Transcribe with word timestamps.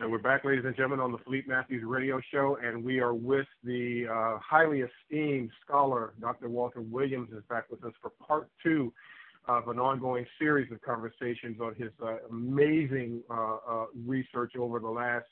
And 0.00 0.12
we're 0.12 0.18
back, 0.18 0.44
ladies 0.44 0.64
and 0.64 0.76
gentlemen, 0.76 1.00
on 1.00 1.10
the 1.10 1.18
Philippe 1.18 1.48
Matthews 1.48 1.82
Radio 1.84 2.20
Show, 2.32 2.56
and 2.62 2.84
we 2.84 3.00
are 3.00 3.14
with 3.14 3.48
the 3.64 4.06
uh, 4.08 4.38
highly 4.38 4.82
esteemed 4.82 5.50
scholar, 5.66 6.14
Dr. 6.20 6.48
Walter 6.48 6.82
Williams, 6.82 7.30
is 7.32 7.42
back 7.50 7.64
with 7.68 7.84
us 7.84 7.92
for 8.00 8.12
part 8.24 8.48
two 8.62 8.92
of 9.48 9.66
an 9.66 9.80
ongoing 9.80 10.24
series 10.38 10.70
of 10.70 10.80
conversations 10.82 11.60
on 11.60 11.74
his 11.74 11.90
uh, 12.00 12.18
amazing 12.30 13.24
uh, 13.28 13.56
uh 13.68 13.84
research 14.06 14.52
over 14.56 14.78
the 14.78 14.88
last 14.88 15.26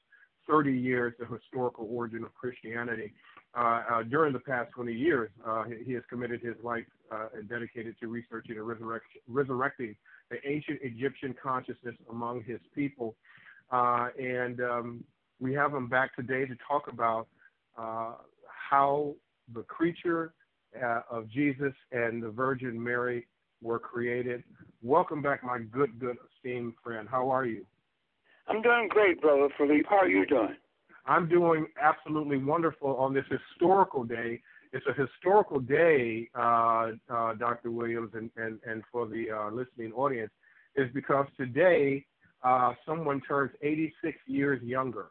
30 0.48 0.72
years, 0.72 1.14
the 1.20 1.26
historical 1.26 1.88
origin 1.88 2.24
of 2.24 2.34
Christianity. 2.34 3.12
Uh, 3.56 3.82
uh, 3.88 4.02
during 4.02 4.32
the 4.32 4.40
past 4.40 4.72
20 4.74 4.92
years, 4.92 5.30
he 5.86 5.92
has 5.92 6.02
committed 6.10 6.40
his 6.40 6.56
life 6.64 6.84
and 7.36 7.48
dedicated 7.48 7.94
to 8.00 8.08
researching 8.08 8.56
and 8.58 8.66
resurrecting 9.28 9.94
the 10.28 10.36
ancient 10.44 10.80
Egyptian 10.82 11.36
consciousness 11.40 11.94
among 12.10 12.42
his 12.42 12.58
people. 12.74 13.14
Uh, 13.70 14.08
and 14.18 14.60
um, 14.60 15.04
we 15.40 15.52
have 15.54 15.74
him 15.74 15.88
back 15.88 16.14
today 16.14 16.46
to 16.46 16.56
talk 16.66 16.88
about 16.92 17.27
uh, 17.77 18.14
how 18.46 19.14
the 19.54 19.62
creature 19.62 20.32
uh, 20.82 21.00
of 21.10 21.28
Jesus 21.30 21.72
and 21.92 22.22
the 22.22 22.30
Virgin 22.30 22.82
Mary 22.82 23.27
were 23.62 23.78
created. 23.78 24.42
Welcome 24.82 25.22
back, 25.22 25.42
my 25.42 25.58
good, 25.58 25.98
good 25.98 26.16
esteemed 26.36 26.74
friend. 26.82 27.08
How 27.10 27.30
are 27.30 27.46
you? 27.46 27.64
I'm 28.48 28.62
doing 28.62 28.88
great, 28.88 29.20
brother 29.20 29.48
Philippe. 29.56 29.88
How 29.88 29.98
are 29.98 30.08
you 30.08 30.27
doing? 30.27 30.56
I'm 31.06 31.28
doing 31.28 31.66
absolutely 31.80 32.38
wonderful 32.38 32.96
on 32.96 33.14
this 33.14 33.24
historical 33.30 34.05
day. 34.05 34.41
It's 34.72 34.84
a 34.86 35.00
historical 35.00 35.60
day, 35.60 36.28
uh, 36.34 36.92
uh, 37.08 37.34
Dr. 37.34 37.70
Williams, 37.70 38.10
and, 38.14 38.30
and, 38.36 38.58
and 38.69 38.83
for 38.91 39.06
the 39.06 39.30
uh, 39.30 39.50
listening 39.50 39.92
audience, 39.92 40.30
is 40.74 40.88
because 40.92 41.27
today 41.36 42.05
uh, 42.42 42.74
someone 42.84 43.20
turns 43.22 43.52
86 43.62 44.18
years 44.26 44.62
younger. 44.62 45.06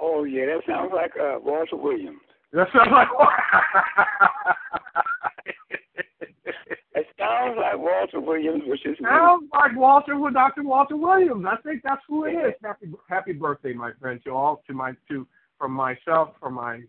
Oh 0.00 0.24
yeah, 0.24 0.46
that 0.46 0.62
sounds 0.66 0.92
like 0.94 1.12
uh, 1.20 1.38
Walter 1.42 1.76
Williams. 1.76 2.20
That 2.52 2.68
sounds 2.72 2.90
like. 2.92 3.08
it 6.94 7.06
sounds 7.18 7.58
like 7.60 7.78
Walter 7.78 8.20
Williams, 8.20 8.62
which 8.66 8.86
is. 8.86 8.96
Sounds 9.02 9.48
like 9.52 9.76
Walter 9.76 10.18
with 10.18 10.34
Dr. 10.34 10.62
Walter 10.62 10.96
Williams. 10.96 11.44
I 11.50 11.56
think 11.62 11.82
that's 11.82 12.02
who 12.08 12.24
it 12.24 12.32
is. 12.32 12.54
Happy 12.62 12.86
Happy 13.08 13.32
birthday, 13.32 13.72
my 13.72 13.90
friend, 14.00 14.20
to 14.24 14.30
all 14.30 14.62
to 14.68 14.72
my 14.72 14.92
to 15.10 15.26
from 15.58 15.72
myself, 15.72 16.30
from 16.40 16.54
my 16.54 16.82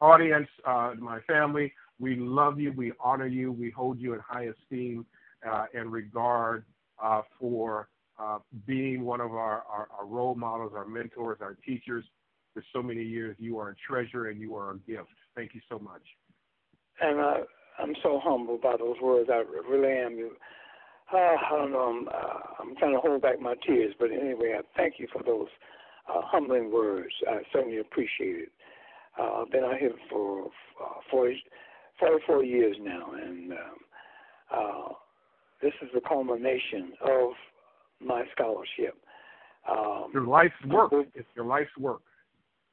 audience, 0.00 0.48
uh, 0.66 0.92
my 0.98 1.20
family. 1.20 1.72
We 1.98 2.16
love 2.16 2.58
you. 2.58 2.72
We 2.72 2.92
honor 3.00 3.26
you. 3.26 3.52
We 3.52 3.70
hold 3.70 4.00
you 4.00 4.14
in 4.14 4.20
high 4.20 4.46
esteem 4.46 5.04
uh, 5.48 5.66
and 5.74 5.92
regard 5.92 6.64
uh, 7.02 7.22
for 7.38 7.88
uh, 8.22 8.38
being 8.66 9.04
one 9.04 9.20
of 9.20 9.32
our, 9.32 9.64
our, 9.68 9.88
our, 9.98 10.06
role 10.06 10.34
models, 10.34 10.72
our 10.74 10.86
mentors, 10.86 11.38
our 11.40 11.56
teachers 11.66 12.04
for 12.54 12.62
so 12.72 12.82
many 12.82 13.02
years. 13.02 13.36
You 13.38 13.58
are 13.58 13.70
a 13.70 13.74
treasure 13.88 14.26
and 14.26 14.40
you 14.40 14.54
are 14.56 14.72
a 14.72 14.78
gift. 14.78 15.08
Thank 15.34 15.54
you 15.54 15.60
so 15.68 15.78
much. 15.78 16.02
And 17.00 17.18
uh, 17.18 17.34
I'm 17.78 17.94
so 18.02 18.20
humbled 18.22 18.62
by 18.62 18.76
those 18.78 18.96
words. 19.02 19.28
I 19.32 19.42
really 19.68 19.98
am. 19.98 20.30
Uh, 21.12 21.16
I 21.16 21.56
don't 21.56 21.72
know. 21.72 21.80
I'm, 21.80 22.08
uh, 22.08 22.40
I'm 22.60 22.76
trying 22.76 22.94
to 22.94 23.00
hold 23.00 23.22
back 23.22 23.40
my 23.40 23.54
tears, 23.66 23.94
but 23.98 24.10
anyway, 24.12 24.54
I 24.58 24.62
thank 24.76 24.94
you 24.98 25.08
for 25.12 25.22
those 25.22 25.48
uh, 26.08 26.20
humbling 26.24 26.72
words. 26.72 27.12
I 27.28 27.40
certainly 27.52 27.78
appreciate 27.78 28.36
it. 28.36 28.52
Uh, 29.18 29.42
I've 29.42 29.50
been 29.50 29.64
out 29.64 29.78
here 29.78 29.92
for 30.08 30.46
uh, 30.46 31.00
40, 31.10 31.42
44 31.98 32.44
years 32.44 32.76
now, 32.80 33.12
and 33.12 33.52
um, 33.52 34.94
this 35.60 35.72
is 35.82 35.88
the 35.94 36.00
culmination 36.00 36.92
of 37.02 37.32
my 38.04 38.24
scholarship. 38.32 38.96
Um, 39.68 40.10
your 40.12 40.26
life's 40.26 40.54
work. 40.68 40.92
It's 41.14 41.28
your 41.36 41.44
life's 41.44 41.76
work. 41.78 42.02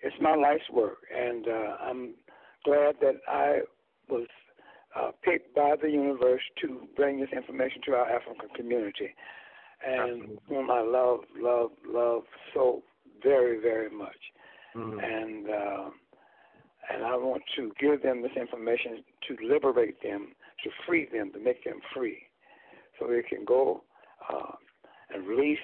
It's 0.01 0.15
my 0.21 0.35
life's 0.35 0.69
work, 0.71 0.99
and 1.15 1.47
uh, 1.47 1.75
I'm 1.81 2.15
glad 2.63 2.95
that 3.01 3.15
I 3.27 3.59
was 4.09 4.27
uh, 4.95 5.11
picked 5.23 5.53
by 5.55 5.75
the 5.81 5.89
universe 5.89 6.41
to 6.61 6.87
bring 6.95 7.19
this 7.19 7.29
information 7.35 7.81
to 7.85 7.91
our 7.91 8.09
African 8.09 8.49
community, 8.55 9.13
and 9.85 10.21
Absolutely. 10.21 10.37
whom 10.47 10.71
I 10.71 10.81
love, 10.81 11.19
love, 11.37 11.71
love 11.85 12.23
so 12.53 12.81
very, 13.21 13.59
very 13.59 13.89
much. 13.89 14.15
Mm-hmm. 14.75 14.99
And 14.99 15.49
uh, 15.49 15.89
and 16.91 17.03
I 17.03 17.15
want 17.15 17.43
to 17.55 17.71
give 17.79 18.01
them 18.01 18.21
this 18.21 18.31
information 18.35 19.03
to 19.27 19.47
liberate 19.47 20.01
them, 20.01 20.29
to 20.63 20.69
free 20.87 21.07
them, 21.11 21.31
to 21.33 21.39
make 21.39 21.63
them 21.63 21.79
free, 21.93 22.23
so 22.97 23.07
they 23.07 23.21
can 23.21 23.45
go 23.45 23.83
uh, 24.31 24.53
and 25.13 25.27
release 25.27 25.59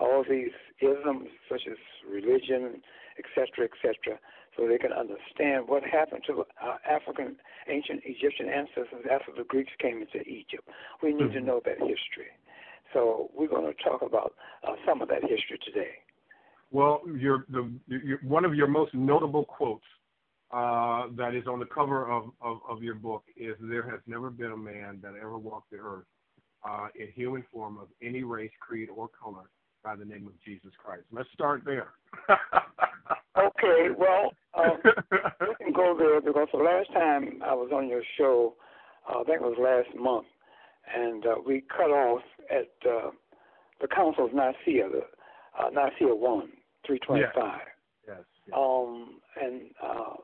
all 0.00 0.24
these 0.28 0.54
isms 0.80 1.28
such 1.48 1.62
as 1.70 1.76
religion, 2.08 2.82
etc., 3.18 3.68
etc., 3.68 4.18
so 4.56 4.68
they 4.68 4.78
can 4.78 4.92
understand 4.92 5.66
what 5.66 5.82
happened 5.82 6.22
to 6.28 6.44
our 6.62 6.78
African 6.88 7.36
ancient 7.68 8.02
Egyptian 8.04 8.48
ancestors 8.48 9.04
after 9.10 9.32
the 9.36 9.44
Greeks 9.44 9.72
came 9.80 10.00
into 10.00 10.20
Egypt. 10.28 10.68
We 11.02 11.12
need 11.12 11.24
mm-hmm. 11.24 11.34
to 11.34 11.40
know 11.40 11.60
that 11.64 11.78
history. 11.78 12.30
So 12.92 13.30
we're 13.34 13.48
going 13.48 13.66
to 13.66 13.82
talk 13.82 14.02
about 14.02 14.34
uh, 14.62 14.74
some 14.86 15.02
of 15.02 15.08
that 15.08 15.22
history 15.22 15.58
today. 15.64 15.90
Well, 16.70 17.02
your, 17.18 17.46
the, 17.48 17.70
your, 17.88 18.18
one 18.22 18.44
of 18.44 18.54
your 18.54 18.68
most 18.68 18.94
notable 18.94 19.44
quotes 19.44 19.84
uh, 20.52 21.06
that 21.16 21.34
is 21.34 21.46
on 21.48 21.58
the 21.58 21.66
cover 21.66 22.10
of, 22.10 22.30
of, 22.40 22.58
of 22.68 22.82
your 22.82 22.94
book 22.94 23.24
is 23.36 23.56
there 23.60 23.88
has 23.90 24.00
never 24.06 24.30
been 24.30 24.52
a 24.52 24.56
man 24.56 25.00
that 25.02 25.14
ever 25.20 25.36
walked 25.36 25.70
the 25.70 25.78
earth 25.78 26.04
uh, 26.64 26.88
in 26.98 27.08
human 27.14 27.44
form 27.52 27.78
of 27.78 27.88
any 28.02 28.22
race, 28.22 28.50
creed, 28.60 28.88
or 28.94 29.08
color 29.08 29.50
by 29.82 29.94
the 29.94 30.04
name 30.04 30.26
of 30.26 30.32
Jesus 30.44 30.72
Christ. 30.82 31.04
Let's 31.12 31.28
start 31.34 31.62
there. 31.64 31.88
okay, 33.38 33.88
well, 33.96 34.32
um, 34.54 34.78
we 35.40 35.54
can 35.62 35.72
go 35.72 35.94
there 35.98 36.20
because 36.20 36.48
the 36.52 36.58
last 36.58 36.92
time 36.92 37.42
I 37.44 37.54
was 37.54 37.70
on 37.72 37.88
your 37.88 38.02
show, 38.16 38.54
uh, 39.08 39.20
I 39.20 39.24
think 39.24 39.40
it 39.40 39.42
was 39.42 39.58
last 39.60 39.94
month, 40.00 40.26
and 40.94 41.26
uh, 41.26 41.34
we 41.46 41.62
cut 41.76 41.90
off 41.90 42.22
at 42.50 42.70
uh, 42.88 43.10
the 43.80 43.88
Council 43.88 44.24
of 44.24 44.32
Nicaea, 44.32 44.88
the 44.88 45.02
uh, 45.58 45.70
Nicaea 45.70 46.14
1, 46.14 46.48
325. 46.86 47.34
Yes. 47.34 47.66
Yes, 48.06 48.16
yes. 48.46 48.56
Um, 48.56 49.20
and 49.40 49.62
uh, 49.82 50.14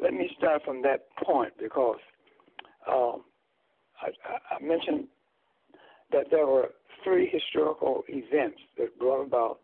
let 0.00 0.12
me 0.12 0.30
start 0.36 0.62
from 0.64 0.82
that 0.82 1.06
point 1.22 1.52
because 1.60 1.98
um, 2.88 3.22
I, 4.02 4.08
I 4.54 4.62
mentioned 4.62 5.06
that 6.12 6.26
there 6.30 6.46
were 6.46 6.70
three 7.02 7.28
historical 7.28 8.02
events 8.08 8.58
that 8.78 8.98
brought 8.98 9.22
about 9.26 9.60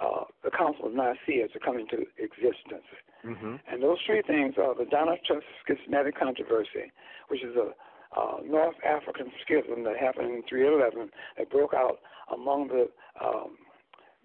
uh, 0.00 0.24
the 0.42 0.50
Council 0.50 0.86
of 0.86 0.92
Nicaea 0.92 1.48
to 1.48 1.58
come 1.60 1.78
into 1.78 2.04
existence. 2.18 2.84
Mm-hmm. 3.24 3.56
And 3.70 3.82
those 3.82 3.98
three 4.06 4.22
things 4.26 4.54
are 4.58 4.74
the 4.74 4.84
Donatist 4.84 5.44
Schismatic 5.64 6.18
Controversy, 6.18 6.92
which 7.28 7.42
is 7.42 7.54
a 7.56 7.70
uh, 8.18 8.36
North 8.44 8.76
African 8.86 9.32
schism 9.42 9.82
that 9.84 9.96
happened 9.96 10.30
in 10.30 10.42
311 10.48 11.10
that 11.38 11.50
broke 11.50 11.74
out 11.74 11.98
among 12.32 12.68
the, 12.68 12.88
um, 13.24 13.56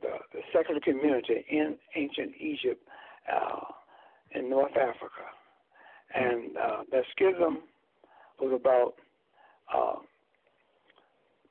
the, 0.01 0.09
the 0.33 0.41
secular 0.53 0.79
community 0.79 1.45
in 1.49 1.75
ancient 1.95 2.33
Egypt 2.39 2.81
uh, 3.31 3.61
in 4.31 4.49
North 4.49 4.75
Africa. 4.75 5.25
And 6.13 6.57
uh, 6.57 6.83
that 6.91 7.03
schism 7.11 7.59
was 8.39 8.59
about 8.59 8.93
uh, 9.73 9.99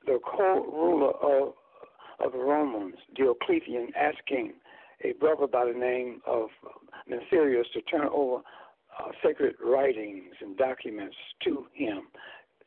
the 0.09 0.19
co-ruler 0.25 1.11
of 1.21 1.53
of 2.19 2.33
the 2.33 2.37
Romans, 2.37 2.95
Diocletian, 3.15 3.91
asking 3.95 4.53
a 5.05 5.13
brother 5.13 5.47
by 5.47 5.65
the 5.65 5.77
name 5.77 6.21
of 6.27 6.49
Mencius 7.09 7.63
to 7.73 7.81
turn 7.83 8.09
over 8.13 8.37
uh, 8.99 9.11
sacred 9.23 9.55
writings 9.63 10.33
and 10.41 10.57
documents 10.57 11.15
to 11.45 11.67
him, 11.73 12.07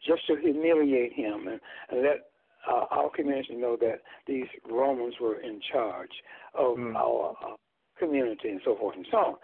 just 0.06 0.26
to 0.28 0.36
humiliate 0.40 1.12
him 1.12 1.48
and, 1.48 1.60
and 1.90 2.02
let 2.02 2.30
uh, 2.66 2.86
our 2.90 3.10
community 3.10 3.56
know 3.56 3.76
that 3.78 4.00
these 4.26 4.46
Romans 4.70 5.16
were 5.20 5.40
in 5.40 5.60
charge 5.70 6.12
of 6.54 6.78
mm. 6.78 6.94
our 6.96 7.36
uh, 7.44 7.56
community 7.98 8.48
and 8.48 8.60
so 8.64 8.74
forth 8.76 8.96
and 8.96 9.06
so 9.10 9.18
on. 9.18 9.34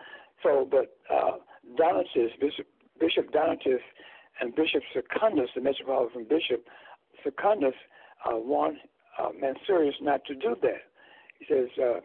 So, 0.43 0.69
but 0.71 0.97
uh, 1.15 1.37
Donatus, 1.79 2.31
Bishop, 2.41 2.67
Bishop 2.99 3.31
Donatus, 3.31 3.83
and 4.41 4.55
Bishop 4.55 4.83
Secundus, 4.95 5.51
the 5.55 5.61
Metropolitan 5.61 6.25
Bishop, 6.25 6.65
Secundus 7.25 7.75
uh, 8.27 8.37
want 8.37 8.77
uh, 9.19 9.29
Mensurius 9.31 9.95
not 10.01 10.25
to 10.27 10.35
do 10.35 10.57
that. 10.63 10.83
He 11.39 11.47
says, 11.49 11.69
uh, 11.81 12.01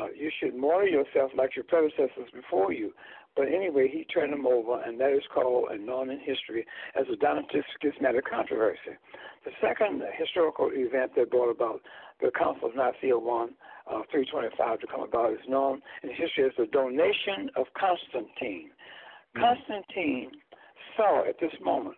uh, 0.00 0.08
you 0.14 0.30
should 0.40 0.54
model 0.54 0.88
yourself 0.88 1.30
like 1.36 1.56
your 1.56 1.64
predecessors 1.64 2.30
before 2.34 2.72
you. 2.72 2.92
But 3.34 3.48
anyway, 3.48 3.88
he 3.92 4.04
turned 4.04 4.32
him 4.32 4.46
over, 4.46 4.82
and 4.82 4.98
that 5.00 5.12
is 5.12 5.22
called 5.32 5.68
and 5.70 5.84
known 5.84 6.10
in 6.10 6.18
history 6.18 6.64
as 6.98 7.04
the 7.08 7.16
Donatist 7.16 7.68
Schismatic 7.80 8.24
Controversy. 8.24 8.96
The 9.44 9.50
second 9.60 10.02
historical 10.18 10.70
event 10.72 11.12
that 11.16 11.30
brought 11.30 11.50
about 11.50 11.82
the 12.22 12.30
Council 12.30 12.68
of 12.68 12.74
Nicaea 12.74 13.18
1, 13.18 13.48
uh, 13.88 14.02
325 14.10 14.80
to 14.80 14.86
come 14.86 15.02
about 15.02 15.32
is 15.32 15.44
known 15.48 15.82
in 16.02 16.10
history 16.10 16.44
as 16.46 16.52
the 16.56 16.66
donation 16.72 17.50
of 17.56 17.66
Constantine. 17.78 18.70
Mm-hmm. 19.36 19.40
Constantine 19.40 20.30
saw 20.96 21.28
at 21.28 21.38
this 21.38 21.52
moment 21.62 21.96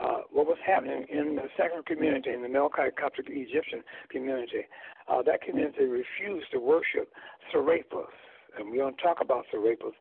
uh, 0.00 0.22
what 0.30 0.46
was 0.46 0.58
happening 0.64 1.06
in 1.10 1.36
the 1.36 1.48
secular 1.56 1.82
community, 1.82 2.30
in 2.30 2.42
the 2.42 2.48
Melkite 2.48 2.96
Coptic 2.96 3.26
Egyptian 3.28 3.82
community. 4.10 4.66
Uh, 5.08 5.22
that 5.22 5.42
community 5.42 5.84
refused 5.84 6.46
to 6.52 6.58
worship 6.58 7.12
Serapis, 7.50 8.14
and 8.56 8.70
we're 8.70 8.78
going 8.78 8.94
to 8.94 9.02
talk 9.02 9.18
about 9.20 9.44
Serapis, 9.50 9.94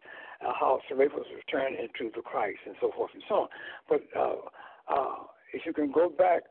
uh, 0.46 0.54
how 0.60 0.80
Serapis 0.88 1.26
returned 1.36 1.76
into 1.76 2.12
the 2.16 2.22
Christ, 2.22 2.60
and 2.66 2.76
so 2.80 2.92
forth 2.96 3.12
and 3.14 3.24
so 3.28 3.36
on. 3.36 3.48
But 3.90 4.02
uh, 4.16 4.36
uh, 4.88 5.16
if 5.54 5.66
you 5.66 5.74
can 5.74 5.92
go 5.92 6.10
back, 6.10 6.44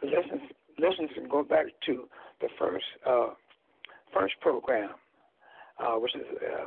the 0.00 0.06
listeners, 0.06 0.50
listeners 0.78 1.10
can 1.14 1.28
go 1.28 1.42
back 1.42 1.66
to 1.86 2.08
the 2.40 2.48
first 2.58 2.84
uh, 3.06 3.30
first 4.14 4.34
program, 4.40 4.90
uh, 5.78 5.94
which 5.94 6.14
is 6.14 6.22
uh, 6.40 6.64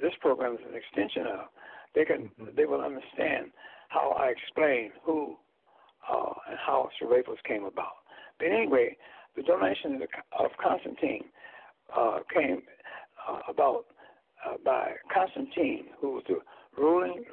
this 0.00 0.12
program 0.20 0.54
is 0.54 0.60
an 0.68 0.76
extension 0.76 1.26
of. 1.26 1.46
They 1.94 2.04
can 2.04 2.30
mm-hmm. 2.40 2.56
they 2.56 2.66
will 2.66 2.80
understand 2.82 3.50
how 3.88 4.16
I 4.18 4.28
explain 4.28 4.90
who 5.04 5.36
uh, 6.10 6.32
and 6.48 6.58
how 6.64 6.88
Serapis 6.98 7.38
came 7.46 7.64
about. 7.64 8.04
But 8.38 8.48
anyway, 8.48 8.96
the 9.36 9.42
donation 9.42 10.00
of 10.38 10.50
Constantine 10.62 11.24
uh, 11.96 12.20
came 12.32 12.62
uh, 13.28 13.40
about 13.48 13.86
uh, 14.44 14.56
by 14.64 14.92
Constantine, 15.12 15.86
who 16.00 16.12
was 16.12 16.24
the 16.28 16.38
ruling 16.76 17.24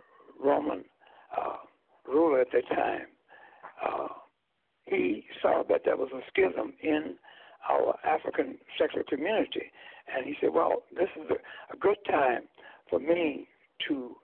Roman 0.43 0.83
uh, 1.37 1.57
ruler 2.07 2.41
at 2.41 2.47
that 2.53 2.67
time. 2.69 3.07
Uh, 3.85 4.07
he 4.85 5.25
saw 5.41 5.63
that 5.69 5.81
there 5.85 5.97
was 5.97 6.09
a 6.13 6.21
schism 6.29 6.73
in 6.81 7.15
our 7.69 7.95
African 8.05 8.57
secular 8.79 9.03
community, 9.07 9.71
and 10.13 10.25
he 10.25 10.35
said, 10.41 10.51
"Well, 10.53 10.83
this 10.95 11.09
is 11.15 11.29
a, 11.29 11.73
a 11.73 11.77
good 11.77 11.97
time 12.09 12.43
for 12.89 12.99
me 12.99 13.47
to, 13.87 14.15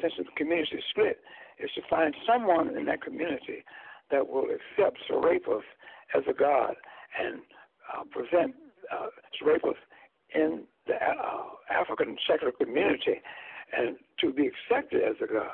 since 0.00 0.14
the 0.18 0.24
community 0.36 0.76
is 0.76 0.84
split, 0.90 1.18
is 1.58 1.70
to 1.74 1.82
find 1.88 2.14
someone 2.26 2.76
in 2.76 2.84
that 2.86 3.02
community 3.02 3.64
that 4.10 4.26
will 4.26 4.44
accept 4.44 4.98
Serapis 5.08 5.64
as 6.14 6.22
a 6.28 6.32
god 6.32 6.74
and 7.20 7.40
uh, 7.92 8.04
present 8.10 8.54
uh, 8.92 9.06
Serapis 9.38 9.78
in 10.34 10.64
the 10.86 10.94
uh, 10.94 11.44
African 11.70 12.16
secular 12.28 12.52
community 12.52 13.20
and 13.76 13.96
to 14.20 14.32
be 14.32 14.48
accepted 14.48 15.02
as 15.02 15.16
a 15.22 15.32
god. 15.32 15.50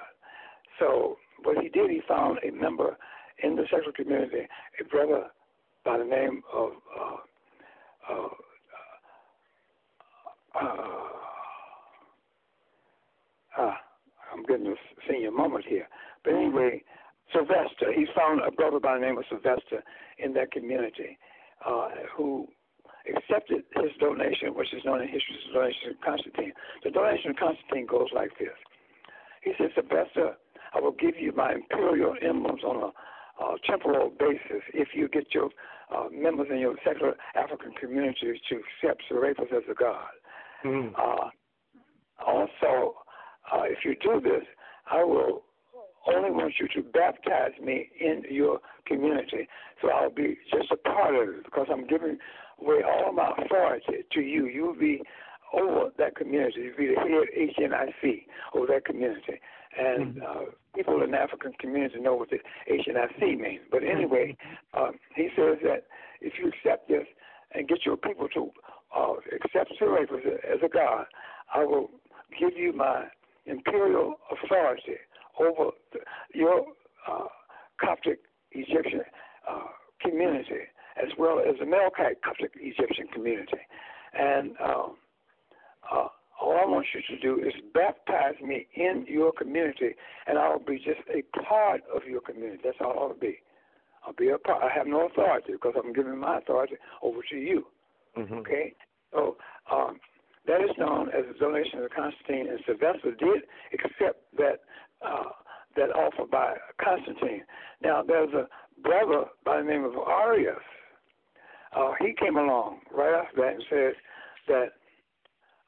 So 0.79 1.17
what 1.45 1.62
he 1.62 1.69
did, 1.69 1.91
he 1.91 2.00
found 2.09 2.39
a 2.47 2.50
member 2.50 2.97
in 3.43 3.56
the 3.56 3.62
secular 3.71 3.93
community, 3.93 4.49
a 4.81 4.85
brother 4.85 5.25
by 5.85 5.99
the 5.99 6.05
name 6.05 6.43
of 6.53 6.71
uh, 6.99 7.17
uh, 8.11 8.29
uh, 10.61 10.89
uh, 13.59 13.75
a 14.50 14.75
senior 15.09 15.31
moment 15.31 15.65
here. 15.69 15.89
But 16.25 16.35
anyway, 16.35 16.83
Sylvester, 17.33 17.93
he 17.95 18.06
found 18.17 18.41
a 18.47 18.50
brother 18.50 18.81
by 18.81 18.95
the 18.95 19.00
name 19.00 19.19
of 19.19 19.25
Sylvester 19.29 19.83
in 20.19 20.33
that 20.35 20.53
community 20.53 21.19
uh, 21.65 21.89
who 22.17 22.49
accepted 23.09 23.65
his 23.75 23.93
donation, 24.00 24.55
which 24.55 24.73
is 24.73 24.85
known 24.85 25.03
in 25.03 25.09
history 25.09 25.37
as 25.37 25.49
the 25.49 25.59
donation 25.59 25.91
of 25.91 26.00
Constantine. 26.05 26.53
The 26.85 26.91
donation 26.91 27.31
of 27.31 27.37
Constantine 27.37 27.87
goes 27.87 28.09
like 28.15 28.31
this. 28.39 28.56
He 29.43 29.53
said, 29.59 29.71
Sylvester, 29.75 30.37
I 30.75 30.81
will 30.81 30.93
give 30.93 31.17
you 31.19 31.33
my 31.33 31.55
imperial 31.55 32.15
emblems 32.23 32.62
on 32.65 32.91
a 32.91 32.93
uh, 33.43 33.55
temporal 33.69 34.11
basis 34.19 34.62
if 34.75 34.89
you 34.95 35.09
get 35.09 35.33
your 35.33 35.50
uh, 35.95 36.09
members 36.12 36.49
in 36.50 36.59
your 36.59 36.75
secular 36.85 37.15
African 37.35 37.73
communities 37.73 38.37
to 38.49 38.56
accept 38.56 39.03
Serapis 39.09 39.47
as 39.56 39.62
a 39.71 39.75
god. 39.75 40.11
Mm. 40.65 40.93
Uh, 40.99 41.31
also, 42.27 42.95
uh, 43.53 43.62
if 43.65 43.79
you 43.85 43.97
do 44.03 44.21
this, 44.21 44.45
I 44.91 45.05
will 45.05 45.43
only 46.06 46.31
want 46.31 46.55
you 46.59 46.69
to 46.75 46.89
baptize 46.89 47.53
me 47.62 47.91
in 48.00 48.23
your 48.31 48.61
community. 48.87 49.49
So 49.83 49.91
I'll 49.91 50.11
be 50.11 50.39
just 50.53 50.71
a 50.73 50.77
part 50.77 51.15
of 51.15 51.29
it 51.29 51.45
because 51.45 51.67
I'm 51.71 51.87
giving 51.87 52.19
away 52.61 52.81
all 52.83 53.12
my 53.12 53.33
authority 53.39 54.05
to 54.12 54.21
you. 54.21 54.47
You'll 54.47 54.79
be 54.79 55.03
over 55.53 55.91
that 55.99 56.17
community. 56.17 56.62
You'll 56.62 56.77
be 56.77 56.95
the 56.95 57.00
head 57.00 57.73
HNIC 57.73 58.27
over 58.55 58.67
that 58.69 58.85
community. 58.85 59.41
And 59.79 60.17
mm-hmm. 60.17 60.23
uh, 60.23 60.50
people 60.75 61.03
in 61.03 61.11
the 61.12 61.19
African 61.19 61.53
community 61.61 62.00
know 62.00 62.15
what 62.15 62.31
the 62.31 62.39
HNIC 62.71 63.39
means. 63.39 63.61
But 63.71 63.83
anyway, 63.85 64.37
uh, 64.75 64.91
he 65.15 65.29
says 65.37 65.59
that 65.62 65.85
if 66.21 66.35
you 66.39 66.49
accept 66.49 66.89
this 66.89 67.06
and 67.55 67.69
get 67.69 67.85
your 67.85 67.97
people 67.97 68.29
to 68.35 68.50
uh, 68.97 69.15
accept 69.35 69.73
Serapis 69.79 70.25
as 70.53 70.59
a 70.65 70.69
God, 70.69 71.06
I 71.55 71.65
will 71.65 71.91
give 72.39 72.56
you 72.56 72.73
my 72.73 73.05
imperial 73.49 74.15
authority 74.31 74.97
over 75.41 75.71
the, 75.93 76.00
your 76.35 76.67
uh, 77.09 77.27
Coptic 77.81 78.19
Egyptian 78.53 79.03
uh, 79.49 79.61
community 80.00 80.67
as 81.03 81.11
well 81.19 81.39
as 81.39 81.55
the 81.59 81.65
Melkite 81.65 82.21
Coptic 82.25 82.53
Egyptian 82.56 83.06
community. 83.09 83.59
And 84.15 84.53
um, 84.62 84.97
uh, 85.91 86.09
all 86.41 86.56
I 86.61 86.67
want 86.67 86.87
you 86.95 87.17
to 87.17 87.21
do 87.21 87.41
is 87.45 87.53
baptize 87.75 88.41
me 88.43 88.67
in 88.75 89.06
your 89.09 89.33
community, 89.33 89.95
and 90.27 90.39
I'll 90.39 90.59
be 90.59 90.77
just 90.77 91.00
a 91.12 91.23
part 91.39 91.83
of 91.95 92.05
your 92.05 92.21
community. 92.21 92.61
That's 92.65 92.79
all 92.81 92.99
I'll 92.99 93.19
be. 93.19 93.39
I'll 94.06 94.12
be 94.15 94.31
a 94.31 94.39
part. 94.39 94.62
I 94.62 94.77
have 94.77 94.87
no 94.87 95.06
authority 95.06 95.53
because 95.53 95.75
I'm 95.77 95.93
giving 95.93 96.19
my 96.19 96.39
authority 96.39 96.77
over 97.03 97.21
to 97.31 97.37
you. 97.37 97.67
Mm-hmm. 98.17 98.35
Okay? 98.39 98.75
So 99.12 99.37
um, 99.71 99.99
that 100.49 100.61
is 100.62 100.71
known 100.79 101.09
as 101.11 101.25
the 101.31 101.39
donation 101.39 101.81
of 101.81 101.91
Constantine, 101.91 102.49
and 102.49 102.59
Sylvester 102.67 103.12
did 103.12 103.43
accept 103.73 104.25
that 104.37 104.61
uh, 105.05 105.31
that 105.77 105.91
offer 105.95 106.27
by 106.31 106.55
Constantine. 106.83 107.43
Now, 107.83 108.03
there's 108.03 108.33
a 108.33 108.49
brother 108.83 109.27
by 109.45 109.59
the 109.59 109.69
name 109.69 109.85
of 109.85 109.93
Arius. 109.95 110.56
Uh, 111.77 111.93
he 112.00 112.15
came 112.19 112.37
along 112.37 112.81
right 112.91 113.15
after 113.15 113.43
that 113.43 113.53
and 113.55 113.65
said 113.69 113.93
that 114.49 114.69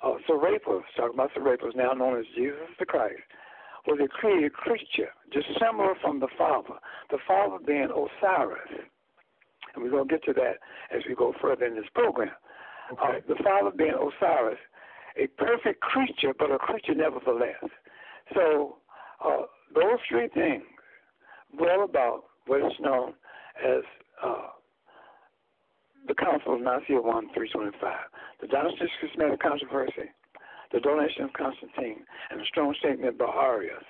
uh, 0.03 0.15
Serapis, 0.27 0.82
talking 0.97 1.15
about 1.15 1.31
Serapis, 1.35 1.75
now 1.77 1.93
known 1.93 2.19
as 2.19 2.25
Jesus 2.35 2.59
the 2.79 2.87
Christ, 2.87 3.21
was 3.87 3.99
a 4.03 4.09
created 4.09 4.53
creature, 4.53 5.11
dissimilar 5.31 5.94
from 6.00 6.21
the 6.21 6.29
Father, 6.37 6.75
the 7.11 7.19
Father 7.29 7.59
being 7.65 7.88
Osiris. 7.91 8.88
And 9.75 9.85
we're 9.85 9.91
going 9.91 10.09
to 10.09 10.15
get 10.15 10.25
to 10.25 10.32
that 10.32 10.59
as 10.94 11.03
we 11.09 11.15
go 11.15 11.35
further 11.41 11.67
in 11.67 11.77
this 11.77 11.85
program. 11.94 12.31
Okay. 12.93 13.19
Uh, 13.19 13.21
the 13.29 13.43
Father 13.44 13.71
being 13.77 13.94
Osiris, 13.94 14.59
a 15.16 15.26
perfect 15.38 15.80
creature, 15.80 16.34
but 16.38 16.50
a 16.50 16.58
creature 16.58 16.94
nevertheless. 16.94 17.64
So 18.34 18.76
uh, 19.24 19.42
those 19.74 19.98
three 20.08 20.28
things 20.28 20.62
brought 21.56 21.84
about 21.84 22.24
what 22.46 22.60
is 22.60 22.72
known 22.80 23.14
as 23.64 23.82
uh, 24.24 24.48
the 26.06 26.14
Council 26.14 26.54
of 26.54 26.60
Nicaea 26.60 27.00
1 27.00 27.28
325, 27.34 27.92
the 28.40 28.46
Donatist 28.46 28.90
Schismatic 29.00 29.40
Controversy, 29.40 30.10
the 30.72 30.81
donation 30.81 31.24
of 31.24 31.32
Constantine, 31.32 32.05
and 32.31 32.40
a 32.40 32.44
strong 32.46 32.74
statement 32.79 33.19
by 33.19 33.26
Arius. 33.26 33.84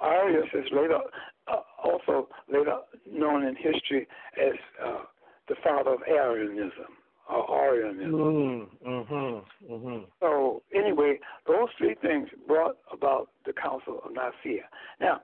Arius 0.00 0.48
is 0.54 0.66
later 0.72 1.00
uh, 1.48 1.60
also 1.82 2.28
later 2.52 2.76
known 3.10 3.44
in 3.44 3.56
history 3.56 4.06
as 4.40 4.54
uh, 4.84 5.02
the 5.48 5.56
father 5.64 5.94
of 5.94 6.00
Arianism 6.06 6.94
or 7.28 7.64
Arianism. 7.64 8.12
Mm-hmm, 8.12 8.88
mm-hmm, 8.88 9.72
mm-hmm. 9.72 10.04
So 10.20 10.62
anyway, 10.74 11.18
those 11.46 11.68
three 11.76 11.96
things 12.00 12.28
brought 12.46 12.76
about 12.92 13.28
the 13.46 13.52
Council 13.52 14.00
of 14.04 14.12
Nicaea. 14.12 14.64
Now, 15.00 15.22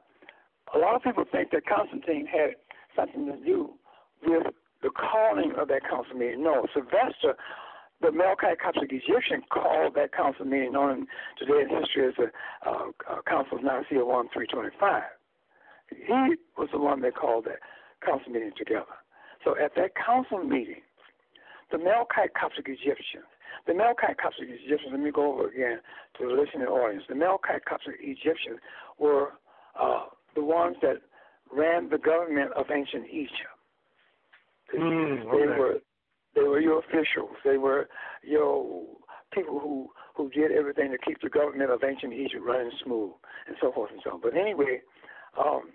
a 0.74 0.78
lot 0.78 0.94
of 0.94 1.02
people 1.02 1.24
think 1.30 1.50
that 1.52 1.66
Constantine 1.66 2.26
had 2.26 2.56
something 2.96 3.26
to 3.26 3.44
do 3.44 3.70
with 4.26 4.46
the 4.82 4.90
calling 4.90 5.52
of 5.58 5.68
that 5.68 5.82
council 5.88 6.14
meeting. 6.14 6.42
No, 6.42 6.66
Sylvester, 6.74 7.34
the 8.00 8.08
Melkite 8.08 8.58
Coptic 8.62 8.92
Egyptian, 8.92 9.42
called 9.50 9.94
that 9.94 10.12
council 10.12 10.44
meeting 10.44 10.72
known 10.72 11.06
today 11.38 11.62
in 11.62 11.68
history 11.68 12.08
as 12.08 12.14
the 12.18 12.30
uh, 12.68 12.90
uh, 13.10 13.22
Council 13.26 13.58
of 13.58 13.64
Nicaea 13.64 14.04
1 14.04 14.28
325. 14.32 15.02
He 15.90 16.36
was 16.58 16.68
the 16.72 16.78
one 16.78 17.00
that 17.02 17.14
called 17.14 17.46
that 17.46 17.60
council 18.04 18.30
meeting 18.32 18.52
together. 18.56 18.84
So 19.44 19.56
at 19.62 19.74
that 19.76 19.92
council 19.94 20.42
meeting, 20.42 20.82
the 21.70 21.78
Melkite 21.78 22.34
Coptic 22.38 22.66
Egyptians, 22.68 23.28
the 23.66 23.72
Melkite 23.72 24.18
Coptic 24.20 24.48
Egyptians, 24.48 24.90
let 24.92 25.00
me 25.00 25.10
go 25.10 25.32
over 25.32 25.48
again 25.48 25.78
to 26.18 26.26
the 26.26 26.32
listening 26.32 26.66
audience. 26.66 27.04
The 27.08 27.14
Melkite 27.14 27.64
Coptic 27.68 27.96
Egyptians 28.00 28.58
were 28.98 29.32
uh, 29.80 30.06
the 30.34 30.42
ones 30.42 30.76
that 30.82 30.96
ran 31.52 31.88
the 31.88 31.98
government 31.98 32.52
of 32.52 32.66
ancient 32.70 33.06
Egypt. 33.10 33.54
Mm, 34.76 35.26
okay. 35.26 35.38
They 35.38 35.58
were 35.58 35.74
they 36.34 36.42
were 36.42 36.60
your 36.60 36.80
officials. 36.80 37.36
They 37.44 37.58
were 37.58 37.88
your 38.22 38.84
people 39.32 39.60
who 39.60 39.90
who 40.16 40.30
did 40.30 40.52
everything 40.52 40.90
to 40.90 40.98
keep 40.98 41.20
the 41.20 41.28
government 41.28 41.70
of 41.70 41.82
ancient 41.84 42.12
Egypt 42.12 42.42
running 42.44 42.70
smooth 42.84 43.12
and 43.46 43.56
so 43.60 43.72
forth 43.72 43.90
and 43.92 44.00
so 44.02 44.12
on. 44.12 44.20
But 44.20 44.36
anyway, 44.36 44.80
um, 45.38 45.70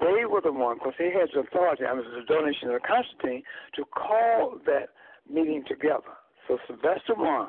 they 0.00 0.24
were 0.24 0.40
the 0.40 0.52
ones 0.52 0.80
because 0.82 0.94
they 0.98 1.10
had 1.10 1.28
the 1.34 1.40
authority 1.40 1.84
under 1.84 2.02
the 2.02 2.24
donation 2.26 2.70
of 2.70 2.82
Constantine 2.82 3.42
to 3.76 3.84
call 3.84 4.58
that 4.66 4.90
meeting 5.30 5.64
together. 5.66 6.14
So 6.48 6.58
Sylvester 6.66 7.14
I, 7.18 7.48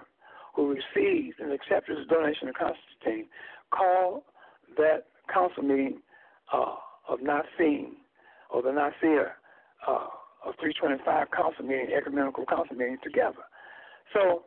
who 0.55 0.69
received 0.75 1.39
and 1.39 1.51
accepted 1.51 1.97
the 1.97 2.05
donation 2.05 2.47
of 2.47 2.55
Constantine, 2.55 3.27
called 3.71 4.23
that 4.77 5.07
council 5.33 5.63
meeting 5.63 6.01
uh, 6.53 6.75
of 7.09 7.19
Nicene 7.21 7.97
or 8.49 8.61
the 8.61 8.71
Nicaea 8.71 9.33
uh, 9.87 10.07
of 10.45 10.53
325 10.59 11.31
council 11.31 11.65
meeting, 11.65 11.89
ecumenical 11.95 12.45
council 12.45 12.75
meeting 12.75 12.97
together. 13.03 13.43
So 14.13 14.43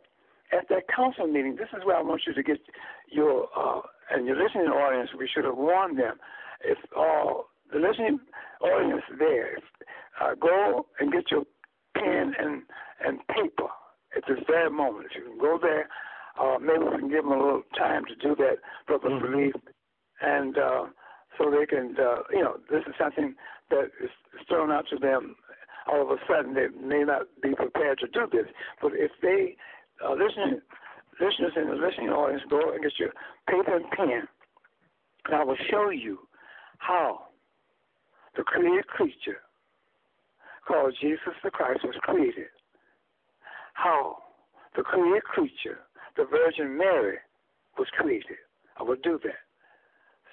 at 0.52 0.68
that 0.70 0.88
council 0.94 1.26
meeting, 1.26 1.56
this 1.56 1.68
is 1.76 1.84
where 1.84 1.96
I 1.96 2.02
want 2.02 2.22
you 2.26 2.32
to 2.32 2.42
get 2.42 2.58
your 3.10 3.48
uh, 3.56 3.80
and 4.10 4.26
your 4.26 4.36
listening 4.42 4.68
audience. 4.68 5.10
We 5.18 5.28
should 5.28 5.44
have 5.44 5.56
warned 5.56 5.98
them 5.98 6.16
if 6.64 6.78
uh, 6.96 7.42
the 7.72 7.78
listening 7.78 8.18
audience 8.60 9.02
there, 9.18 9.58
uh, 10.20 10.34
go 10.34 10.86
and 11.00 11.12
get 11.12 11.30
your 11.30 11.44
pen 11.94 12.34
and 12.38 12.62
and 13.04 13.20
paper 13.28 13.68
at 14.16 14.22
this 14.28 14.38
very 14.46 14.70
moment. 14.70 15.06
If 15.10 15.16
you 15.16 15.30
can 15.30 15.38
go 15.38 15.58
there, 15.60 15.88
uh, 16.40 16.58
maybe 16.58 16.84
we 16.84 16.98
can 16.98 17.10
give 17.10 17.24
them 17.24 17.32
a 17.32 17.42
little 17.42 17.62
time 17.76 18.04
to 18.06 18.14
do 18.16 18.34
that, 18.36 18.58
Brother 18.86 19.08
mm-hmm. 19.08 19.24
Relief, 19.24 19.54
and 20.20 20.56
uh, 20.58 20.86
so 21.36 21.50
they 21.50 21.66
can, 21.66 21.94
uh, 21.98 22.22
you 22.32 22.42
know, 22.42 22.56
this 22.70 22.82
is 22.86 22.94
something 22.98 23.34
that 23.70 23.90
is 24.02 24.10
thrown 24.48 24.70
out 24.70 24.86
to 24.90 24.96
them 24.96 25.36
all 25.90 26.02
of 26.02 26.10
a 26.10 26.16
sudden. 26.28 26.54
They 26.54 26.68
may 26.80 27.04
not 27.04 27.22
be 27.42 27.54
prepared 27.54 27.98
to 28.00 28.08
do 28.08 28.26
this, 28.30 28.46
but 28.82 28.92
if 28.94 29.12
they 29.22 29.56
uh, 30.04 30.12
listen, 30.12 30.62
listeners 31.20 31.52
in 31.56 31.68
the 31.68 31.74
listening 31.74 32.10
audience, 32.10 32.42
go 32.48 32.72
and 32.72 32.82
get 32.82 32.92
your 32.98 33.12
paper 33.48 33.76
and 33.76 33.90
pen, 33.90 34.28
and 35.26 35.34
I 35.34 35.44
will 35.44 35.56
show 35.70 35.90
you 35.90 36.18
how 36.78 37.27
the 38.36 38.42
created 38.42 38.86
creature 38.86 39.40
called 40.66 40.94
Jesus 41.00 41.34
the 41.42 41.50
Christ 41.50 41.80
was 41.84 41.94
created. 42.02 42.46
How 43.74 44.18
the 44.76 44.82
created 44.82 45.24
creature, 45.24 45.80
the 46.16 46.24
Virgin 46.24 46.76
Mary, 46.76 47.18
was 47.78 47.88
created. 47.96 48.36
I 48.76 48.82
will 48.82 48.96
do 49.02 49.18
that. 49.24 49.40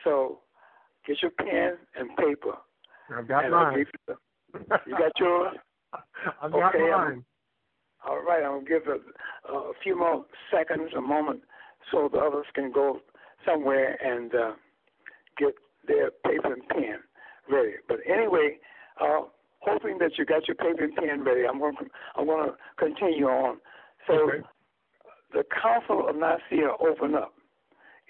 So 0.03 0.39
get 1.07 1.17
your 1.21 1.31
pen 1.31 1.77
and 1.95 2.09
paper. 2.17 2.57
I've 3.15 3.27
got 3.27 3.49
mine. 3.49 3.85
You, 4.09 4.15
you 4.85 4.97
got 4.97 5.11
yours? 5.19 5.57
I've 6.41 6.51
got 6.51 6.73
mine. 6.73 6.91
I'm, 6.93 7.25
all 8.07 8.21
right, 8.23 8.43
I'm 8.43 8.63
going 8.63 8.65
to 8.65 8.69
give 8.69 8.83
a, 8.87 9.51
a 9.51 9.73
few 9.81 9.97
more 9.97 10.25
seconds, 10.51 10.91
a 10.95 11.01
moment, 11.01 11.41
so 11.91 12.09
the 12.11 12.19
others 12.19 12.45
can 12.53 12.71
go 12.71 12.99
somewhere 13.45 13.97
and 14.03 14.33
uh, 14.33 14.51
get 15.37 15.53
their 15.87 16.11
paper 16.11 16.53
and 16.53 16.67
pen 16.69 16.99
ready. 17.49 17.73
But 17.87 17.97
anyway, 18.07 18.57
uh, 19.01 19.21
hoping 19.61 19.97
that 19.99 20.17
you 20.17 20.25
got 20.25 20.47
your 20.47 20.55
paper 20.55 20.83
and 20.83 20.95
pen 20.95 21.23
ready, 21.23 21.45
I'm 21.47 21.59
going 21.59 21.75
to, 21.77 21.85
I'm 22.15 22.25
going 22.25 22.49
to 22.49 22.55
continue 22.77 23.25
on. 23.25 23.57
So 24.07 24.13
okay. 24.13 24.43
the 25.33 25.43
Council 25.61 26.07
of 26.07 26.15
Nicaea 26.15 26.71
opened 26.79 27.15
up 27.15 27.33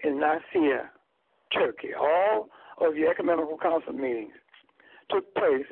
in 0.04 0.20
Nicaea, 0.20 0.90
Turkey. 1.54 1.90
All 2.00 2.50
of 2.82 2.94
the 2.96 3.08
ecumenical 3.08 3.58
council 3.58 3.94
meetings 3.94 4.34
took 5.10 5.34
place 5.36 5.66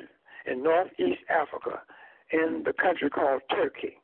in 0.46 0.62
northeast 0.62 1.20
Africa 1.28 1.82
in 2.32 2.62
the 2.64 2.72
country 2.72 3.10
called 3.10 3.42
Turkey. 3.50 3.98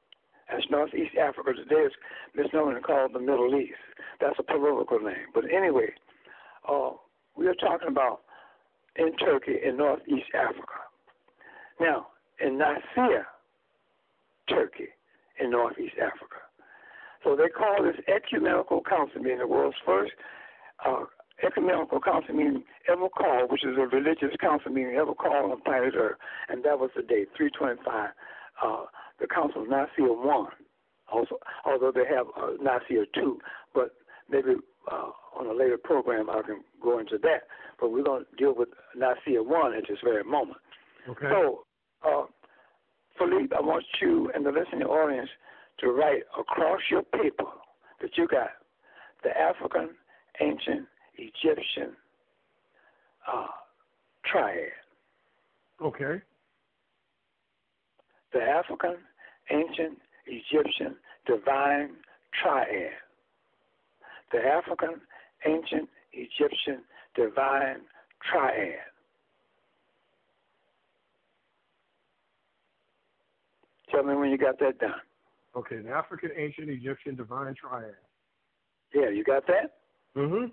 That's 0.50 0.64
northeast 0.70 1.16
Africa. 1.16 1.52
Today 1.54 1.86
it's 1.86 1.94
misnomer 2.34 2.76
and 2.76 2.84
called 2.84 3.12
the 3.14 3.20
Middle 3.20 3.54
East. 3.54 3.78
That's 4.20 4.38
a 4.38 4.42
political 4.42 4.98
name. 4.98 5.30
But 5.32 5.44
anyway, 5.44 5.94
uh, 6.68 6.90
we 7.36 7.46
are 7.46 7.54
talking 7.54 7.88
about 7.88 8.20
in 8.96 9.16
Turkey 9.16 9.56
in 9.64 9.76
northeast 9.76 10.26
Africa. 10.34 10.80
Now, 11.80 12.08
in 12.44 12.58
Nicaea, 12.58 13.26
Turkey, 14.48 14.88
in 15.38 15.50
northeast 15.50 15.94
Africa. 15.96 16.40
So 17.24 17.36
they 17.36 17.48
call 17.48 17.82
this 17.82 17.96
ecumenical 18.08 18.82
council 18.82 19.20
meeting 19.20 19.38
the 19.38 19.46
world's 19.46 19.76
first 19.84 20.12
uh, 20.86 21.04
ecumenical 21.44 22.00
council 22.00 22.34
meeting 22.34 22.64
ever 22.90 23.08
called, 23.08 23.50
which 23.50 23.64
is 23.64 23.76
a 23.76 23.86
religious 23.86 24.36
council 24.40 24.70
meeting 24.70 24.96
ever 24.96 25.14
called 25.14 25.52
on 25.52 25.60
planet 25.62 25.94
Earth, 25.96 26.16
and 26.48 26.64
that 26.64 26.78
was 26.78 26.90
the 26.96 27.02
date 27.02 27.28
325. 27.36 28.10
Uh, 28.62 28.84
the 29.20 29.26
Council 29.26 29.62
of 29.62 29.68
Nicaea 29.68 30.12
one, 30.12 30.48
also, 31.12 31.36
although 31.64 31.92
they 31.92 32.04
have 32.04 32.26
uh, 32.36 32.52
Nicaea 32.62 33.04
two, 33.14 33.38
but 33.74 33.94
maybe 34.30 34.54
uh, 34.90 35.10
on 35.38 35.46
a 35.46 35.52
later 35.52 35.78
program 35.78 36.30
I 36.30 36.42
can 36.42 36.62
go 36.82 36.98
into 36.98 37.18
that. 37.18 37.42
But 37.80 37.92
we're 37.92 38.02
going 38.02 38.24
to 38.24 38.36
deal 38.36 38.54
with 38.54 38.68
Nicaea 38.96 39.42
one 39.42 39.74
at 39.74 39.84
this 39.88 39.98
very 40.04 40.24
moment. 40.24 40.58
Okay. 41.08 41.28
So, 41.30 41.64
uh, 42.06 42.24
Philippe, 43.18 43.54
I 43.56 43.60
want 43.60 43.84
you 44.00 44.30
and 44.34 44.44
the 44.44 44.50
listening 44.50 44.86
audience 44.86 45.30
to 45.80 45.88
write 45.88 46.22
across 46.38 46.80
your 46.90 47.02
paper 47.02 47.44
that 48.00 48.10
you 48.16 48.26
got 48.28 48.50
the 49.22 49.30
African 49.30 49.90
ancient 50.40 50.86
Egyptian 51.16 51.96
uh, 53.30 53.46
triad. 54.24 54.70
Okay. 55.82 56.22
The 58.32 58.40
African, 58.40 58.96
ancient, 59.50 59.98
Egyptian, 60.26 60.96
divine 61.26 61.90
triad. 62.40 62.92
The 64.32 64.38
African, 64.38 65.00
ancient, 65.46 65.88
Egyptian, 66.12 66.82
divine 67.16 67.80
triad. 68.30 68.78
Tell 73.90 74.04
me 74.04 74.14
when 74.14 74.30
you 74.30 74.38
got 74.38 74.58
that 74.60 74.78
done. 74.78 74.92
Okay, 75.56 75.78
the 75.78 75.90
African, 75.90 76.30
ancient, 76.36 76.68
Egyptian, 76.68 77.16
divine 77.16 77.54
triad. 77.54 77.94
Yeah, 78.94 79.08
you 79.10 79.24
got 79.24 79.46
that? 79.48 79.78
Mm-hmm. 80.16 80.46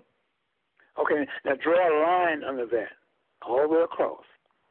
Okay, 1.00 1.26
now 1.44 1.52
draw 1.62 1.76
a 1.76 1.92
line 2.02 2.42
under 2.42 2.66
that, 2.66 2.88
all 3.46 3.62
the 3.62 3.68
way 3.68 3.82
across 3.82 4.24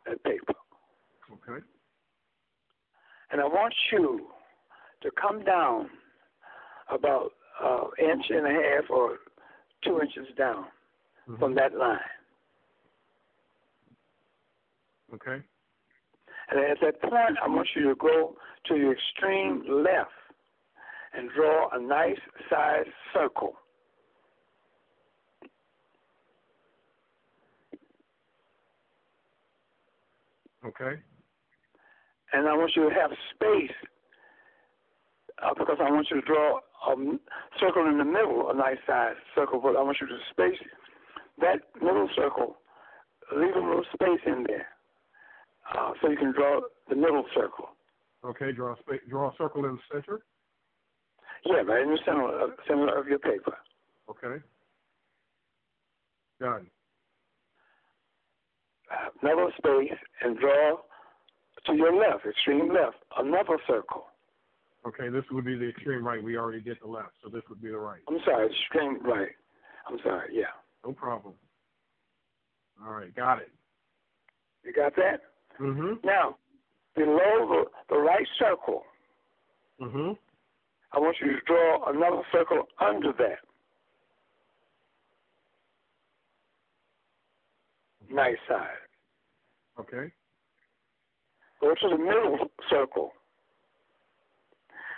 that 0.05 0.21
paper. 0.23 0.53
Okay. 1.31 1.63
And 3.31 3.39
I 3.39 3.45
want 3.45 3.73
you 3.91 4.27
to 5.01 5.11
come 5.11 5.43
down 5.43 5.89
about 6.89 7.31
uh, 7.63 7.85
inch 7.99 8.25
and 8.29 8.45
a 8.45 8.51
half 8.51 8.89
or 8.89 9.17
two 9.83 9.99
inches 10.01 10.27
down 10.37 10.65
mm-hmm. 11.27 11.37
from 11.37 11.55
that 11.55 11.75
line. 11.75 11.99
Okay. 15.13 15.41
And 16.49 16.59
at 16.59 16.77
that 16.81 17.01
point, 17.01 17.37
I 17.43 17.47
want 17.47 17.67
you 17.75 17.89
to 17.89 17.95
go 17.95 18.35
to 18.67 18.75
your 18.75 18.93
extreme 18.93 19.63
left 19.67 20.11
and 21.13 21.29
draw 21.35 21.69
a 21.73 21.81
nice 21.81 22.19
sized 22.49 22.89
circle. 23.13 23.53
Okay. 30.65 30.99
And 32.33 32.47
I 32.47 32.53
want 32.53 32.71
you 32.75 32.89
to 32.89 32.95
have 32.95 33.11
space 33.33 33.75
uh, 35.41 35.53
because 35.57 35.77
I 35.79 35.89
want 35.89 36.07
you 36.11 36.19
to 36.19 36.27
draw 36.27 36.59
a 36.85 36.95
circle 37.59 37.87
in 37.87 37.97
the 37.97 38.05
middle, 38.05 38.49
a 38.49 38.53
nice 38.53 38.77
size 38.85 39.15
circle, 39.35 39.59
but 39.61 39.75
I 39.75 39.81
want 39.81 39.97
you 40.01 40.07
to 40.07 40.17
space 40.31 40.59
that 41.39 41.61
middle 41.81 42.09
circle, 42.15 42.57
leave 43.35 43.55
a 43.55 43.59
little 43.59 43.85
space 43.93 44.21
in 44.25 44.45
there 44.47 44.67
uh, 45.75 45.93
so 46.01 46.09
you 46.09 46.17
can 46.17 46.33
draw 46.33 46.61
the 46.89 46.95
middle 46.95 47.25
circle. 47.35 47.69
Okay, 48.25 48.51
draw 48.51 48.73
a, 48.73 49.09
draw 49.09 49.29
a 49.29 49.35
circle 49.37 49.65
in 49.65 49.73
the 49.75 49.81
center? 49.91 50.21
Yeah, 51.45 51.61
right 51.61 51.83
in 51.83 51.91
the 51.91 51.99
center, 52.05 52.27
uh, 52.27 52.47
center 52.67 52.97
of 52.97 53.07
your 53.07 53.19
paper. 53.19 53.57
Okay. 54.09 54.43
Done 56.39 56.67
another 59.21 59.51
space 59.57 59.97
and 60.21 60.37
draw 60.39 60.77
to 61.65 61.73
your 61.75 61.93
left, 61.97 62.25
extreme 62.25 62.73
left, 62.73 62.97
another 63.17 63.57
circle. 63.67 64.05
Okay, 64.87 65.09
this 65.09 65.25
would 65.31 65.43
be 65.43 65.57
the 65.57 65.67
extreme 65.67 66.05
right. 66.07 66.23
We 66.23 66.37
already 66.37 66.61
did 66.61 66.77
the 66.81 66.87
left, 66.87 67.11
so 67.21 67.29
this 67.29 67.43
would 67.49 67.61
be 67.61 67.67
the 67.67 67.77
right. 67.77 67.99
I'm 68.07 68.19
sorry, 68.23 68.47
extreme 68.47 69.03
right. 69.03 69.31
I'm 69.85 69.99
sorry, 70.01 70.29
yeah. 70.31 70.45
No 70.85 70.93
problem. 70.93 71.33
All 72.85 72.93
right, 72.93 73.13
got 73.13 73.39
it. 73.39 73.51
You 74.63 74.71
got 74.71 74.95
that? 74.95 75.19
Mm-hmm. 75.59 76.05
Now, 76.05 76.37
below 76.95 77.09
the, 77.09 77.63
the 77.89 77.97
right 77.97 78.25
circle, 78.39 78.83
mm-hmm. 79.81 80.13
I 80.93 80.99
want 80.99 81.17
you 81.19 81.33
to 81.33 81.39
draw 81.45 81.89
another 81.89 82.21
circle 82.31 82.63
under 82.79 83.11
that. 83.11 83.39
Nice 88.09 88.37
side. 88.47 88.67
Okay. 89.81 90.13
Go 91.59 91.73
to 91.73 91.89
the 91.89 91.97
middle 91.97 92.37
circle 92.69 93.11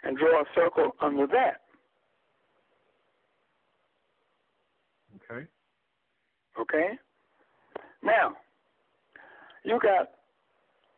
and 0.04 0.18
draw 0.18 0.42
a 0.42 0.46
circle 0.56 0.96
under 1.02 1.28
that. 1.28 1.62
Okay. 5.16 5.46
Okay? 6.60 6.98
Now, 8.04 8.34
you 9.64 9.80
got 9.82 10.12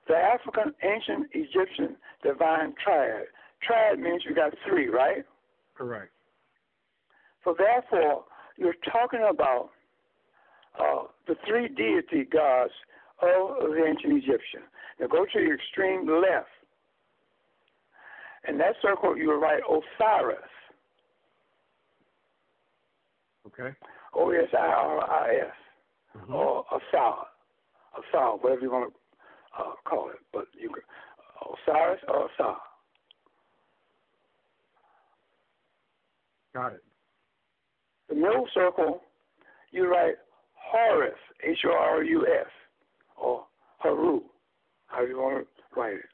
the 0.07 0.15
African, 0.15 0.73
ancient 0.83 1.27
Egyptian 1.33 1.95
divine 2.23 2.73
triad. 2.83 3.25
Triad 3.61 3.99
means 3.99 4.23
you 4.27 4.35
got 4.35 4.53
three, 4.67 4.87
right? 4.87 5.23
Correct. 5.75 6.11
So 7.43 7.55
therefore, 7.57 8.25
you're 8.57 8.75
talking 8.91 9.25
about 9.27 9.69
uh, 10.79 11.03
the 11.27 11.35
three 11.47 11.67
deity 11.67 12.25
gods 12.31 12.71
of 13.21 13.71
the 13.71 13.83
ancient 13.87 14.13
Egyptian. 14.13 14.61
Now 14.99 15.07
go 15.07 15.25
to 15.25 15.39
your 15.39 15.55
extreme 15.55 16.07
left. 16.07 16.49
In 18.47 18.57
that 18.57 18.75
circle, 18.81 19.17
you 19.17 19.29
will 19.29 19.39
write 19.39 19.61
Osiris. 19.69 20.39
Okay. 23.47 23.75
O 24.15 24.31
S 24.31 24.49
I 24.53 24.57
R 24.57 25.09
I 25.09 25.35
S. 25.35 25.53
Mm-hmm. 26.17 26.33
Or 26.33 26.65
Asar. 26.71 27.27
Asar, 27.97 28.37
whatever 28.37 28.61
you 28.61 28.71
want 28.71 28.93
to 28.93 29.63
uh, 29.63 29.73
call 29.85 30.09
it. 30.09 30.19
But 30.33 30.47
you 30.59 30.69
can, 30.69 30.83
Osiris 31.41 32.01
or 32.07 32.29
Asar. 32.29 32.57
Got 36.53 36.73
it. 36.73 36.83
The 38.09 38.15
middle 38.15 38.47
circle, 38.53 39.01
you 39.71 39.89
write 39.89 40.15
Horus, 40.53 41.15
H 41.47 41.59
O 41.65 41.71
R 41.71 42.03
U 42.03 42.27
S, 42.27 42.47
or 43.15 43.45
Haru, 43.77 44.21
how 44.87 45.05
you 45.05 45.17
want 45.17 45.45
to 45.45 45.79
write 45.79 45.93
it. 45.95 46.10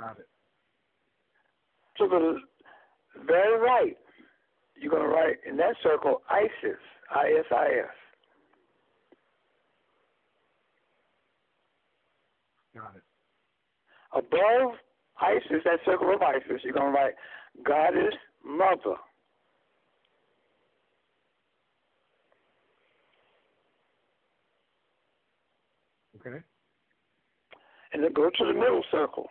Got 0.00 0.18
it. 0.18 0.28
To 1.98 2.08
the 2.08 2.40
very 3.26 3.60
right, 3.60 3.96
you're 4.76 4.90
going 4.90 5.02
to 5.02 5.08
write 5.08 5.36
in 5.48 5.56
that 5.58 5.76
circle 5.82 6.22
Isis, 6.28 6.80
I 7.14 7.32
S 7.38 7.46
I 7.52 7.66
S. 7.66 7.94
Got 12.74 12.96
it. 12.96 13.02
Above 14.12 14.72
Isis, 15.20 15.62
that 15.64 15.78
circle 15.84 16.12
of 16.12 16.22
Isis, 16.22 16.62
you're 16.64 16.72
going 16.72 16.92
to 16.92 16.98
write 16.98 17.14
Goddess 17.64 18.14
Mother. 18.44 18.96
Okay. 26.20 26.42
And 27.92 28.02
then 28.02 28.12
go 28.12 28.28
to 28.28 28.44
the 28.44 28.52
middle 28.52 28.82
circle. 28.90 29.28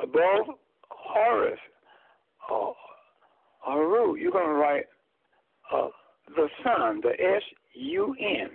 Above 0.00 0.56
Horus, 0.88 1.58
uh, 2.50 2.72
Haru, 3.60 4.16
you're 4.16 4.32
going 4.32 4.46
to 4.46 4.52
write 4.54 4.84
uh, 5.72 5.88
the 6.34 6.48
sun, 6.64 7.00
the 7.02 7.10
S 7.10 7.42
U 7.74 8.14
N. 8.18 8.50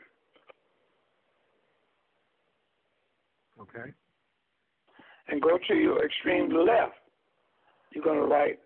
Okay. 3.62 3.92
And 5.30 5.42
go 5.42 5.58
to 5.68 5.74
your 5.76 6.06
extreme 6.06 6.50
left. 6.50 6.94
You're 7.92 8.04
going 8.04 8.20
to 8.20 8.26
write 8.26 8.60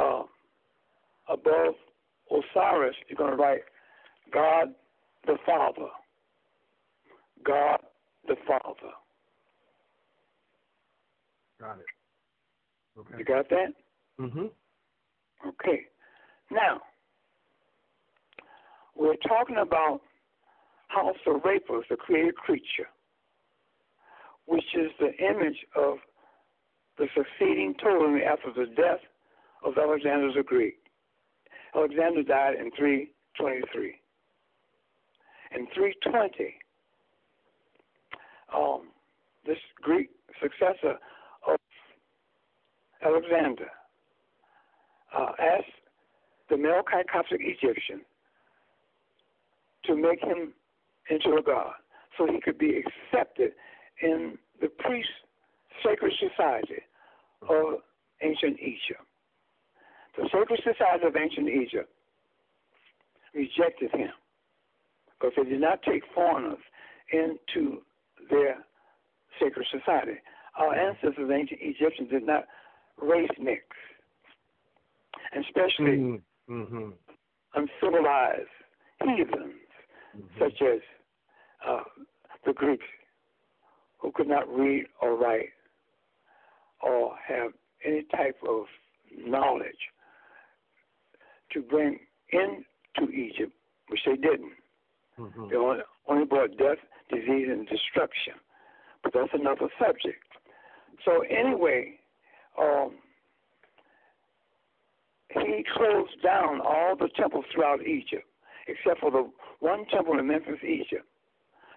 uh, 0.00 0.22
above 1.28 1.74
Osiris, 2.30 2.96
you're 3.08 3.16
going 3.16 3.36
to 3.36 3.42
write 3.42 3.62
God 4.32 4.74
the 5.26 5.36
Father. 5.44 5.88
God 7.44 7.78
the 8.26 8.36
Father. 8.46 8.92
Got 11.60 11.78
it. 11.78 11.86
Okay. 12.98 13.14
You 13.18 13.24
got 13.24 13.48
that? 13.50 13.72
Mm-hmm. 14.20 14.46
Okay. 15.48 15.80
Now, 16.50 16.80
we're 18.94 19.16
talking 19.28 19.56
about 19.56 20.00
how 20.88 21.12
Serapis, 21.24 21.84
the 21.90 21.96
created 21.96 22.36
creature, 22.36 22.88
which 24.46 24.64
is 24.74 24.90
the 24.98 25.12
image 25.22 25.56
of 25.76 25.98
the 26.98 27.06
succeeding 27.14 27.74
Ptolemy 27.82 28.22
after 28.22 28.52
the 28.54 28.66
death 28.74 29.00
of 29.64 29.74
Alexander 29.76 30.32
the 30.32 30.42
Greek. 30.42 30.78
Alexander 31.74 32.22
died 32.22 32.54
in 32.54 32.70
323. 32.76 33.94
In 35.54 35.66
320, 35.74 36.54
um, 38.54 38.88
this 39.44 39.58
Greek 39.82 40.10
successor 40.40 40.96
Alexander 43.04 43.68
uh, 45.16 45.32
asked 45.38 45.66
the 46.48 46.56
Melkite 46.56 47.08
Coptic 47.12 47.40
Egyptian 47.40 48.00
to 49.84 49.96
make 49.96 50.20
him 50.20 50.52
into 51.10 51.36
a 51.36 51.42
god 51.42 51.74
so 52.16 52.26
he 52.26 52.40
could 52.40 52.58
be 52.58 52.82
accepted 52.82 53.52
in 54.02 54.38
the 54.60 54.68
priest 54.68 55.08
sacred 55.84 56.12
society 56.18 56.82
of 57.48 57.80
ancient 58.22 58.58
Egypt. 58.60 59.02
The 60.16 60.28
sacred 60.32 60.60
society 60.64 61.06
of 61.06 61.16
ancient 61.16 61.48
Egypt 61.48 61.90
rejected 63.34 63.90
him 63.92 64.10
because 65.18 65.32
they 65.36 65.48
did 65.48 65.60
not 65.60 65.82
take 65.82 66.02
foreigners 66.14 66.58
into 67.12 67.82
their 68.30 68.56
sacred 69.40 69.66
society. 69.70 70.18
Our 70.58 70.74
ancestors, 70.74 71.30
ancient 71.30 71.60
Egyptians, 71.62 72.10
did 72.10 72.26
not 72.26 72.44
race 73.00 73.30
mix, 73.38 73.62
and 75.32 75.44
especially 75.44 76.22
mm-hmm. 76.48 76.90
uncivilized 77.54 78.48
heathens, 79.00 79.54
mm-hmm. 80.16 80.38
such 80.38 80.62
as 80.62 80.80
uh, 81.66 81.82
the 82.44 82.52
Greeks, 82.52 82.86
who 83.98 84.12
could 84.12 84.28
not 84.28 84.48
read 84.48 84.86
or 85.00 85.16
write 85.16 85.50
or 86.82 87.14
have 87.26 87.52
any 87.84 88.04
type 88.14 88.36
of 88.48 88.64
knowledge 89.16 89.90
to 91.52 91.60
bring 91.62 91.98
into 92.32 93.10
Egypt, 93.12 93.52
which 93.88 94.00
they 94.04 94.16
didn't. 94.16 94.52
Mm-hmm. 95.18 95.48
They 95.50 95.56
only, 95.56 95.80
only 96.08 96.24
brought 96.24 96.56
death, 96.58 96.78
disease, 97.10 97.48
and 97.50 97.66
destruction. 97.66 98.34
But 99.02 99.12
that's 99.14 99.30
another 99.32 99.68
subject. 99.78 100.22
So 101.04 101.22
anyway, 101.22 101.94
um, 102.60 102.92
he 105.30 105.64
closed 105.74 106.22
down 106.22 106.60
all 106.60 106.96
the 106.96 107.08
temples 107.16 107.44
throughout 107.52 107.86
Egypt, 107.86 108.26
except 108.68 109.00
for 109.00 109.10
the 109.10 109.30
one 109.60 109.84
temple 109.86 110.18
in 110.18 110.26
Memphis, 110.26 110.58
Egypt, 110.62 111.06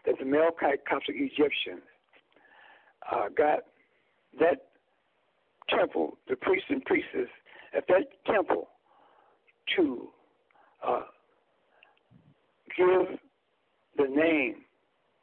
that 0.05 0.15
the 0.17 0.25
Melkite 0.25 0.85
Coptic 0.87 1.15
Egyptians 1.17 1.83
uh, 3.11 3.29
got 3.35 3.59
that 4.39 4.67
temple, 5.69 6.17
the 6.27 6.35
priests 6.35 6.67
and 6.69 6.83
priestess 6.85 7.29
at 7.75 7.85
that 7.87 8.07
temple, 8.25 8.69
to 9.75 10.09
uh, 10.85 11.01
give 12.77 13.19
the 13.97 14.07
name 14.07 14.55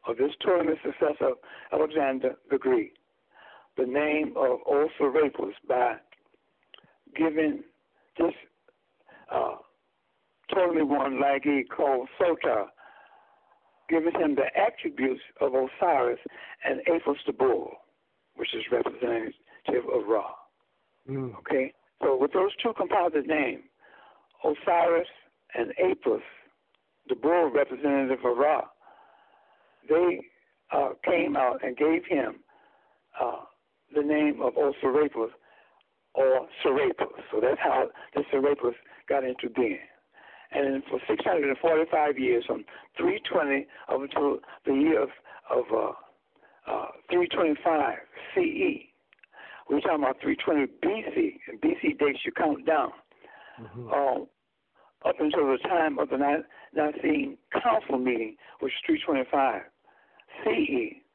of 0.07 0.17
this 0.17 0.31
Ptolemaic 0.41 0.79
successor, 0.85 1.33
Alexander 1.73 2.37
the 2.51 2.59
Greek, 2.59 2.96
the 3.77 3.87
name 3.87 4.35
of 4.37 4.59
Osirapis 4.67 5.53
by 5.69 5.97
giving 7.17 7.63
this 8.19 8.33
uh, 9.33 9.57
Ptolemy 10.51 10.83
one 10.83 11.21
Lagi 11.21 11.63
called 11.69 12.09
Soter, 12.19 12.67
giving 13.89 14.13
him 14.13 14.35
the 14.35 14.47
attributes 14.59 15.21
of 15.41 15.53
Osiris 15.55 16.19
and 16.65 16.81
Apis 16.89 17.21
the 17.27 17.33
bull, 17.33 17.73
which 18.37 18.55
is 18.55 18.63
representative 18.71 19.35
of 19.93 20.07
Ra. 20.07 20.25
Mm. 21.09 21.37
Okay? 21.39 21.73
So 22.03 22.17
with 22.17 22.33
those 22.33 22.51
two 22.63 22.73
composite 22.77 23.27
names, 23.27 23.65
Osiris 24.45 25.09
and 25.55 25.73
Apis, 25.83 26.23
the 27.09 27.15
bull 27.15 27.51
representative 27.55 28.25
of 28.25 28.37
Ra, 28.37 28.63
they 29.89 30.21
uh, 30.73 30.91
came 31.05 31.37
out 31.37 31.63
and 31.65 31.77
gave 31.77 32.05
him 32.09 32.37
uh, 33.21 33.45
the 33.95 34.03
name 34.03 34.41
of 34.43 34.55
Osirapis 34.55 35.31
or 36.15 36.49
Serapis. 36.63 37.23
So 37.31 37.41
that's 37.41 37.61
how 37.63 37.89
the 38.15 38.23
Serapis 38.31 38.75
got 39.09 39.25
into 39.25 39.51
being. 39.55 39.79
And 40.53 40.83
for 40.85 41.01
645 41.09 42.19
years, 42.19 42.45
from 42.47 42.65
320 42.97 43.67
up 43.89 44.01
until 44.01 44.39
the 44.65 44.73
year 44.73 45.03
of, 45.03 45.11
of 45.51 45.65
uh, 45.73 46.71
uh, 46.71 46.87
325 47.11 47.99
CE, 48.35 48.87
we're 49.69 49.81
talking 49.81 50.05
about 50.05 50.17
320 50.23 50.67
BC, 50.83 51.39
and 51.49 51.61
BC 51.61 51.99
dates 51.99 52.21
you 52.25 52.33
count 52.33 52.65
down. 52.67 52.91
Mm-hmm. 53.61 53.89
Uh, 53.89 54.25
up 55.09 55.17
until 55.21 55.47
the 55.47 55.59
time 55.63 55.99
of 55.99 56.09
the 56.09 56.17
Nicene 56.75 57.37
Council 57.63 57.99
meeting, 57.99 58.37
which 58.61 58.73
is 58.73 58.79
325 58.87 59.63
CE, 60.45 61.06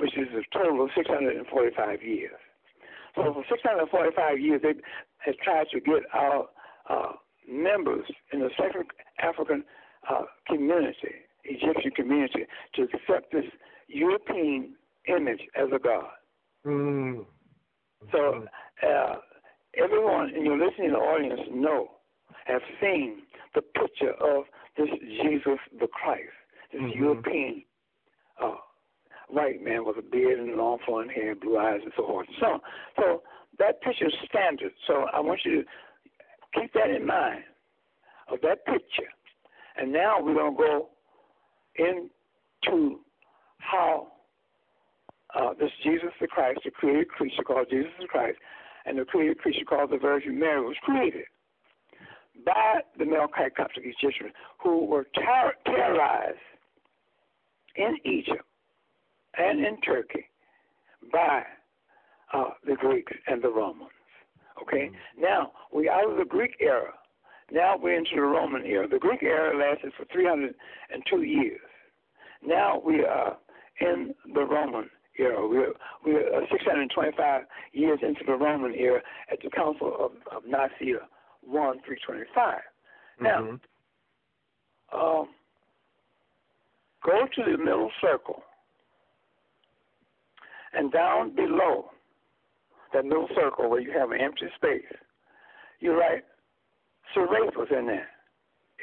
which 0.00 0.16
is 0.16 0.28
a 0.34 0.42
total 0.56 0.84
of 0.84 0.90
645 0.96 2.02
years. 2.02 2.32
So 3.14 3.34
for 3.34 3.44
645 3.48 4.40
years, 4.40 4.60
they 4.62 4.74
have 5.18 5.36
tried 5.38 5.66
to 5.72 5.80
get 5.80 6.02
our 6.14 6.48
uh, 6.88 7.12
members 7.48 8.04
in 8.32 8.40
the 8.40 8.50
Central 8.58 8.84
African 9.18 9.64
uh, 10.08 10.22
community, 10.46 11.26
Egyptian 11.44 11.90
community, 11.92 12.46
to 12.74 12.82
accept 12.82 13.32
this 13.32 13.44
European 13.88 14.74
image 15.08 15.40
as 15.56 15.68
a 15.74 15.78
god. 15.78 16.10
Mm. 16.66 17.26
So 18.12 18.46
uh, 18.86 19.16
everyone 19.76 20.30
in 20.34 20.44
your 20.44 20.58
listening 20.58 20.92
audience 20.92 21.40
know, 21.52 21.88
have 22.46 22.62
seen 22.80 23.22
the 23.54 23.62
picture 23.62 24.12
of 24.12 24.44
this 24.76 24.88
Jesus 25.22 25.58
the 25.78 25.88
Christ, 25.88 26.32
this 26.72 26.80
Mhm. 26.80 26.94
European 26.94 27.64
uh, 28.40 28.56
white 29.32 29.62
man 29.62 29.84
with 29.84 29.96
a 29.98 30.02
beard 30.02 30.38
and 30.38 30.56
long 30.56 30.78
flowing 30.86 31.08
hair, 31.08 31.34
blue 31.34 31.58
eyes, 31.58 31.80
and 31.82 31.92
so 31.96 32.06
forth. 32.06 32.26
So, 32.40 32.58
so 32.96 33.22
that 33.58 33.80
picture 33.82 34.06
is 34.06 34.14
standard. 34.28 34.72
So 34.86 35.06
I 35.12 35.20
want 35.20 35.40
you 35.44 35.62
to 35.62 36.60
keep 36.60 36.72
that 36.74 36.90
in 36.90 37.06
mind 37.06 37.44
of 38.28 38.40
that 38.42 38.64
picture. 38.64 39.10
And 39.76 39.92
now 39.92 40.20
we're 40.20 40.34
going 40.34 40.56
to 40.56 40.62
go 40.62 40.88
into 41.76 43.00
how 43.58 44.08
uh, 45.34 45.54
this 45.58 45.70
Jesus 45.82 46.10
the 46.20 46.26
Christ, 46.26 46.60
the 46.64 46.70
created 46.70 47.08
creature 47.08 47.42
called 47.42 47.68
Jesus 47.70 47.92
the 48.00 48.06
Christ, 48.06 48.38
and 48.86 48.98
the 48.98 49.04
created 49.04 49.38
creature 49.38 49.64
called 49.64 49.90
the 49.90 49.98
Virgin 49.98 50.38
Mary 50.38 50.60
was 50.60 50.76
created 50.82 51.24
by 52.44 52.80
the 52.98 53.04
Melchite 53.04 53.54
Coptic 53.56 53.84
Egyptians 53.84 54.32
who 54.62 54.86
were 54.86 55.06
ter- 55.14 55.54
terrorized 55.66 56.38
in 57.76 57.96
Egypt 58.04 58.42
and 59.36 59.64
in 59.64 59.80
Turkey 59.80 60.26
by 61.12 61.42
uh, 62.32 62.50
the 62.66 62.74
Greeks 62.74 63.12
and 63.26 63.42
the 63.42 63.48
Romans. 63.48 63.90
Okay? 64.62 64.86
Mm-hmm. 64.86 65.22
Now, 65.22 65.52
we're 65.72 65.90
out 65.90 66.10
of 66.10 66.18
the 66.18 66.24
Greek 66.24 66.56
era. 66.60 66.92
Now 67.52 67.76
we're 67.76 67.96
into 67.96 68.14
the 68.14 68.22
Roman 68.22 68.64
era. 68.64 68.86
The 68.86 68.98
Greek 68.98 69.22
era 69.22 69.56
lasted 69.56 69.92
for 69.96 70.04
302 70.12 71.22
years. 71.22 71.60
Now 72.44 72.80
we 72.84 73.04
are 73.04 73.36
in 73.80 74.14
the 74.34 74.42
Roman 74.42 74.88
era. 75.18 75.48
We're, 75.48 75.72
we're 76.04 76.42
uh, 76.42 76.46
625 76.50 77.42
years 77.72 77.98
into 78.02 78.20
the 78.24 78.34
Roman 78.34 78.74
era 78.74 79.00
at 79.32 79.38
the 79.42 79.50
Council 79.50 79.94
of, 79.98 80.12
of 80.34 80.44
Nicaea 80.46 81.00
1 81.42 81.80
325. 81.84 82.58
Now, 83.20 83.40
mm-hmm. 83.40 84.96
um, 84.96 85.28
go 87.04 87.26
to 87.34 87.50
the 87.50 87.58
middle 87.58 87.90
circle 88.00 88.42
and 90.72 90.92
down 90.92 91.34
below 91.34 91.90
that 92.92 93.04
little 93.04 93.28
circle 93.34 93.70
where 93.70 93.80
you 93.80 93.92
have 93.92 94.10
an 94.10 94.20
empty 94.20 94.46
space, 94.56 94.82
you 95.80 95.92
write 95.92 96.24
Serapis 97.14 97.68
in 97.76 97.86
there. 97.86 98.08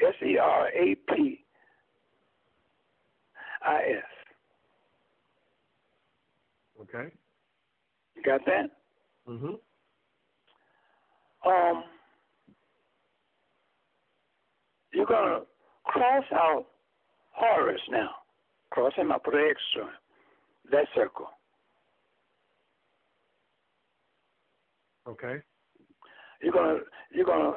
S 0.06 0.14
E 0.24 0.38
R 0.38 0.68
A 0.68 0.94
P 1.12 1.44
I 3.62 3.76
S. 3.98 4.04
Okay. 6.82 7.10
You 8.14 8.22
got 8.22 8.44
that? 8.46 8.70
Mhm. 9.28 9.58
Um, 11.44 11.84
you're 14.92 15.06
gonna 15.06 15.44
cross 15.84 16.24
out 16.32 16.66
Horus 17.32 17.80
now. 17.88 18.22
Cross 18.70 18.94
him 18.94 19.10
out, 19.12 19.24
put 19.24 19.34
an 19.34 19.48
extra 19.48 19.98
that 20.70 20.86
circle. 20.94 21.30
Okay. 25.08 25.36
You're 26.42 26.52
gonna 26.52 26.80
you're 27.10 27.24
gonna 27.24 27.54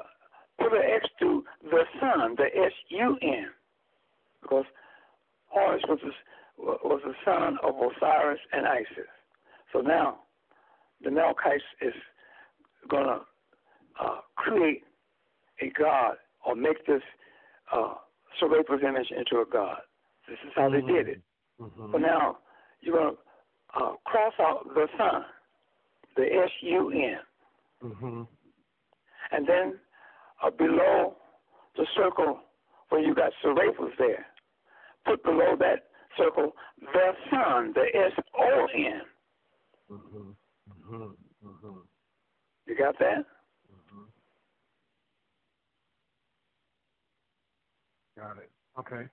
put 0.57 0.73
an 0.73 0.81
X 0.95 1.05
to 1.19 1.43
the 1.63 1.83
sun, 1.99 2.35
the 2.37 2.45
S 2.45 2.71
U 2.89 3.17
N, 3.21 3.47
because 4.41 4.63
Horus 5.47 5.83
was 5.87 5.99
the, 6.01 6.11
was 6.57 7.01
the 7.05 7.13
son 7.25 7.57
of 7.61 7.75
Osiris 7.75 8.39
and 8.53 8.65
Isis. 8.65 9.09
So 9.73 9.81
now 9.81 10.19
the 11.03 11.09
Melchites 11.09 11.59
is 11.81 11.93
gonna 12.89 13.19
uh, 13.99 14.19
create 14.37 14.83
a 15.61 15.69
god 15.77 16.15
or 16.45 16.55
make 16.55 16.85
this 16.87 17.03
uh, 17.73 17.95
Serapis 18.39 18.79
image 18.87 19.11
into 19.11 19.41
a 19.41 19.45
god. 19.51 19.77
This 20.27 20.37
is 20.45 20.53
how 20.55 20.69
mm-hmm. 20.69 20.87
they 20.87 20.93
did 20.93 21.07
it. 21.09 21.21
Mm-hmm. 21.59 21.91
But 21.91 22.01
now 22.01 22.37
you're 22.79 22.97
gonna 22.97 23.17
uh, 23.75 23.93
cross 24.05 24.33
out 24.39 24.73
the 24.73 24.87
sun, 24.97 25.25
the 26.15 26.23
S 26.23 26.49
U 26.61 26.91
N 26.91 27.17
Mm-hmm. 27.83 28.21
And 29.31 29.47
then 29.47 29.79
uh, 30.43 30.49
below 30.49 31.15
the 31.75 31.85
circle 31.95 32.39
where 32.89 33.01
you 33.01 33.15
got 33.15 33.31
Serapis 33.41 33.93
there, 33.97 34.25
put 35.05 35.23
below 35.23 35.55
that 35.59 35.87
circle 36.17 36.51
the 36.79 37.13
sun, 37.29 37.73
the 37.73 37.85
S 37.97 38.11
O 38.37 38.67
N. 38.75 39.01
Mm-hmm. 39.91 40.31
Mm-hmm. 40.71 41.47
Mm-hmm. 41.47 41.79
You 42.67 42.77
got 42.77 42.99
that? 42.99 43.25
Mm-hmm. 43.71 44.03
Got 48.19 48.37
it. 48.37 48.51
Okay. 48.79 49.07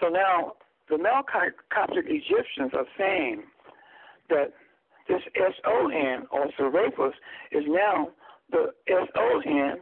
So 0.00 0.08
now 0.08 0.54
the 0.88 0.96
Melchite 0.96 1.54
Coptic 1.72 2.06
Egyptians 2.08 2.72
are 2.74 2.86
saying 2.96 3.42
that 4.30 4.52
this 5.08 5.22
S-O-N, 5.34 6.26
or 6.30 6.46
Serapis, 6.56 7.14
is 7.52 7.64
now 7.66 8.08
the 8.50 8.72
S-O-N 8.88 9.80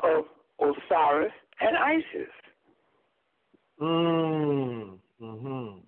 of 0.00 0.24
Osiris 0.60 1.32
and 1.60 1.76
Isis. 1.76 2.32
Mm. 3.80 4.98
Mm-hmm. 5.22 5.78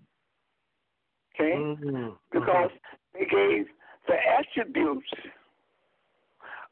Okay? 1.35 1.55
Mm-hmm. 1.57 2.09
Because 2.33 2.71
they 3.15 3.27
gave 3.27 3.67
the 4.07 4.15
attributes 4.39 5.13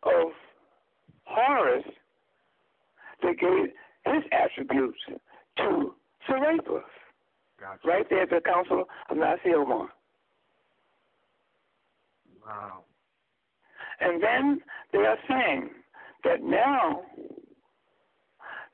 of 0.02 0.28
Horus, 1.24 1.84
they 3.22 3.34
gave 3.34 3.72
his 4.06 4.22
attributes 4.32 4.98
to 5.56 5.94
Serapis. 6.26 6.84
Gotcha. 7.60 7.88
Right 7.88 8.06
there 8.10 8.22
at 8.22 8.30
the 8.30 8.40
Council 8.44 8.84
of 9.10 9.16
Nicaea 9.16 9.60
1. 9.60 9.88
Wow. 12.46 12.84
And 14.00 14.22
then 14.22 14.60
they 14.92 14.98
are 14.98 15.18
saying 15.28 15.70
that 16.24 16.42
now 16.42 17.02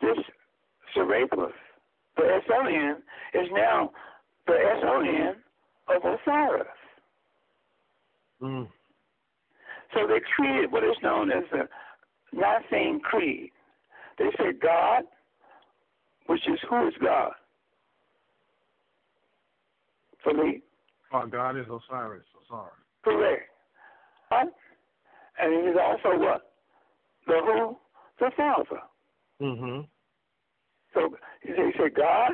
this 0.01 0.19
Serapis, 0.95 1.53
the 2.17 2.23
S-O-N, 2.23 2.97
is 3.35 3.49
now 3.53 3.93
the 4.47 4.55
S-O-N 4.55 5.37
of 5.89 6.03
Osiris. 6.05 6.67
Mm. 8.43 8.69
So 9.95 10.07
they 10.07 10.21
created 10.37 10.73
what 10.73 10.85
is 10.85 10.97
known 11.03 11.31
as 11.31 11.45
the 11.53 11.69
Nicene 12.33 13.01
Creed. 13.01 13.51
They 14.19 14.31
say 14.39 14.53
God, 14.61 15.05
which 16.27 16.47
is 16.49 16.59
who 16.69 16.89
is 16.89 16.95
God? 17.03 17.33
For 20.23 20.35
me. 20.35 20.61
Oh, 21.13 21.27
God 21.27 21.57
is 21.57 21.67
Osiris. 21.67 22.25
Osiris. 22.45 22.73
Correct. 23.03 23.50
And 24.31 25.67
he's 25.67 25.77
also 25.81 26.19
what? 26.19 26.53
The 27.27 27.41
who? 27.45 27.77
The 28.19 28.31
Father. 28.37 28.81
Mm-hmm. 29.41 29.81
So 30.95 31.17
he 31.43 31.49
said, 31.51 31.67
he 31.67 31.73
said, 31.79 31.95
God, 31.95 32.33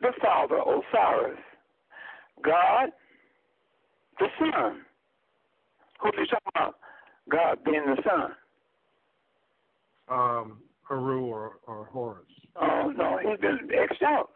the 0.00 0.12
Father, 0.20 0.58
Osiris. 0.58 1.38
God, 2.44 2.90
the 4.18 4.26
Son. 4.38 4.82
Who's 6.02 6.12
he 6.18 6.26
talking 6.26 6.48
about? 6.54 6.74
God 7.30 7.64
being 7.64 7.84
the 7.86 8.02
Son. 8.02 8.32
Um, 10.08 10.58
Haru 10.82 11.24
or, 11.24 11.58
or 11.66 11.88
Horus. 11.92 12.24
Oh, 12.60 12.92
no, 12.96 13.18
he's 13.18 13.40
been 13.40 13.68
X'd 13.72 14.02
out. 14.02 14.30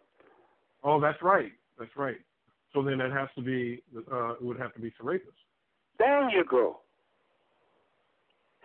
Oh, 0.82 1.00
that's 1.00 1.22
right. 1.22 1.52
That's 1.78 1.96
right. 1.96 2.16
So 2.72 2.82
then 2.82 3.00
it 3.00 3.12
has 3.12 3.28
to 3.36 3.42
be, 3.42 3.82
uh, 4.12 4.32
it 4.32 4.42
would 4.42 4.58
have 4.58 4.74
to 4.74 4.80
be 4.80 4.92
Serapis. 4.98 5.28
There 6.00 6.30
you 6.30 6.44
go. 6.50 6.80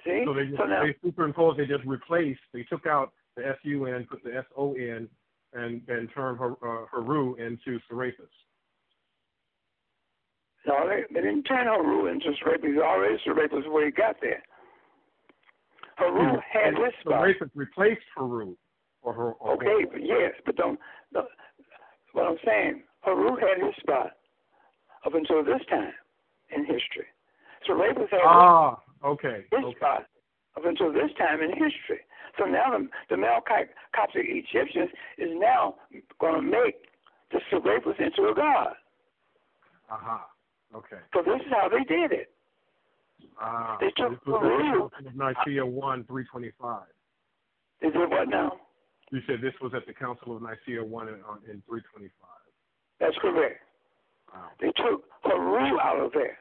See? 0.05 0.23
So 0.25 0.33
they 0.33 0.45
just 0.45 0.57
so 0.57 0.65
now, 0.65 0.83
they 0.83 0.95
superimposed, 1.03 1.59
they 1.59 1.65
just 1.65 1.83
replaced, 1.85 2.39
they 2.53 2.63
took 2.63 2.85
out 2.85 3.11
the 3.35 3.45
S 3.45 3.57
U 3.63 3.85
N, 3.87 4.07
put 4.09 4.23
the 4.23 4.37
S 4.37 4.45
O 4.55 4.73
N, 4.73 5.09
and 5.53 5.81
and 5.89 6.09
turned 6.15 6.39
her, 6.39 6.51
uh, 6.53 6.85
Haru 6.89 7.35
into 7.35 7.79
Serapis. 7.89 8.25
No, 10.65 10.87
they, 10.87 11.03
they 11.13 11.21
didn't 11.21 11.43
turn 11.43 11.67
Haru 11.67 12.07
into 12.07 12.31
Serapis. 12.41 12.77
Already 12.81 13.17
Serapis 13.25 13.65
where 13.69 13.85
he 13.85 13.91
got 13.91 14.15
there. 14.21 14.41
Haru 15.97 16.39
had 16.51 16.73
his 16.73 16.93
spot. 17.01 17.19
Serapis 17.19 17.49
replaced 17.53 18.01
Haru. 18.15 18.55
Or 19.01 19.13
her, 19.13 19.31
or 19.33 19.53
okay, 19.53 19.85
but 19.91 20.01
yes, 20.03 20.31
but 20.45 20.55
don't, 20.55 20.79
don't. 21.13 21.27
What 22.13 22.25
I'm 22.25 22.37
saying, 22.45 22.83
Haru 23.01 23.35
had 23.35 23.63
his 23.63 23.75
spot 23.81 24.13
up 25.05 25.13
until 25.13 25.43
this 25.43 25.61
time 25.69 25.93
in 26.49 26.61
history. 26.65 27.05
Serapis 27.65 28.07
had 28.11 28.19
ah, 28.23 28.79
okay, 29.03 29.45
his 29.51 29.63
okay. 29.63 29.77
spot 29.77 30.05
up 30.57 30.65
until 30.65 30.91
this 30.93 31.11
time 31.17 31.41
in 31.41 31.49
history. 31.51 32.01
So 32.37 32.45
now 32.45 32.77
the, 32.77 32.87
the 33.09 33.17
Coptic 33.95 34.25
Egyptians 34.27 34.89
is 35.17 35.29
now 35.33 35.75
going 36.19 36.35
to 36.35 36.41
make 36.41 36.75
the 37.31 37.39
Serapis 37.49 37.95
into 37.99 38.29
a 38.29 38.35
god. 38.35 38.75
Aha. 39.89 40.15
Uh-huh. 40.15 40.77
Okay. 40.77 41.01
So 41.13 41.21
this 41.21 41.41
is 41.45 41.51
how 41.51 41.69
they 41.69 41.83
did 41.83 42.11
it. 42.11 42.31
Ah. 43.39 43.77
They 43.79 43.91
took 43.95 44.11
this 44.11 44.19
was 44.25 44.91
at 44.97 45.03
the 45.05 45.11
Nicaea 45.17 45.65
one 45.65 46.03
three 46.05 46.25
twenty 46.25 46.51
five. 46.59 46.87
Is 47.81 47.91
it 47.93 48.09
what 48.09 48.29
now? 48.29 48.53
You 49.11 49.19
said 49.27 49.37
this 49.41 49.53
was 49.61 49.71
at 49.75 49.85
the 49.85 49.93
Council 49.93 50.35
of 50.35 50.41
Nicaea 50.41 50.83
one 50.83 51.07
in, 51.07 51.15
in 51.49 51.61
three 51.67 51.81
twenty 51.93 52.09
five. 52.19 52.29
That's 52.99 53.15
correct. 53.21 53.61
Wow. 54.33 54.49
They 54.59 54.67
took 54.67 55.03
Haru 55.23 55.79
out 55.79 55.99
of 56.03 56.11
there, 56.11 56.37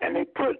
and 0.00 0.14
they 0.14 0.24
put, 0.24 0.56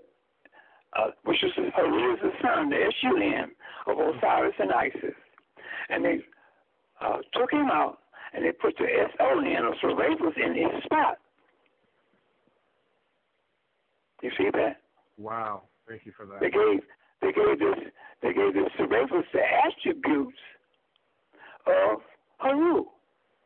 uh, 0.99 1.11
which 1.25 1.42
is 1.42 1.53
Haru 1.75 2.14
is 2.14 2.20
the 2.22 2.33
son, 2.42 2.70
the 2.70 2.77
S 2.77 2.92
U 3.03 3.16
N 3.22 3.51
of 3.87 3.99
Osiris 3.99 4.55
and 4.59 4.72
Isis, 4.72 5.14
and 5.88 6.05
they 6.05 6.20
uh, 7.01 7.18
took 7.35 7.53
him 7.53 7.68
out 7.70 7.99
and 8.33 8.44
they 8.44 8.53
put 8.53 8.77
the 8.79 8.85
S 8.85 9.11
O 9.20 9.40
N 9.40 9.64
of 9.64 9.75
Serapis 9.81 10.35
in 10.37 10.55
his 10.55 10.83
spot. 10.85 11.18
You 14.22 14.31
see 14.38 14.49
that? 14.53 14.81
Wow. 15.18 15.62
Thank 15.88 16.07
you 16.07 16.12
for 16.16 16.27
that. 16.27 16.40
They 16.40 16.51
gave 16.51 16.81
they 17.20 17.33
gave 17.33 17.59
this 17.59 17.92
they 18.22 18.33
gave 18.33 18.55
this 18.55 18.70
Serapis 18.77 19.27
the 19.33 19.40
attributes 19.64 20.38
of 21.66 22.01
Haru. 22.38 22.85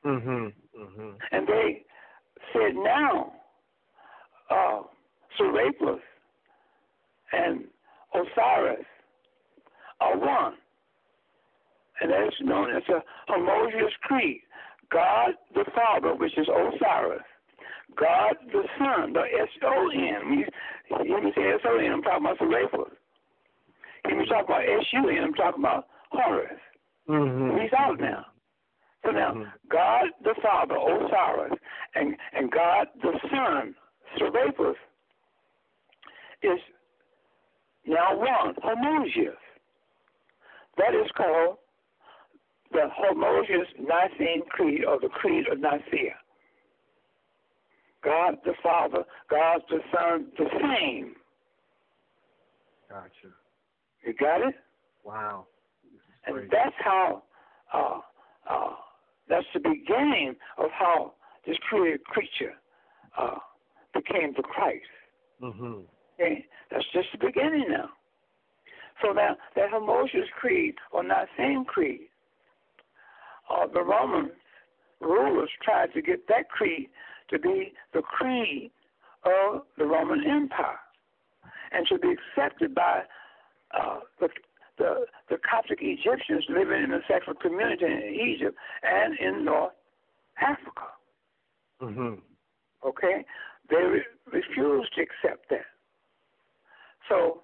Mhm. 0.05 0.53
Mhm. 0.79 1.19
And 1.33 1.47
they 1.47 1.85
said 2.53 2.75
now 2.75 3.33
uh 4.49 4.83
Serapis 5.37 6.01
and 7.33 7.65
Osiris 8.15 8.85
are 10.01 10.17
one. 10.19 10.55
And 12.01 12.11
that 12.11 12.27
is 12.27 12.35
known 12.41 12.75
as 12.75 12.83
a 12.89 13.03
homogeneous 13.29 13.93
creed. 14.03 14.41
God 14.91 15.33
the 15.55 15.65
Father, 15.75 16.15
which 16.15 16.37
is 16.37 16.49
Osiris, 16.49 17.23
God 17.97 18.35
the 18.53 18.63
Son, 18.79 19.13
the 19.13 19.21
S 19.21 19.49
O 19.63 19.91
N. 19.93 20.45
Let 20.91 21.23
me 21.23 21.33
say 21.37 21.43
S 21.53 21.61
O 21.67 21.77
N, 21.79 21.93
I'm 21.93 22.03
talking 22.03 22.25
about 22.27 22.39
Serapis. 22.39 22.93
When 24.05 24.19
you 24.19 24.27
talk 24.27 24.47
about 24.47 24.63
S 24.63 24.87
U 24.95 25.09
N, 25.11 25.23
I'm 25.25 25.35
talking 25.35 25.63
about 25.63 25.87
Horus. 26.11 26.59
Mm-hmm. 27.09 27.61
He's 27.61 27.71
out 27.77 28.01
now. 28.01 28.27
So 29.05 29.13
now, 29.13 29.33
Mhm. 29.33 29.53
God 29.69 30.07
the 30.25 30.35
Father, 30.43 30.77
Osiris, 30.77 31.59
and, 31.95 32.17
and 32.33 32.51
God 32.51 32.89
the 33.03 33.13
Son, 33.31 33.75
Serapis, 34.19 34.77
is 36.43 36.59
now 37.87 38.17
one, 38.17 38.55
homogeneous. 38.63 39.37
That 40.77 40.95
is 40.95 41.11
called 41.17 41.59
the 42.73 42.89
homogeneous 42.93 43.69
Nicene 43.79 44.43
Creed 44.49 44.85
or 44.85 44.99
the 45.01 45.09
Creed 45.09 45.47
of 45.51 45.59
Nicaea. 45.59 46.15
God 48.03 48.37
the 48.45 48.55
Father, 48.63 49.05
God 49.29 49.61
the 49.69 49.81
Son, 49.95 50.27
the 50.39 50.47
same. 50.61 51.15
Gotcha. 52.89 53.35
You 54.05 54.15
got 54.15 54.41
it? 54.49 54.55
Wow. 55.05 55.47
And 56.27 56.49
that's 56.51 56.75
how, 56.79 57.23
uh, 57.73 58.01
uh, 58.49 58.75
that's 59.29 59.47
the 59.53 59.61
beginning 59.61 60.35
of 60.59 60.71
how 60.73 61.13
this 61.47 61.57
created 61.69 62.05
creature 62.05 62.55
uh, 63.19 63.37
became 63.95 64.33
the 64.37 64.43
Christ. 64.43 64.85
Mhm. 65.43 65.85
Okay? 66.21 66.45
That's 66.71 66.85
just 66.93 67.09
the 67.13 67.27
beginning 67.27 67.67
now. 67.69 67.91
So 69.03 69.13
now, 69.13 69.37
that 69.57 69.71
homogeneous 69.71 70.29
creed, 70.39 70.75
or 70.93 71.03
not 71.03 71.27
same 71.37 71.65
creed, 71.65 72.09
uh, 73.51 73.67
the 73.73 73.83
Roman 73.83 74.31
rulers 75.01 75.51
tried 75.63 75.93
to 75.95 76.03
get 76.03 76.29
that 76.29 76.51
creed 76.51 76.89
to 77.31 77.39
be 77.39 77.73
the 77.95 78.03
creed 78.03 78.71
of 79.25 79.63
the 79.79 79.85
Roman 79.87 80.23
Empire 80.29 80.79
and 81.73 81.87
to 81.87 81.99
be 81.99 82.13
accepted 82.13 82.75
by 82.75 83.03
uh, 83.73 84.01
the, 84.19 84.29
the 84.79 85.07
the 85.31 85.37
Coptic 85.49 85.79
Egyptians 85.81 86.45
living 86.49 86.83
in 86.83 86.91
the 86.91 87.01
secular 87.09 87.39
community 87.41 87.87
in 87.87 88.35
Egypt 88.35 88.57
and 88.83 89.19
in 89.19 89.45
North 89.45 89.73
Africa. 90.41 90.89
Mhm. 91.81 92.21
Okay, 92.85 93.25
they 93.71 93.77
re- 93.77 94.05
refused 94.33 94.93
to 94.95 95.03
accept 95.03 95.49
that. 95.51 95.67
So, 97.11 97.43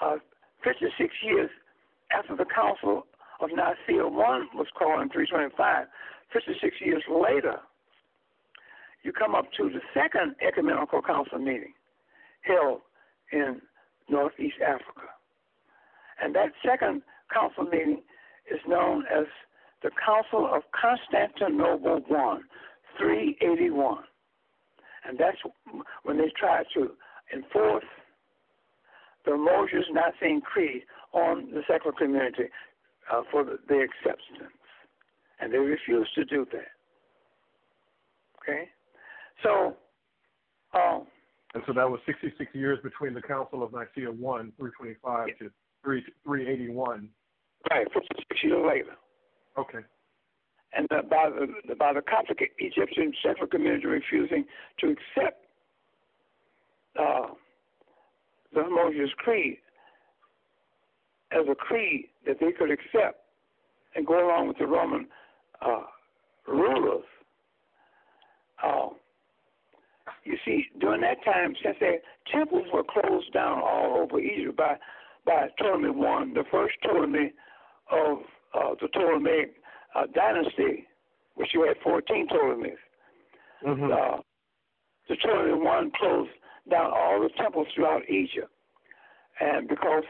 uh, 0.00 0.16
56 0.64 1.14
years 1.22 1.50
after 2.10 2.34
the 2.34 2.46
Council 2.46 3.06
of 3.40 3.50
Nicaea 3.50 4.04
I 4.04 4.46
was 4.54 4.66
called 4.76 5.02
in 5.02 5.10
325, 5.10 5.86
56 6.32 6.76
years 6.80 7.04
later, 7.08 7.60
you 9.02 9.12
come 9.12 9.34
up 9.34 9.52
to 9.58 9.68
the 9.68 9.80
second 9.94 10.34
ecumenical 10.46 11.02
council 11.02 11.38
meeting 11.38 11.72
held 12.42 12.80
in 13.32 13.60
Northeast 14.08 14.56
Africa. 14.66 15.12
And 16.22 16.34
that 16.34 16.52
second 16.64 17.02
council 17.32 17.64
meeting 17.64 18.02
is 18.50 18.60
known 18.66 19.04
as 19.06 19.26
the 19.82 19.90
Council 20.04 20.50
of 20.52 20.62
Constantinople 20.72 22.02
I, 22.10 22.38
381. 22.98 24.04
And 25.06 25.18
that's 25.18 25.38
when 26.02 26.18
they 26.18 26.30
tried 26.38 26.66
to 26.74 26.90
enforce 27.32 27.84
the 29.24 29.36
Moses 29.36 29.84
Nicene 29.92 30.40
Creed 30.40 30.82
on 31.12 31.50
the 31.52 31.62
secular 31.68 31.94
community 31.96 32.44
uh, 33.12 33.22
for 33.30 33.44
the, 33.44 33.58
their 33.68 33.84
acceptance. 33.84 34.52
And 35.40 35.52
they 35.52 35.58
refused 35.58 36.14
to 36.14 36.24
do 36.24 36.46
that. 36.52 36.68
Okay? 38.42 38.68
So, 39.42 39.76
um, 40.74 41.06
And 41.54 41.62
so 41.66 41.72
that 41.72 41.88
was 41.88 42.00
66 42.06 42.54
years 42.54 42.78
between 42.82 43.14
the 43.14 43.22
Council 43.22 43.62
of 43.62 43.72
Nicaea 43.72 44.10
1, 44.10 44.52
325 44.58 45.28
to 45.38 45.50
3, 45.82 46.04
381. 46.24 47.08
right, 47.70 47.86
56 47.92 48.44
years 48.44 48.64
later. 48.66 48.96
Okay. 49.58 49.80
and 50.72 50.86
the, 50.90 51.02
by 51.10 51.28
the 51.30 51.74
by 51.74 51.92
the 51.92 52.00
Coptic 52.02 52.38
Egyptian 52.58 53.12
secular 53.22 53.48
community 53.48 53.86
refusing 53.86 54.44
to 54.78 54.86
accept 54.94 55.44
uh, 56.98 57.34
the 58.54 58.62
homogeneous 58.62 59.10
creed 59.18 59.58
as 61.32 61.46
a 61.50 61.54
creed 61.54 62.06
that 62.26 62.38
they 62.40 62.52
could 62.52 62.70
accept 62.70 63.20
and 63.94 64.06
go 64.06 64.26
along 64.26 64.48
with 64.48 64.58
the 64.58 64.66
Roman 64.66 65.06
uh, 65.62 65.82
rulers. 66.46 67.04
Uh, 68.62 68.88
you 70.24 70.36
see, 70.44 70.66
during 70.80 71.00
that 71.02 71.24
time, 71.24 71.54
since 71.62 71.76
their 71.80 71.98
temples 72.32 72.66
were 72.72 72.82
closed 72.84 73.32
down 73.32 73.60
all 73.62 73.98
over 74.02 74.20
Egypt 74.20 74.56
by 74.56 74.76
by 75.26 75.48
Ptolemy 75.58 75.90
one, 75.90 76.32
the 76.32 76.44
first 76.50 76.74
Ptolemy 76.82 77.32
of 77.90 78.18
uh, 78.54 78.74
the 78.80 78.88
Ptolemaic 78.88 79.54
uh, 79.94 80.06
dynasty, 80.14 80.86
which 81.34 81.50
you 81.52 81.62
had 81.66 81.76
14 81.82 82.26
Ptolemies. 82.28 82.78
Mhm. 83.64 83.92
Uh, 83.92 84.22
the 85.08 85.16
Ptolemy 85.16 85.62
one 85.62 85.90
closed 85.90 86.30
down 86.68 86.90
all 86.94 87.20
the 87.20 87.30
temples 87.36 87.66
throughout 87.74 88.02
Egypt, 88.08 88.50
and 89.40 89.68
because 89.68 90.04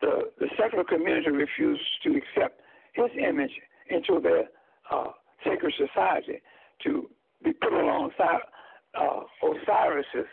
the 0.00 0.30
the 0.38 0.48
secular 0.58 0.84
community 0.84 1.30
refused 1.30 1.82
to 2.02 2.16
accept 2.16 2.60
his 2.94 3.10
image 3.18 3.52
into 3.90 4.20
their 4.20 4.44
uh, 4.90 5.12
sacred 5.44 5.74
society 5.76 6.40
to 6.82 7.08
be 7.42 7.52
put 7.52 7.72
alongside 7.72 8.40
uh, 8.94 9.20
Osiris's 9.42 10.26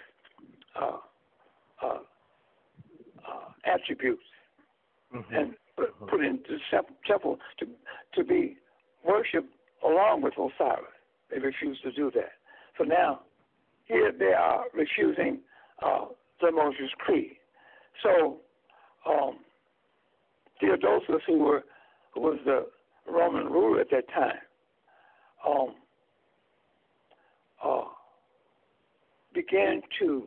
uh, 0.80 0.98
uh, 1.82 2.00
uh, 3.28 3.50
attributes 3.66 4.24
Mhm. 5.14 5.38
and 5.38 5.56
put, 5.76 6.08
put 6.08 6.24
into 6.26 6.58
temple 7.06 7.40
to 7.60 7.68
to 8.14 8.24
be 8.24 8.58
worshipped 9.04 9.54
along 9.84 10.22
with 10.22 10.34
Osiris. 10.38 10.92
They 11.30 11.40
refused 11.40 11.84
to 11.84 11.92
do 11.92 12.10
that. 12.12 12.34
So 12.78 12.84
now, 12.84 13.22
here 13.94 14.12
they 14.18 14.34
are 14.34 14.66
refusing 14.74 15.40
uh, 15.86 16.06
the 16.42 16.52
Moses 16.52 16.90
Creed. 16.98 17.38
So 18.02 18.38
um, 19.08 19.38
Theodosius, 20.60 21.22
who 21.28 21.40
were 21.40 21.64
who 22.14 22.22
was 22.22 22.40
the 22.46 22.66
Roman 23.12 23.46
ruler 23.46 23.82
at 23.82 23.90
that 23.92 24.08
time, 24.10 24.40
um, 25.48 25.76
uh, 27.64 27.84
began 29.34 29.82
to 30.00 30.24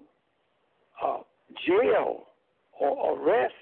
uh, 1.03 1.19
jail 1.67 2.25
or 2.79 3.19
arrest 3.19 3.55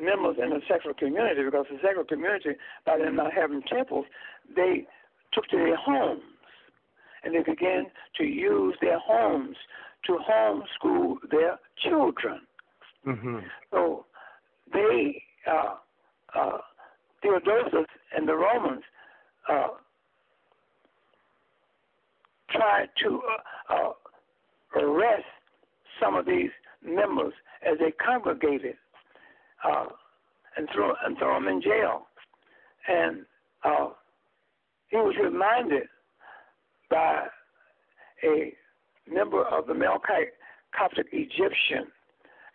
members 0.00 0.36
in 0.42 0.50
the 0.50 0.60
secular 0.68 0.94
community 0.94 1.42
because 1.44 1.66
the 1.70 1.78
secular 1.82 2.04
community, 2.04 2.50
by 2.84 2.98
them 2.98 3.16
not 3.16 3.32
having 3.32 3.62
temples, 3.62 4.04
they 4.54 4.86
took 5.32 5.46
to 5.48 5.56
their 5.56 5.76
homes 5.76 6.22
and 7.26 7.34
they 7.34 7.42
began 7.42 7.86
to 8.16 8.24
use 8.24 8.76
their 8.80 8.98
homes 9.00 9.56
to 10.06 10.16
homeschool 10.30 11.16
their 11.28 11.58
children. 11.76 12.46
Mhm. 13.04 13.50
So 13.72 14.06
they, 14.72 15.24
uh, 15.44 15.76
uh, 16.34 16.58
Theodosius 17.20 17.88
and 18.12 18.28
the 18.28 18.36
Romans, 18.36 18.84
uh, 19.48 19.70
tried 22.48 22.90
to 22.98 23.22
uh, 23.22 23.74
uh, 23.74 23.92
arrest 24.76 25.26
some 25.98 26.14
of 26.14 26.26
these 26.26 26.52
members 26.82 27.34
as 27.62 27.76
they 27.78 27.90
congregated 27.90 28.76
uh, 29.64 29.88
and 30.56 30.68
throw 30.70 30.94
and 31.04 31.18
throw 31.18 31.34
them 31.34 31.48
in 31.48 31.60
jail. 31.60 32.06
And 32.86 33.26
uh, 33.64 33.90
he 34.88 34.96
was 34.96 35.16
reminded 35.16 35.88
by 36.90 37.26
a 38.24 38.52
member 39.08 39.44
of 39.44 39.66
the 39.66 39.72
Melkite 39.72 40.32
Coptic 40.76 41.06
Egyptian, 41.12 41.90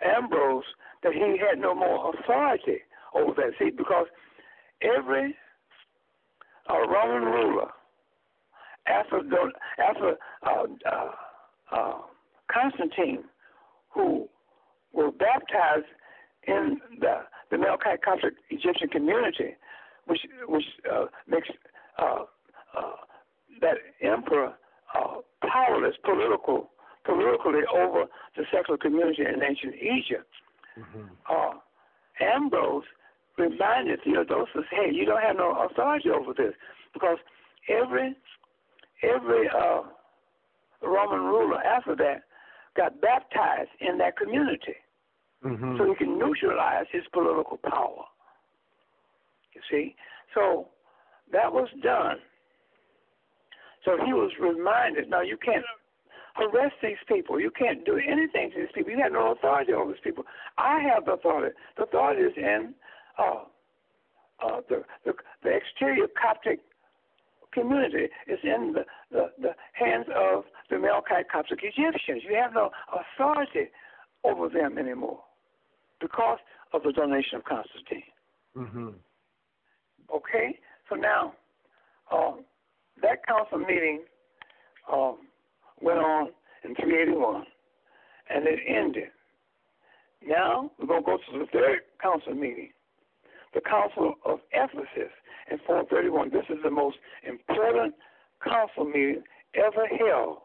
Ambrose, 0.04 0.64
that 1.04 1.14
he 1.14 1.38
had 1.38 1.60
no 1.60 1.74
more 1.74 2.14
authority 2.14 2.80
over 3.14 3.34
that. 3.36 3.52
See, 3.60 3.72
because 3.72 4.08
every 4.82 5.36
uh, 6.70 6.88
Roman 6.88 7.24
ruler 7.24 7.68
after 8.88 9.22
after 9.80 10.18
uh, 10.44 10.64
uh, 10.92 11.12
uh, 11.72 11.94
Constantine, 12.52 13.24
who 13.90 14.28
were 14.94 15.12
baptized 15.12 15.88
in 16.48 16.80
the 17.00 17.22
the 17.50 17.58
Melkite 17.58 18.02
Coptic 18.04 18.34
Egyptian 18.50 18.90
community, 18.90 19.56
which 20.08 20.22
which 20.48 20.66
uh, 20.92 21.06
makes 21.28 21.50
emperor 24.12 24.54
uh, 24.96 25.16
powerless 25.48 25.96
political 26.04 26.70
politically 27.06 27.62
over 27.74 28.06
the 28.38 28.44
secular 28.54 28.78
community 28.78 29.24
in 29.24 29.42
ancient 29.44 29.76
Egypt. 29.76 30.30
Mm-hmm. 30.78 31.08
Uh, 31.30 31.54
Ambrose 32.22 32.84
reminded 33.38 34.00
Theodosius, 34.04 34.66
hey, 34.70 34.92
you 34.94 35.06
don't 35.06 35.22
have 35.22 35.36
no 35.36 35.68
authority 35.70 36.10
over 36.10 36.34
this 36.34 36.54
because 36.94 37.18
every 37.68 38.16
every 39.04 39.50
uh, 39.50 39.82
Roman 40.84 41.22
ruler 41.22 41.62
after 41.64 41.96
that 41.96 42.24
got 42.78 43.02
baptized 43.02 43.70
in 43.80 43.98
that 43.98 44.18
community 44.18 44.76
mm-hmm. 45.44 45.78
so 45.78 45.86
he 45.86 45.96
can 45.96 46.18
neutralize 46.18 46.86
his 46.92 47.04
political 47.12 47.58
power. 47.58 48.04
You 49.54 49.62
see? 49.70 49.96
So 50.34 50.68
that 51.32 51.52
was 51.52 51.68
done. 51.84 52.18
So 53.84 53.98
he 54.06 54.14
was 54.14 54.32
reminded 54.40 55.10
now 55.10 55.22
you 55.22 55.38
can't 55.38 55.66
arrest 56.40 56.76
these 56.82 57.02
people. 57.08 57.40
You 57.40 57.52
can't 57.52 57.86
do 57.86 57.98
anything 57.98 58.52
to 58.52 58.62
these 58.62 58.72
people. 58.74 58.92
You 58.92 59.02
have 59.02 59.12
no 59.12 59.32
authority 59.32 59.74
over 59.74 59.92
these 59.92 60.02
people. 60.04 60.24
I 60.58 60.80
have 60.82 61.06
the 61.06 61.14
authority. 61.14 61.56
The 61.78 61.84
authority 61.84 62.22
is 62.22 62.34
in 62.38 62.74
uh, 63.18 63.44
uh, 64.44 64.62
the, 64.70 64.84
the, 65.06 65.14
the 65.44 65.50
exterior 65.50 66.08
Coptic 66.20 66.60
community 67.54 68.08
is 68.28 68.40
in 68.44 68.74
the, 68.74 68.86
the, 69.12 69.32
the 69.42 69.52
hands 69.74 70.06
of 70.16 70.44
the 70.70 70.78
Melkite 70.78 71.28
Coptic 71.32 71.60
Egyptians. 71.64 72.24
You 72.28 72.36
have 72.42 72.54
no 72.54 72.72
authority 72.94 73.70
over 74.24 74.48
them 74.50 74.78
anymore 74.78 75.20
because 76.00 76.40
of 76.74 76.84
the 76.84 76.92
donation 76.92 77.38
of 77.38 77.44
Constantine. 77.44 78.04
Mm-hmm. 78.58 78.90
Okay, 80.16 80.60
so 80.90 80.96
now 80.96 81.34
um, 82.12 82.40
that 83.02 83.26
council 83.26 83.60
meeting 83.60 84.02
um, 84.92 85.18
went 85.82 86.00
on 86.00 86.30
in 86.64 86.76
381 86.76 87.44
and 88.34 88.48
it 88.48 88.60
ended. 88.68 89.10
Now 90.26 90.72
we're 90.80 90.88
going 90.88 91.04
to 91.04 91.06
go 91.06 91.18
to 91.18 91.40
the 91.40 91.46
third 91.52 91.80
council 92.02 92.34
meeting, 92.34 92.70
the 93.54 93.62
Council 93.62 94.16
of 94.26 94.40
Ephesus 94.54 95.12
in 95.50 95.58
431. 95.66 96.30
This 96.30 96.46
is 96.50 96.58
the 96.64 96.70
most 96.70 96.98
important 97.28 97.96
council 98.44 98.86
meeting 98.86 99.24
ever 99.56 99.88
held 99.88 100.38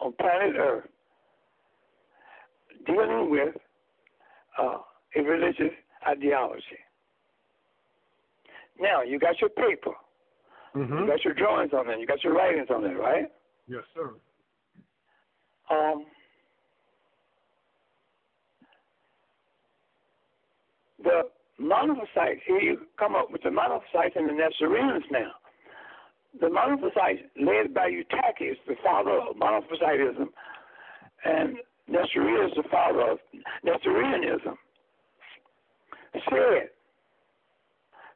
on 0.00 0.12
planet 0.12 0.56
Earth 0.58 0.88
dealing 2.86 3.30
with 3.30 3.54
uh, 4.58 4.78
a 5.16 5.22
religious 5.22 5.72
ideology. 6.06 6.80
Now, 8.80 9.02
you 9.02 9.18
got 9.18 9.40
your 9.40 9.50
paper. 9.50 9.92
Mm-hmm. 10.74 10.98
You 10.98 11.06
got 11.06 11.24
your 11.24 11.34
drawings 11.34 11.72
on 11.76 11.86
there. 11.86 11.98
You 11.98 12.06
got 12.06 12.24
your 12.24 12.34
writings 12.34 12.68
on 12.70 12.82
there, 12.82 12.96
right? 12.96 13.30
Yes, 13.68 13.82
sir. 13.94 14.10
Um, 15.70 16.06
the 21.02 21.22
monophysites, 21.60 22.40
here 22.46 22.60
you 22.60 22.78
come 22.98 23.14
up 23.14 23.30
with 23.30 23.42
the 23.42 23.50
monophysites 23.50 24.16
and 24.16 24.28
the 24.28 24.32
Nestorians 24.32 25.04
now. 25.10 25.32
The 26.40 26.46
monophysites, 26.46 27.22
led 27.40 27.74
by 27.74 27.90
Eutychius, 27.90 28.56
the 28.66 28.76
father 28.82 29.10
of 29.10 29.36
monophysitism, 29.36 30.28
and 31.24 31.56
Nestorius, 31.88 32.52
the 32.56 32.64
father 32.70 33.12
of 33.12 33.18
Nestorianism, 33.64 34.56
said 36.30 36.70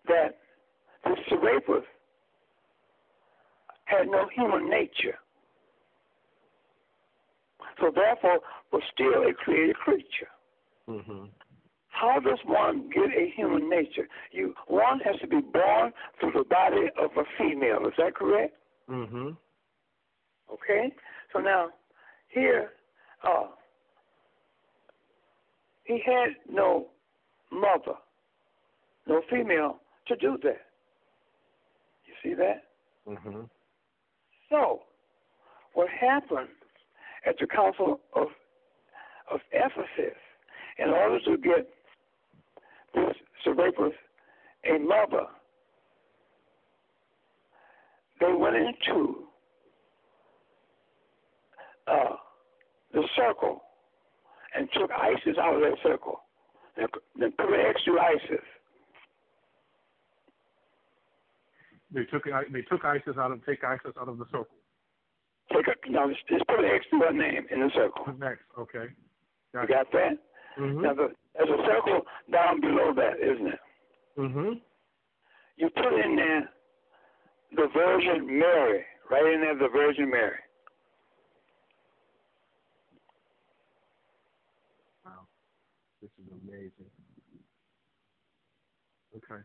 that 0.08 0.38
the 1.04 1.16
Serapis 1.28 1.84
had 3.86 4.08
no 4.08 4.28
human 4.34 4.68
nature. 4.68 5.18
So 7.80 7.90
therefore 7.94 8.40
was 8.72 8.82
still 8.92 9.22
a 9.28 9.32
created 9.32 9.76
creature. 9.76 10.28
Mm-hmm. 10.88 11.24
How 11.88 12.20
does 12.20 12.38
one 12.44 12.90
get 12.94 13.06
a 13.16 13.32
human 13.34 13.70
nature? 13.70 14.06
You 14.30 14.54
one 14.66 15.00
has 15.00 15.18
to 15.20 15.26
be 15.26 15.40
born 15.40 15.92
through 16.20 16.32
the 16.32 16.44
body 16.44 16.88
of 17.00 17.10
a 17.16 17.24
female. 17.38 17.86
Is 17.86 17.94
that 17.98 18.14
correct? 18.14 18.54
Mm-hmm. 18.90 19.30
Okay. 20.52 20.92
So 21.32 21.40
now 21.40 21.68
here, 22.28 22.72
uh, 23.26 23.46
he 25.84 26.02
had 26.04 26.36
no 26.50 26.88
mother, 27.50 27.98
no 29.06 29.22
female 29.30 29.80
to 30.08 30.16
do 30.16 30.38
that. 30.42 30.60
You 32.04 32.14
see 32.22 32.34
that? 32.34 32.64
Mm-hmm. 33.08 33.42
So, 34.50 34.80
what 35.74 35.88
happened 35.88 36.48
at 37.26 37.36
the 37.38 37.46
Council 37.46 38.00
of 38.14 38.28
of 39.30 39.40
Ephesus, 39.52 40.16
in 40.78 40.90
order 40.90 41.18
to 41.24 41.36
get 41.38 41.68
this 42.94 43.16
Serapis 43.42 43.92
a 44.64 44.78
mother, 44.78 45.26
they 48.20 48.32
went 48.32 48.54
into 48.54 49.24
uh, 51.88 52.16
the 52.92 53.02
circle 53.16 53.62
and 54.56 54.68
took 54.72 54.90
Isis 54.92 55.36
out 55.40 55.56
of 55.56 55.60
that 55.60 55.76
circle. 55.82 56.20
Then, 56.76 56.86
then 57.18 57.32
X 57.38 57.80
to 57.84 57.98
Isis. 57.98 58.44
They 61.92 62.04
took 62.04 62.24
they 62.24 62.62
took 62.62 62.84
ISIS 62.84 63.16
out 63.18 63.32
of 63.32 63.44
take 63.46 63.62
ISIS 63.64 63.92
out 64.00 64.08
of 64.08 64.18
the 64.18 64.26
circle. 64.26 64.46
Take 65.52 65.68
a, 65.68 65.90
now 65.90 66.08
just, 66.08 66.46
put 66.48 66.58
an 66.58 66.64
X 66.64 66.84
to 66.90 66.98
her 66.98 67.12
name 67.12 67.46
in 67.52 67.60
the 67.60 67.70
circle. 67.74 68.12
Next, 68.18 68.42
okay. 68.58 68.86
Got 69.54 69.62
you 69.62 69.68
got 69.68 69.92
that? 69.92 70.18
Mm-hmm. 70.58 70.82
Now 70.82 70.94
the, 70.94 71.08
there's 71.34 71.48
a 71.48 71.62
circle 71.64 72.02
down 72.32 72.60
below 72.60 72.92
that, 72.96 73.20
isn't 73.22 73.46
it? 73.46 73.60
Mm-hmm. 74.18 74.52
You 75.56 75.70
put 75.70 75.92
in 76.04 76.16
there 76.16 76.50
the 77.54 77.68
Virgin 77.72 78.26
Mary, 78.26 78.84
right 79.08 79.34
in 79.34 79.40
there, 79.40 79.56
the 79.56 79.68
Virgin 79.72 80.10
Mary. 80.10 80.38
Wow, 85.04 85.28
this 86.02 86.10
is 86.10 86.32
amazing. 86.42 86.90
Okay. 89.16 89.42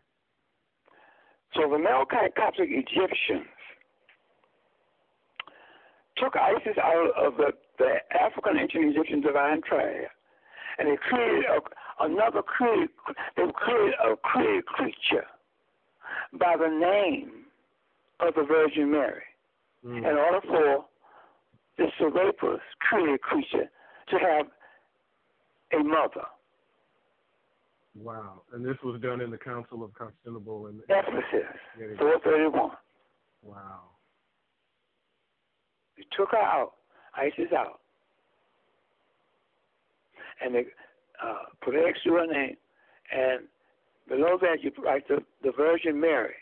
So 1.54 1.70
the 1.70 1.78
Melkite 1.78 2.36
Coptic 2.36 2.70
Egyptians 2.70 3.48
took 6.18 6.36
Isis 6.36 6.78
out 6.82 7.12
of 7.18 7.38
the, 7.38 7.52
the 7.78 7.96
African 8.20 8.58
ancient 8.58 8.96
Egyptian 8.96 9.22
divine 9.22 9.62
triad, 9.68 10.08
and 10.78 10.88
they 10.88 10.98
created 10.98 11.46
a, 11.46 12.04
another 12.06 12.42
created, 12.42 12.90
they 13.36 13.44
created 13.54 13.96
a 14.04 14.16
created 14.18 14.66
creature 14.66 15.26
by 16.40 16.56
the 16.58 16.70
name 16.70 17.46
of 18.20 18.36
the 18.36 18.44
Virgin 18.44 18.92
Mary 18.92 19.24
mm. 19.86 19.98
in 19.98 20.06
order 20.06 20.42
for 20.48 20.86
this 21.78 21.90
Serapis 21.98 22.62
created 22.80 23.22
creature 23.22 23.70
to 24.10 24.18
have 24.18 24.46
a 25.74 25.84
mother. 25.84 26.28
Wow. 27.96 28.42
And 28.54 28.66
this 28.66 28.78
was 28.84 29.02
done 29.02 29.22
in 29.22 29.32
the 29.32 29.38
Council 29.38 29.84
of 29.84 29.94
Constantinople 29.94 30.68
in 30.68 30.82
Ephesus, 30.88 31.50
431. 31.98 32.72
Wow. 33.44 33.82
They 35.98 36.04
took 36.16 36.32
her 36.32 36.38
out, 36.38 36.74
Isis 37.16 37.52
out. 37.56 37.80
And 40.44 40.56
they 40.56 40.66
uh, 41.24 41.44
put 41.64 41.76
an 41.76 41.84
X 41.88 42.00
to 42.06 42.14
her 42.14 42.28
name. 42.28 42.56
And 43.12 43.42
below 44.08 44.38
that, 44.42 44.64
you 44.64 44.72
write 44.84 45.08
the, 45.08 45.20
the 45.44 45.52
Virgin 45.52 46.00
Mary 46.00 46.34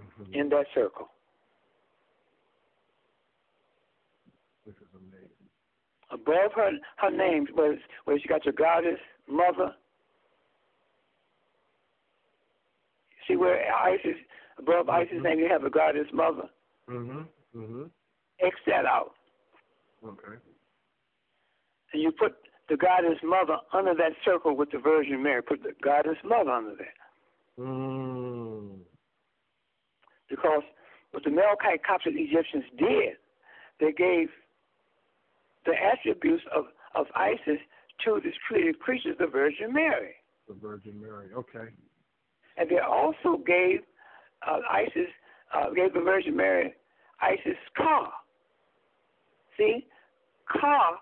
mm-hmm. 0.00 0.32
in 0.32 0.48
that 0.48 0.66
circle. 0.74 1.08
This 4.64 4.74
is 4.76 4.88
amazing. 4.96 5.28
Above 6.10 6.52
her, 6.56 6.70
her 6.96 7.10
name, 7.10 7.46
where, 7.54 7.78
where 8.04 8.18
she 8.18 8.26
got 8.26 8.44
your 8.44 8.54
goddess, 8.54 8.98
mother, 9.28 9.74
See 13.26 13.36
where 13.36 13.60
Isis, 13.74 14.16
above 14.58 14.88
Isis' 14.88 15.22
name, 15.22 15.38
you 15.38 15.48
have 15.48 15.64
a 15.64 15.70
goddess 15.70 16.06
mother. 16.12 16.48
Mhm. 16.88 17.26
Mhm. 17.54 17.90
X 18.40 18.56
that 18.66 18.84
out. 18.84 19.14
Okay. 20.04 20.36
And 21.92 22.02
you 22.02 22.12
put 22.12 22.36
the 22.68 22.76
goddess 22.76 23.22
mother 23.22 23.58
under 23.72 23.94
that 23.94 24.12
circle 24.24 24.56
with 24.56 24.70
the 24.70 24.78
Virgin 24.78 25.22
Mary. 25.22 25.42
Put 25.42 25.62
the 25.62 25.72
goddess 25.82 26.18
mother 26.24 26.50
under 26.50 26.74
there. 26.74 26.94
Mm. 27.58 28.80
Because 30.28 30.62
what 31.12 31.22
the 31.22 31.30
Melkite 31.30 31.82
Coptic 31.84 32.14
Egyptians 32.16 32.64
did, 32.76 33.16
they 33.78 33.92
gave 33.92 34.28
the 35.64 35.72
attributes 35.80 36.42
of, 36.54 36.66
of 36.94 37.06
Isis 37.14 37.60
to 38.04 38.20
this 38.22 38.34
created 38.46 38.78
creature, 38.80 39.14
the 39.14 39.26
Virgin 39.26 39.72
Mary. 39.72 40.14
The 40.48 40.54
Virgin 40.54 41.00
Mary, 41.00 41.28
okay. 41.32 41.72
And 42.56 42.68
they 42.68 42.78
also 42.78 43.42
gave 43.44 43.80
uh, 44.48 44.60
Isis, 44.70 45.10
uh, 45.54 45.70
gave 45.70 45.92
the 45.92 46.00
Virgin 46.00 46.36
Mary 46.36 46.74
Isis 47.20 47.58
Ka. 47.76 48.12
See, 49.56 49.86
Ka, 50.50 50.98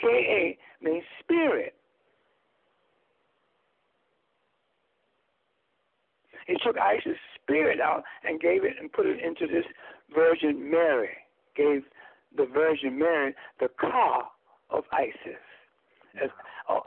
K 0.00 0.06
A, 0.08 0.58
means 0.84 1.04
spirit. 1.22 1.74
He 6.46 6.56
took 6.64 6.78
Isis' 6.78 7.18
spirit 7.42 7.78
out 7.80 8.02
and 8.24 8.40
gave 8.40 8.64
it 8.64 8.74
and 8.80 8.90
put 8.90 9.06
it 9.06 9.22
into 9.22 9.46
this 9.46 9.64
Virgin 10.14 10.70
Mary. 10.70 11.10
Gave 11.56 11.82
the 12.36 12.46
Virgin 12.46 12.98
Mary 12.98 13.34
the 13.60 13.68
Ka 13.80 14.30
of 14.70 14.84
Isis, 14.92 15.42
as, 16.22 16.30
uh, 16.68 16.80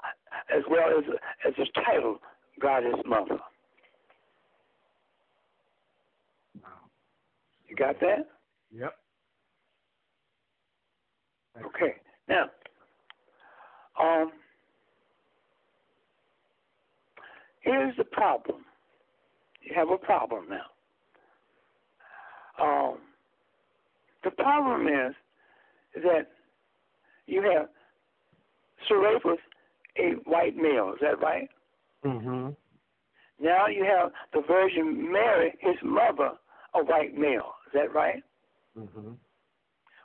as 0.56 0.64
well 0.70 0.90
as 0.98 1.04
as 1.48 1.54
his 1.58 1.68
title, 1.86 2.20
Goddess 2.60 2.96
Mother. 3.06 3.40
Wow. 6.62 6.70
You 7.72 7.78
got 7.78 8.02
that? 8.02 8.28
Yep. 8.74 8.94
Okay. 11.66 11.96
Now, 12.28 12.50
um, 13.98 14.34
here's 17.62 17.96
the 17.96 18.04
problem. 18.04 18.66
You 19.62 19.74
have 19.74 19.90
a 19.90 19.98
problem 19.98 20.48
now. 20.50 20.66
Um, 22.62 22.98
the 24.26 24.32
problem 24.32 24.88
is 24.88 25.16
that 25.96 26.28
you 27.26 27.42
have 27.42 27.70
Serapis, 28.90 29.40
a 29.98 30.12
white 30.30 30.58
male. 30.58 30.92
Is 30.94 31.00
that 31.02 31.22
right? 31.22 31.48
Mm-hmm. 32.06 32.50
Now 33.40 33.68
you 33.68 33.86
have 33.86 34.12
the 34.34 34.42
Virgin 34.46 35.10
Mary, 35.10 35.54
his 35.62 35.78
mother, 35.82 36.32
a 36.76 36.84
white 36.84 37.18
male. 37.18 37.54
Is 37.72 37.80
that 37.80 37.94
right? 37.94 38.24
Mm-hmm. 38.78 39.12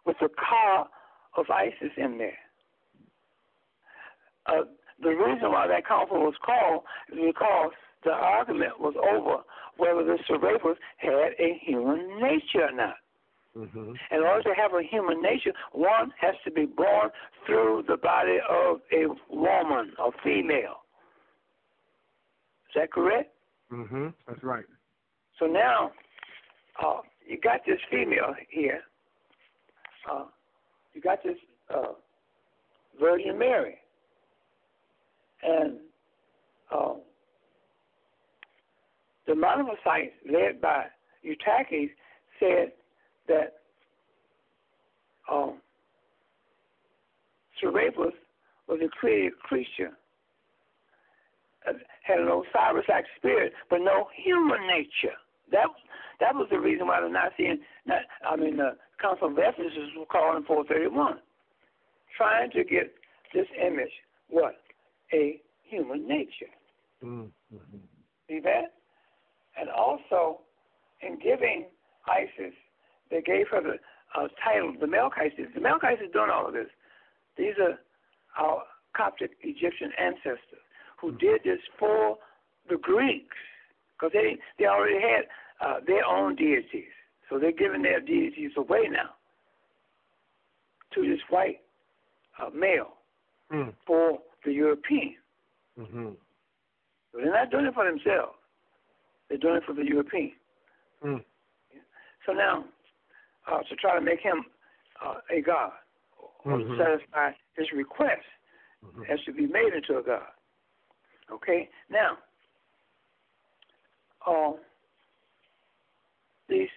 With 0.05 0.17
the 0.21 0.29
Ka 0.29 0.89
of 1.37 1.47
Isis 1.51 1.93
in 1.97 2.19
there. 2.19 2.39
Uh, 4.47 4.63
the 5.03 5.09
reason 5.11 5.51
why 5.51 5.67
that 5.67 5.87
conference 5.87 6.23
was 6.23 6.35
called 6.45 6.85
is 7.13 7.19
because 7.27 7.73
the 8.05 8.13
argument 8.13 8.79
was 8.79 8.95
over 8.97 9.43
whether 9.77 10.05
the 10.05 10.19
survivors 10.29 10.79
had 10.99 11.35
a 11.39 11.61
human 11.61 12.21
nature 12.21 12.69
or 12.69 12.73
not. 12.73 12.95
Mm-hmm. 13.57 13.93
In 14.11 14.21
order 14.21 14.43
to 14.43 14.55
have 14.55 14.73
a 14.75 14.83
human 14.83 15.21
nature, 15.21 15.53
one 15.73 16.13
has 16.21 16.35
to 16.45 16.51
be 16.51 16.67
born 16.67 17.11
through 17.47 17.85
the 17.89 17.97
body 17.97 18.39
of 18.49 18.81
a 18.93 19.07
woman, 19.35 19.93
a 19.99 20.11
female. 20.23 20.85
Is 22.69 22.75
that 22.77 22.93
correct? 22.93 23.33
Mm-hmm. 23.73 24.09
That's 24.29 24.45
right. 24.45 24.65
So 25.39 25.47
now, 25.47 25.91
uh, 26.85 27.01
you 27.27 27.39
got 27.41 27.61
this 27.67 27.79
female 27.91 28.35
here. 28.49 28.81
Uh, 30.11 30.25
you 30.95 31.01
got 31.01 31.23
this 31.23 31.37
uh, 31.75 31.93
Virgin 33.01 33.39
Mary. 33.39 33.77
And 35.43 35.79
uh, 36.75 36.95
the 39.27 39.33
Monophysite, 39.33 40.13
led 40.31 40.61
by 40.61 40.85
Eutyches, 41.23 41.91
said 42.41 42.73
that 43.29 43.55
um, 45.31 45.59
Serapis 47.61 48.15
was 48.69 48.81
a 48.85 48.89
created 48.89 49.39
creature, 49.41 49.91
uh, 51.69 51.73
had 52.03 52.21
an 52.21 52.29
Osiris-like 52.29 53.05
spirit, 53.17 53.53
but 53.69 53.81
no 53.81 54.09
human 54.15 54.67
nature. 54.67 55.17
That 55.53 55.67
that 56.21 56.35
was 56.35 56.49
the 56.51 56.59
reason 56.59 56.87
why 56.87 57.01
the 57.01 57.09
Nicene, 57.09 57.61
I 58.29 58.37
mean, 58.37 58.57
the 58.57 58.77
Council 59.01 59.29
of 59.29 59.35
Ephesus 59.37 59.73
was 59.97 60.07
calling 60.11 60.45
431, 60.45 61.19
trying 62.17 62.51
to 62.53 62.65
get 62.65 62.93
this 63.35 63.47
image, 63.61 63.93
what? 64.29 64.57
A 65.13 65.41
human 65.63 66.07
nature. 66.09 66.53
Mm-hmm. 67.05 67.57
See 68.29 68.41
that? 68.41 68.73
And 69.59 69.69
also, 69.71 70.41
in 71.03 71.19
giving 71.19 71.67
Isis, 72.09 72.55
they 73.11 73.21
gave 73.23 73.49
her 73.51 73.63
the 73.63 73.77
uh, 74.19 74.29
title, 74.43 74.75
the 74.81 74.87
Melchites. 74.87 75.37
The 75.37 75.61
Melchites 75.61 76.03
are 76.03 76.13
doing 76.13 76.31
all 76.33 76.47
of 76.49 76.55
this. 76.55 76.69
These 77.37 77.55
are 77.61 77.79
our 78.43 78.63
Coptic 78.97 79.33
Egyptian 79.43 79.93
ancestors 79.99 80.65
who 81.01 81.09
Mm-hmm. 81.09 81.19
did 81.19 81.41
this 81.45 81.61
for 81.79 82.17
the 82.69 82.77
Greeks 82.79 83.37
because 83.95 84.13
they 84.13 84.37
they 84.59 84.67
already 84.67 85.01
had 85.01 85.27
uh, 85.61 85.81
their 85.87 86.05
own 86.05 86.37
deities, 86.37 86.93
so 87.29 87.39
they're 87.39 87.53
giving 87.53 87.83
their 87.83 88.01
deities 88.01 88.53
away 88.57 88.89
now 88.91 89.11
to 90.95 91.03
this 91.03 91.21
white 91.31 91.61
uh, 92.41 92.51
male 92.55 92.93
Mm. 93.53 93.73
for 93.87 94.19
the 94.45 94.53
European. 94.53 95.15
Mm-hmm. 95.79 96.09
So 97.13 97.19
they're 97.19 97.33
not 97.33 97.51
doing 97.51 97.67
it 97.67 97.75
for 97.75 97.85
themselves; 97.85 98.35
they're 99.29 99.39
doing 99.39 99.57
it 99.57 99.63
for 99.65 99.73
the 99.73 99.85
European. 99.85 100.33
Mm. 101.05 101.25
So 102.27 102.33
now, 102.33 102.65
uh, 103.47 103.63
to 103.63 103.77
try 103.77 103.95
to 103.95 104.01
make 104.01 104.19
him 104.19 104.45
uh, 105.01 105.21
a 105.31 105.41
god 105.43 105.73
or 106.45 106.59
Mhm. 106.59 106.77
to 106.77 106.77
satisfy 106.77 107.31
his 107.57 107.71
request, 107.73 108.27
Mm-hmm. 108.85 109.03
has 109.05 109.23
to 109.25 109.33
be 109.33 109.47
made 109.47 109.73
into 109.75 109.97
a 109.99 110.03
god. 110.03 110.27
Okay? 111.31 111.71
Now, 111.89 112.19
uh, 114.27 114.53
these 116.49 116.69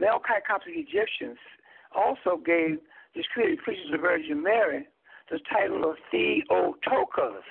Melchite 0.00 0.44
Coptic 0.46 0.74
Egyptians 0.76 1.38
also 1.94 2.36
gave 2.44 2.78
this 3.14 3.24
created 3.32 3.60
creatures 3.62 3.90
of 3.94 4.00
Virgin 4.00 4.42
Mary 4.42 4.86
the 5.30 5.38
title 5.50 5.90
of 5.90 5.96
Theotokos. 6.10 7.42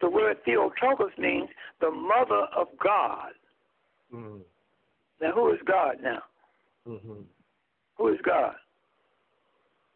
The 0.00 0.08
word 0.08 0.36
Theotokos 0.44 1.12
means 1.18 1.48
the 1.80 1.90
mother 1.90 2.46
of 2.56 2.68
God. 2.82 3.32
Mm-hmm. 4.14 4.38
Now, 5.20 5.32
who 5.32 5.52
is 5.52 5.58
God 5.66 5.96
now? 6.02 6.22
Mm-hmm. 6.86 7.22
Who 7.98 8.08
is 8.08 8.18
God? 8.24 8.54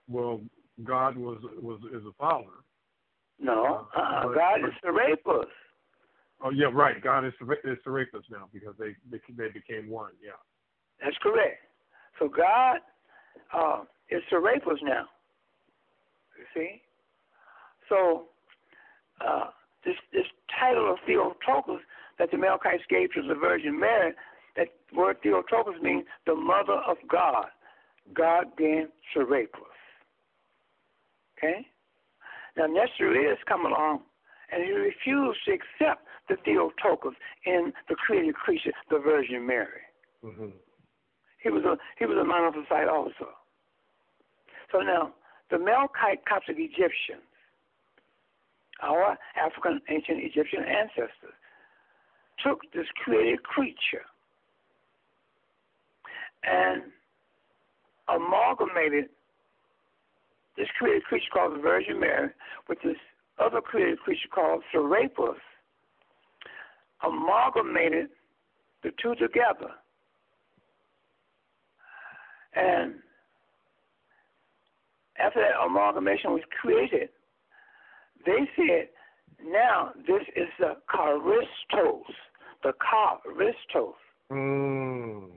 Well, 0.09 0.41
God 0.83 1.17
was 1.17 1.39
was 1.63 1.79
is 1.95 2.03
a 2.07 2.13
father. 2.19 2.47
No, 3.39 3.87
Uh, 3.97 4.01
uh, 4.01 4.23
God 4.35 4.59
but- 4.63 4.69
is 4.71 4.75
Serapis. 4.83 5.51
Oh 6.43 6.51
yeah, 6.51 6.67
right. 6.73 7.03
God 7.03 7.27
is 7.27 7.35
is 7.65 7.79
Serapis 7.85 8.25
now 8.31 8.49
because 8.53 8.75
they 8.79 8.97
they, 9.11 9.49
became 9.49 9.91
one. 9.91 10.13
Yeah. 10.23 10.33
That's 11.03 11.17
correct. 11.23 11.59
So 12.19 12.29
God 12.29 12.79
uh, 13.53 13.85
is 14.11 14.23
Serapis 14.31 14.79
now. 14.83 15.07
You 16.39 16.45
see? 16.55 16.83
So 17.89 18.27
uh, 19.21 19.47
this 19.85 19.97
this 20.13 20.27
title 20.59 20.91
of 20.91 20.99
Theotokos 21.07 21.81
that 22.19 22.31
the 22.31 22.37
Melchites 22.37 22.87
gave 22.89 23.13
to 23.15 23.23
the 23.23 23.35
Virgin 23.35 23.79
Mary, 23.79 24.13
that 24.57 24.69
word 24.95 25.17
Theotokos 25.23 25.81
means 25.83 26.05
the 26.27 26.35
mother 26.35 26.81
of 26.89 26.97
God. 27.11 27.47
God 28.15 28.47
being 28.57 28.89
Serapis. 29.15 29.61
Okay? 31.39 31.67
Now 32.57 32.67
Nestorius 32.67 33.39
come 33.47 33.67
along 33.67 34.01
and 34.53 34.65
he 34.65 34.73
refused 34.73 35.39
to 35.47 35.53
accept 35.53 36.05
the 36.31 36.37
Theotokos 36.45 37.15
in 37.45 37.73
the 37.89 37.95
created 37.97 38.35
creature, 38.35 38.73
the 38.89 38.99
Virgin 38.99 39.47
Mary. 39.47 39.83
Mm-hmm. 40.25 40.57
He 41.43 41.51
was 41.51 41.65
a 41.65 41.77
he 41.99 42.07
was 42.07 42.17
a 42.17 42.25
monophysite 42.25 42.91
also. 42.91 43.33
So 44.71 44.79
now 44.79 45.13
the 45.51 45.57
Melkite 45.57 46.25
Coptic 46.29 46.57
Egyptians, 46.59 47.27
our 48.83 49.19
African 49.37 49.81
ancient 49.89 50.19
Egyptian 50.23 50.65
ancestors, 50.65 51.35
took 52.45 52.61
this 52.73 52.87
created 53.05 53.43
creature 53.43 54.05
and 56.45 56.83
amalgamated 58.09 59.07
this 60.57 60.69
created 60.79 61.05
creature 61.05 61.31
called 61.33 61.55
the 61.55 61.63
Virgin 61.63 61.99
Mary 61.99 62.29
with 62.69 62.79
this 62.85 62.97
other 63.39 63.61
created 63.61 63.99
creature 64.01 64.29
called 64.33 64.63
Serapis, 64.71 65.41
amalgamated 67.03 68.09
the 68.83 68.91
two 69.03 69.15
together 69.15 69.71
And 72.55 72.95
after 75.19 75.41
that 75.41 75.65
amalgamation 75.65 76.33
was 76.33 76.43
created, 76.61 77.11
they 78.27 78.49
said, 78.57 78.89
now 79.45 79.93
this 80.07 80.23
is 80.37 80.49
the 80.59 80.77
Charistos, 80.93 82.03
the 82.63 82.73
Charistos. 82.73 83.95
Mm. 84.31 85.29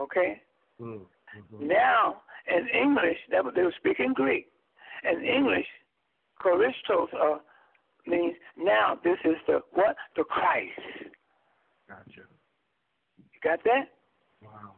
Okay? 0.00 0.40
Mm. 0.80 1.00
Mm-hmm. 1.00 1.66
Now, 1.66 2.22
in 2.46 2.68
English, 2.68 3.18
they 3.30 3.40
were 3.40 3.74
speaking 3.78 4.12
Greek. 4.14 4.46
In 5.04 5.24
English, 5.24 5.66
Charistos 6.42 7.08
uh, 7.14 7.38
means 8.06 8.34
now 8.56 8.98
this 9.02 9.18
is 9.24 9.36
the 9.46 9.60
what? 9.72 9.96
The 10.16 10.24
Christ. 10.24 11.12
Gotcha. 11.88 12.22
You 13.18 13.40
got 13.42 13.62
that? 13.64 13.90
Wow. 14.42 14.74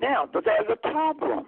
Now, 0.00 0.28
but 0.32 0.44
there's 0.44 0.66
a 0.70 0.76
problem. 0.76 1.46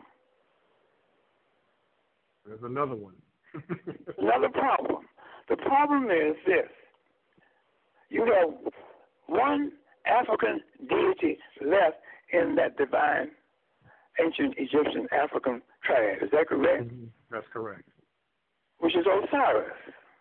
There's 2.46 2.62
another 2.62 2.94
one. 2.94 3.14
another 4.18 4.48
problem. 4.48 5.04
The 5.48 5.56
problem 5.56 6.04
is 6.04 6.36
this. 6.46 6.68
You 8.10 8.24
have 8.26 8.72
one 9.26 9.72
African 10.06 10.60
deity 10.88 11.38
left 11.64 11.96
in 12.32 12.54
that 12.56 12.76
divine 12.76 13.30
ancient 14.20 14.54
Egyptian 14.56 15.06
African 15.12 15.62
triad. 15.84 16.22
Is 16.22 16.30
that 16.32 16.46
correct? 16.48 16.84
Mm-hmm. 16.84 17.06
That's 17.30 17.46
correct. 17.52 17.88
Which 18.78 18.94
is 18.94 19.04
Osiris 19.06 19.72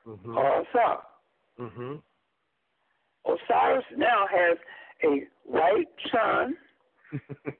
mm-hmm. 0.07 0.37
or 0.37 0.63
Osar. 0.63 0.97
Mm-hmm. 1.59 1.95
Osiris 3.25 3.85
now 3.97 4.25
has 4.29 4.57
a 5.03 5.23
white 5.45 5.87
son. 6.11 6.55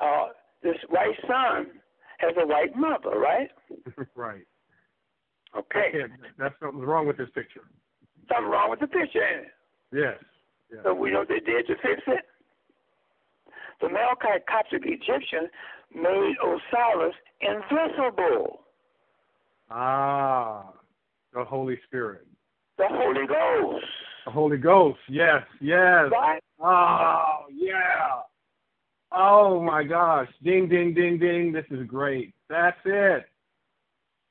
uh, 0.00 0.26
this 0.62 0.76
white 0.88 1.16
son 1.26 1.66
has 2.18 2.34
a 2.40 2.46
white 2.46 2.76
mother, 2.76 3.18
right? 3.18 3.50
right. 4.14 4.46
Okay. 5.56 5.92
That's 6.38 6.54
something 6.60 6.80
wrong 6.80 7.06
with 7.06 7.16
this 7.16 7.28
picture. 7.34 7.62
Something 8.28 8.50
wrong 8.50 8.70
with 8.70 8.80
the 8.80 8.86
picture, 8.86 9.22
ain't 9.22 9.46
it? 9.46 9.52
Yes. 9.92 10.18
yes. 10.70 10.80
So 10.84 10.94
we 10.94 11.10
know 11.10 11.20
what 11.20 11.28
they 11.28 11.40
did 11.40 11.66
to 11.68 11.74
fix 11.76 12.02
it. 12.06 12.24
The 13.80 13.88
Melkite 13.88 14.46
Coptic 14.50 14.82
Egyptian 14.84 15.48
made 15.94 16.34
Osiris 16.42 17.14
invisible. 17.40 18.60
Ah, 19.70 20.72
the 21.36 21.44
Holy 21.44 21.78
Spirit. 21.86 22.26
The 22.78 22.88
Holy 22.88 23.26
Ghost. 23.26 23.84
The 24.24 24.32
Holy 24.32 24.56
Ghost. 24.56 24.98
Yes, 25.08 25.42
yes. 25.60 26.10
Right? 26.10 26.40
Oh, 26.58 27.44
yeah. 27.54 28.22
Oh 29.12 29.62
my 29.62 29.84
gosh. 29.84 30.28
Ding, 30.42 30.66
ding, 30.68 30.94
ding, 30.94 31.18
ding. 31.18 31.52
This 31.52 31.66
is 31.70 31.86
great. 31.86 32.34
That's 32.48 32.78
it. 32.86 33.26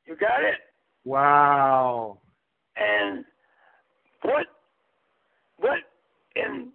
You 0.07 0.15
got 0.15 0.43
it? 0.43 0.55
Wow. 1.05 2.17
And 2.75 3.23
what, 4.23 4.47
what 5.57 5.77
in. 6.35 6.69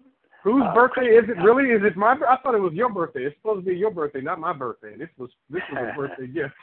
Whose 0.45 0.63
uh, 0.65 0.75
birthday 0.75 1.07
is 1.07 1.25
it 1.29 1.43
really? 1.43 1.71
Is 1.71 1.83
it 1.85 1.97
my? 1.97 2.13
I 2.13 2.37
thought 2.43 2.55
it 2.55 2.61
was 2.61 2.73
your 2.73 2.91
birthday. 2.91 3.25
It's 3.25 3.37
supposed 3.37 3.67
to 3.67 3.71
be 3.71 3.77
your 3.77 3.91
birthday, 3.91 4.23
not 4.23 4.41
my 4.41 4.55
birthday. 4.55 4.97
This 4.97 5.11
was 5.19 5.29
this 5.51 5.61
was 5.71 5.93
a 5.93 5.97
birthday 5.99 6.29
gift. 6.29 6.55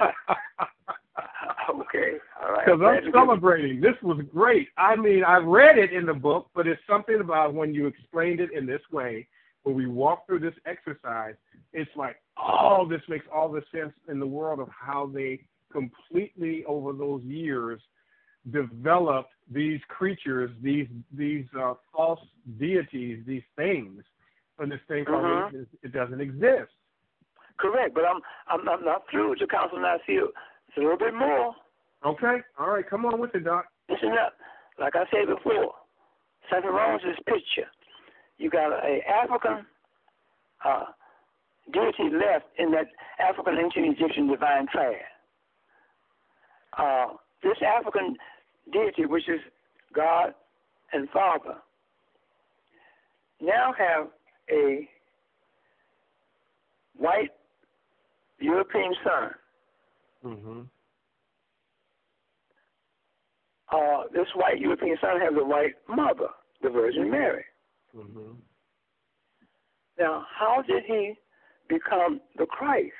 okay, 1.80 2.14
all 2.42 2.52
right. 2.52 2.66
Because 2.66 2.80
I'm 2.82 3.12
celebrating. 3.12 3.80
This 3.80 3.94
was 4.02 4.20
great. 4.32 4.68
I 4.76 4.96
mean, 4.96 5.24
I 5.24 5.36
read 5.36 5.78
it 5.78 5.92
in 5.92 6.06
the 6.06 6.14
book, 6.14 6.48
but 6.54 6.66
it's 6.66 6.80
something 6.88 7.20
about 7.20 7.54
when 7.54 7.74
you 7.74 7.86
explained 7.86 8.40
it 8.40 8.50
in 8.52 8.66
this 8.66 8.82
way 8.92 9.28
when 9.64 9.74
we 9.74 9.86
walk 9.86 10.26
through 10.26 10.38
this 10.38 10.54
exercise, 10.66 11.34
it's 11.72 11.90
like, 11.96 12.16
oh, 12.38 12.86
this 12.88 13.00
makes 13.08 13.26
all 13.34 13.50
the 13.50 13.62
sense 13.72 13.92
in 14.08 14.20
the 14.20 14.26
world 14.26 14.60
of 14.60 14.68
how 14.68 15.10
they 15.12 15.40
completely 15.72 16.64
over 16.66 16.92
those 16.92 17.22
years 17.24 17.80
developed 18.52 19.32
these 19.50 19.80
creatures, 19.88 20.50
these 20.62 20.86
these 21.12 21.46
uh, 21.58 21.74
false 21.94 22.20
deities, 22.58 23.22
these 23.26 23.42
things, 23.56 24.02
and 24.58 24.70
this 24.70 24.80
thing 24.86 25.04
called 25.04 25.24
mm-hmm. 25.24 25.56
it, 25.56 25.68
it 25.82 25.92
doesn't 25.92 26.20
exist. 26.20 26.70
Correct, 27.58 27.94
but 27.94 28.04
I'm 28.04 28.20
I'm, 28.48 28.68
I'm 28.68 28.84
not 28.84 29.04
through 29.10 29.30
with 29.30 29.38
the 29.40 29.46
council 29.46 29.80
now. 29.80 29.96
See, 30.06 30.20
it's 30.74 30.78
a 30.78 30.80
little 30.80 30.98
bit 30.98 31.14
more. 31.14 31.54
Okay, 32.04 32.42
all 32.58 32.70
right, 32.70 32.88
come 32.88 33.06
on 33.06 33.20
with 33.20 33.34
it, 33.34 33.44
Doc. 33.44 33.66
Listen 33.88 34.10
up. 34.12 34.34
Like 34.78 34.96
I 34.96 35.04
said 35.10 35.28
before, 35.28 35.72
with 36.50 37.02
this 37.02 37.16
picture 37.26 37.68
you 38.38 38.50
got 38.50 38.72
a 38.72 39.00
African 39.08 39.64
uh, 40.64 40.84
deity 41.72 42.14
left 42.14 42.46
in 42.58 42.72
that 42.72 42.86
African 43.18 43.56
ancient 43.62 43.96
Egyptian 43.96 44.28
divine 44.28 44.66
triad. 44.72 45.00
Uh, 46.76 47.14
this 47.42 47.56
African 47.64 48.16
deity, 48.72 49.06
which 49.06 49.28
is 49.28 49.40
God 49.94 50.34
and 50.92 51.08
Father, 51.10 51.56
now 53.40 53.72
have 53.78 54.08
a 54.50 54.88
white 56.96 57.30
European 58.40 58.94
son. 59.04 59.30
Mm-hmm. 60.24 60.60
Uh, 63.72 64.02
this 64.12 64.26
white 64.34 64.60
European 64.60 64.96
son 65.00 65.20
has 65.20 65.32
a 65.36 65.44
white 65.44 65.74
mother, 65.88 66.28
the 66.62 66.70
Virgin 66.70 67.10
Mary. 67.10 67.44
Mm-hmm. 67.96 68.32
Now, 69.98 70.24
how 70.38 70.62
did 70.66 70.84
he 70.86 71.14
become 71.68 72.20
the 72.36 72.46
Christ? 72.46 72.92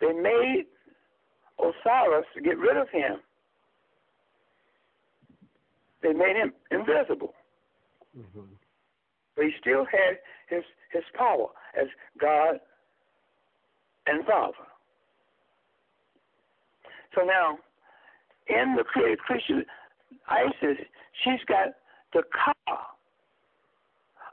They 0.00 0.12
made 0.12 0.64
Osiris 1.58 2.26
to 2.34 2.42
get 2.42 2.58
rid 2.58 2.76
of 2.76 2.88
him. 2.90 3.16
They 6.02 6.12
made 6.12 6.36
him 6.36 6.52
invisible. 6.70 7.32
Mm-hmm. 8.18 8.52
But 9.36 9.44
he 9.46 9.50
still 9.60 9.84
had 9.84 10.18
his 10.48 10.62
his 10.92 11.02
power 11.16 11.48
as 11.80 11.88
God 12.20 12.60
and 14.06 14.24
Father. 14.26 14.54
So 17.14 17.22
now, 17.22 17.58
in 18.48 18.76
the 18.76 18.84
created 18.84 19.18
creature, 19.18 19.64
Isis, 20.28 20.78
she's 21.22 21.40
got 21.46 21.68
the 22.12 22.22
Ka 22.32 22.54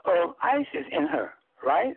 of 0.06 0.36
Isis 0.42 0.88
in 0.92 1.08
her, 1.08 1.32
right? 1.66 1.94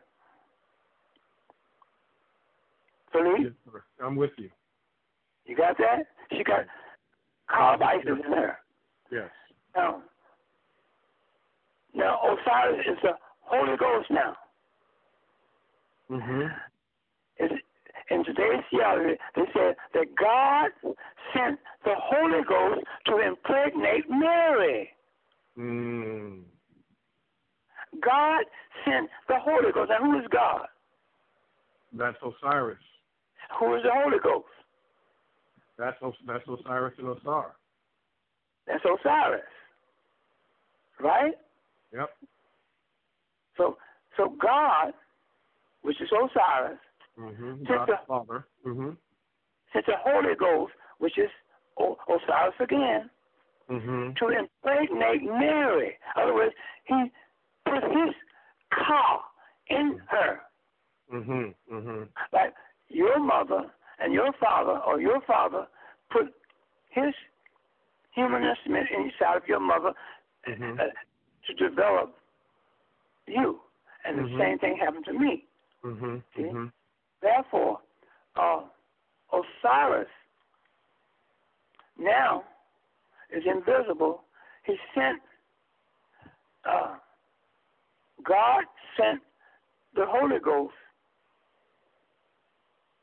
Yes, 3.14 3.52
I'm 4.02 4.16
with 4.16 4.32
you. 4.36 4.50
You 5.46 5.56
got 5.56 5.78
that? 5.78 6.06
She 6.32 6.42
got 6.42 6.66
Ka 7.48 7.74
of 7.74 7.82
Isis 7.82 8.18
in 8.24 8.32
her. 8.32 8.58
Yes. 9.10 9.30
Now, 9.76 10.02
now 11.94 12.18
Osiris 12.24 12.86
is 12.86 12.98
the 13.02 13.12
Holy 13.42 13.76
Ghost 13.76 14.10
now. 14.10 14.36
Mm-hmm. 16.10 16.46
In 18.10 18.24
today's 18.24 18.62
theology, 18.70 19.18
they 19.34 19.42
said 19.52 19.76
that 19.94 20.06
God 20.16 20.70
sent 21.32 21.58
the 21.84 21.94
Holy 21.96 22.42
Ghost 22.46 22.84
to 23.06 23.18
impregnate 23.18 24.04
Mary. 24.10 24.90
Mm. 25.58 26.42
God 28.02 28.44
sent 28.84 29.08
the 29.28 29.36
Holy 29.38 29.72
Ghost. 29.72 29.90
And 29.90 30.12
who 30.12 30.18
is 30.18 30.26
God? 30.30 30.66
That's 31.92 32.16
Osiris. 32.22 32.78
Who 33.58 33.74
is 33.76 33.82
the 33.82 33.90
Holy 33.92 34.18
Ghost? 34.22 34.46
That's 35.78 35.96
that's 36.26 36.44
Osiris 36.48 36.94
and 36.98 37.08
Osar. 37.08 37.46
That's 38.66 38.84
Osiris. 38.84 39.42
Right? 41.00 41.34
Yep. 41.92 42.10
So 43.56 43.76
so 44.16 44.34
God, 44.40 44.92
which 45.82 46.00
is 46.00 46.08
Osiris, 46.12 46.78
mm-hmm. 47.18 47.64
sent 47.66 47.86
the 47.86 47.98
Father. 48.06 48.46
Mm-hmm. 48.66 48.90
Sent 49.72 49.86
the 49.86 49.94
Holy 49.98 50.34
Ghost, 50.38 50.72
which 50.98 51.18
is 51.18 51.30
o- 51.78 51.96
Osiris 52.08 52.54
again, 52.60 53.10
mm-hmm. 53.70 54.10
to 54.18 54.38
impregnate 54.38 55.22
Mary. 55.22 55.98
In 56.16 56.22
other 56.22 56.34
words, 56.34 56.54
he 56.86 57.10
put 57.64 57.82
his 57.82 58.14
Ka 58.72 59.22
in 59.68 60.00
her. 60.08 60.40
Mm-hmm. 61.12 61.74
Mm-hmm. 61.74 62.02
Like 62.32 62.54
your 62.88 63.18
mother 63.18 63.70
and 64.00 64.12
your 64.12 64.32
father, 64.40 64.80
or 64.86 65.00
your 65.00 65.20
father, 65.26 65.66
put 66.10 66.34
his 66.90 67.14
human 68.14 68.42
instrument 68.44 68.88
inside 68.96 69.36
of 69.36 69.42
your 69.46 69.60
mother 69.60 69.92
mm-hmm. 70.48 70.78
uh, 70.78 70.84
to 71.46 71.68
develop 71.68 72.14
you. 73.26 73.60
And 74.04 74.18
mm-hmm. 74.18 74.38
the 74.38 74.44
same 74.44 74.58
thing 74.58 74.76
happened 74.80 75.04
to 75.06 75.12
me. 75.12 75.44
Mm-hmm. 75.84 76.16
See? 76.36 76.70
Therefore, 77.34 77.78
uh, 78.36 78.60
Osiris 79.32 80.06
now 81.98 82.44
is 83.34 83.42
invisible. 83.46 84.22
He 84.64 84.76
sent, 84.94 85.20
uh, 86.64 86.94
God 88.24 88.64
sent 88.96 89.20
the 89.96 90.04
Holy 90.06 90.38
Ghost 90.38 90.74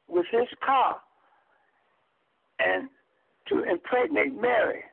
with 0.08 0.26
his 0.32 0.48
Ka 0.66 1.00
and 2.60 2.90
to 3.50 3.64
impregnate 3.64 4.40
Mary. 4.40 4.84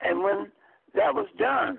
And 0.00 0.22
when 0.22 0.50
that 0.94 1.14
was 1.14 1.26
done, 1.38 1.78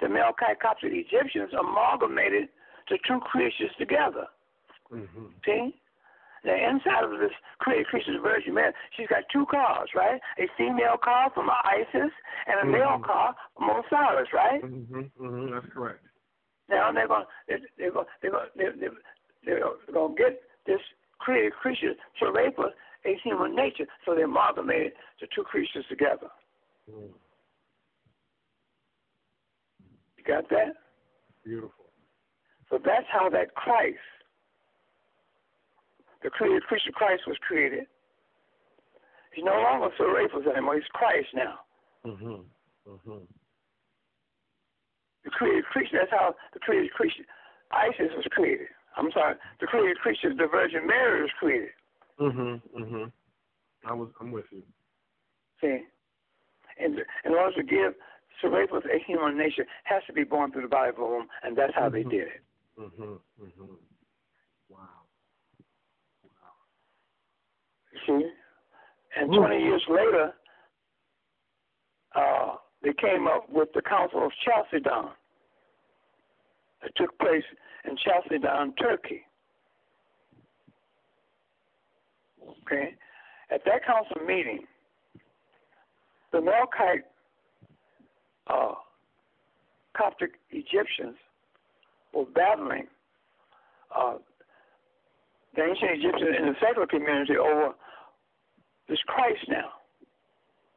the 0.00 0.06
Melchite 0.06 0.60
Coptic 0.60 0.92
Egyptians 0.92 1.50
amalgamated 1.58 2.48
the 2.88 2.98
two 3.06 3.18
creatures 3.20 3.70
together. 3.78 4.26
Mm-hmm. 4.92 5.26
See? 5.44 5.74
The 6.42 6.54
inside 6.56 7.04
of 7.04 7.10
this 7.20 7.36
created 7.58 7.86
creature, 7.86 8.14
the 8.14 8.20
Virgin 8.20 8.54
Mary, 8.54 8.72
she's 8.96 9.06
got 9.08 9.24
two 9.30 9.44
Kas, 9.50 9.88
right? 9.94 10.18
A 10.38 10.46
female 10.56 10.96
Ka 11.02 11.28
from 11.34 11.50
Isis 11.64 12.12
and 12.46 12.56
a 12.56 12.62
mm-hmm. 12.62 12.72
male 12.72 12.98
Ka 13.04 13.34
from 13.56 13.68
Osiris, 13.68 14.28
right? 14.32 14.62
Mm-hmm. 14.64 15.00
Mm-hmm. 15.20 15.52
That's 15.52 15.66
correct. 15.72 16.00
Now 16.70 16.92
they're 16.92 17.08
going 17.08 17.24
to 17.48 17.58
they're 17.76 17.90
going, 17.90 18.06
they're 18.22 18.30
going, 18.30 18.46
they're, 18.56 18.72
they're, 18.78 18.90
they're 19.44 19.92
going 19.92 20.16
to 20.16 20.22
get 20.22 20.40
this 20.66 20.80
created 21.18 21.52
creature 21.52 21.92
Serapis 22.18 22.72
a 23.04 23.16
human 23.22 23.54
nature. 23.54 23.86
So 24.04 24.14
they 24.14 24.22
amalgamated 24.22 24.92
the 25.20 25.26
two 25.34 25.42
creatures 25.42 25.84
together. 25.88 26.28
Mm. 26.90 27.10
You 30.16 30.24
got 30.26 30.48
that? 30.50 30.74
Beautiful. 31.44 31.72
So 32.68 32.78
that's 32.84 33.06
how 33.10 33.28
that 33.30 33.54
Christ, 33.54 33.98
the 36.22 36.30
created 36.30 36.62
creature 36.64 36.92
Christ 36.92 37.22
was 37.26 37.36
created. 37.46 37.86
He's 39.34 39.44
no 39.44 39.54
longer 39.54 39.88
Serapis 39.96 40.46
anymore. 40.46 40.74
He's 40.74 40.84
Christ 40.92 41.28
now. 41.34 41.60
Mm-hmm. 42.04 42.42
Mm-hmm. 42.90 43.24
The 45.24 45.30
created 45.30 45.64
creature, 45.66 45.98
that's 46.00 46.10
how 46.10 46.34
the 46.52 46.58
created 46.60 46.92
creature, 46.92 47.24
Isis 47.70 48.10
was 48.16 48.26
created. 48.30 48.68
I'm 48.96 49.10
sorry, 49.12 49.36
the 49.60 49.66
created 49.66 49.98
creature, 49.98 50.34
the 50.34 50.48
Virgin 50.50 50.86
Mary 50.86 51.22
was 51.22 51.30
created. 51.38 51.70
Mhm, 52.18 52.60
mhm. 52.76 53.12
I 53.84 53.92
was, 53.92 54.08
I'm 54.20 54.32
with 54.32 54.46
you. 54.50 54.62
See, 55.60 55.84
in 56.78 56.98
in 57.24 57.32
order 57.32 57.56
to 57.56 57.62
give 57.62 57.94
Serapis 58.40 58.84
a 58.84 58.98
human 59.06 59.38
nature, 59.38 59.66
has 59.84 60.02
to 60.06 60.12
be 60.12 60.24
born 60.24 60.52
through 60.52 60.62
the 60.62 60.68
body 60.68 60.90
of 60.90 60.98
a 60.98 61.02
woman, 61.02 61.28
and 61.42 61.56
that's 61.56 61.74
how 61.74 61.88
mm-hmm. 61.88 61.94
they 61.94 62.16
did 62.16 62.28
it. 62.28 62.42
Mhm, 62.78 63.20
mhm. 63.40 63.76
Wow. 64.68 65.06
Wow. 66.24 66.56
And 69.16 69.32
20 69.32 69.56
years 69.56 69.82
later, 69.88 70.32
uh, 72.14 72.56
they 72.82 72.92
came 73.00 73.26
up 73.26 73.48
with 73.50 73.68
the 73.74 73.82
Council 73.82 74.24
of 74.24 74.32
Chalcedon. 74.44 75.10
It 76.82 76.92
took 76.96 77.16
place 77.18 77.44
in 77.84 77.96
Chalcedon, 77.96 78.74
Turkey. 78.80 79.22
Okay? 82.62 82.94
At 83.52 83.64
that 83.64 83.84
council 83.84 84.24
meeting, 84.26 84.60
the 86.32 86.38
Melkite 86.38 87.02
uh, 88.46 88.74
Coptic 89.96 90.32
Egyptians 90.50 91.16
were 92.14 92.24
battling 92.34 92.86
uh, 93.96 94.14
the 95.56 95.62
ancient 95.62 95.90
Egyptians 95.92 96.36
in 96.38 96.46
the 96.46 96.54
secular 96.60 96.86
community 96.86 97.36
over 97.36 97.74
this 98.90 98.98
Christ 99.06 99.46
now. 99.48 99.70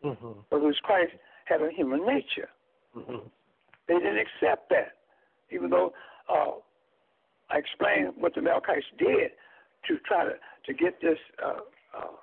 Mm-hmm. 0.05 0.39
But 0.49 0.59
this 0.61 0.79
Christ 0.83 1.11
had 1.45 1.61
a 1.61 1.69
human 1.75 2.05
nature. 2.05 2.49
Mm-hmm. 2.95 3.27
They 3.87 3.93
didn't 3.95 4.19
accept 4.19 4.69
that, 4.69 4.93
even 5.51 5.69
though 5.69 5.91
uh, 6.29 6.51
I 7.49 7.57
explained 7.57 8.13
what 8.17 8.35
the 8.35 8.41
Melkites 8.41 8.87
did 8.97 9.31
to 9.87 9.97
try 10.07 10.23
to, 10.23 10.31
to 10.67 10.73
get 10.73 11.01
this 11.01 11.17
uh, 11.43 11.59
uh, 11.97 12.15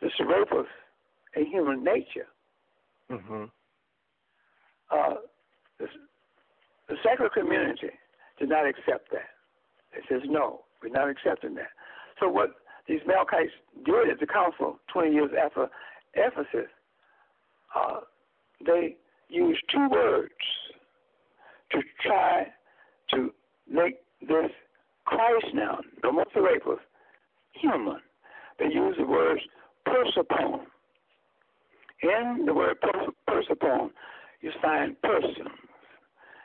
this 0.00 0.10
Serapis 0.16 0.66
a 1.36 1.44
human 1.44 1.84
nature. 1.84 2.26
Mm-hmm. 3.10 3.44
Uh, 4.90 5.14
this, 5.78 5.88
the 6.88 6.96
secular 7.04 7.30
community 7.30 7.90
did 8.38 8.48
not 8.48 8.66
accept 8.66 9.10
that. 9.12 9.28
It 9.92 10.04
says, 10.08 10.22
no, 10.26 10.60
we're 10.82 10.88
not 10.88 11.08
accepting 11.10 11.54
that. 11.56 11.70
So 12.20 12.28
what 12.28 12.50
these 12.88 13.00
Melkites 13.06 13.50
did 13.84 13.94
it 13.94 14.10
at 14.12 14.20
the 14.20 14.26
council 14.26 14.78
20 14.92 15.12
years 15.12 15.30
after 15.40 15.68
Ephesus, 16.14 16.70
uh, 17.76 18.00
they 18.64 18.96
used 19.28 19.60
two 19.70 19.88
words 19.90 20.32
to 21.70 21.78
try 22.02 22.46
to 23.10 23.30
make 23.70 23.96
this 24.20 24.50
Christ 25.04 25.46
now, 25.54 25.78
the 26.02 26.12
most 26.12 26.30
Serapis, 26.32 26.80
human. 27.52 28.00
They 28.58 28.66
use 28.66 28.96
the 28.98 29.06
words 29.06 29.40
persopon. 29.84 30.66
In 32.02 32.44
the 32.46 32.54
word 32.54 32.76
persopon, 33.26 33.90
you 34.40 34.50
find 34.62 35.00
person. 35.02 35.46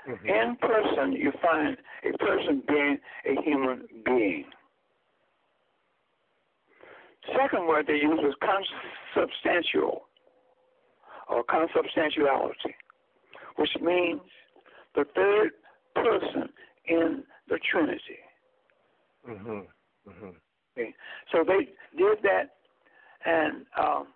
Mm-hmm. 0.09 0.27
In 0.27 0.55
person, 0.57 1.13
you 1.13 1.31
find 1.41 1.77
a 2.03 2.17
person 2.17 2.63
being 2.67 2.97
a 3.25 3.41
human 3.41 3.87
being. 4.05 4.45
Second 7.32 7.67
word 7.67 7.88
they 7.88 7.93
use 7.93 8.19
was 8.19 8.36
consubstantial 9.15 10.03
or 11.30 11.43
consubstantiality, 11.43 12.76
which 13.55 13.69
means 13.82 14.21
the 14.95 15.05
third 15.15 15.51
person 15.95 16.49
in 16.88 17.24
the 17.47 17.59
Trinity. 17.71 18.19
Mm-hmm. 19.30 20.09
Mm-hmm. 20.09 20.30
Okay. 20.78 20.93
So 21.32 21.43
they 21.47 21.69
did 21.97 22.17
that, 22.24 22.55
and 23.26 23.65
um, 23.80 24.07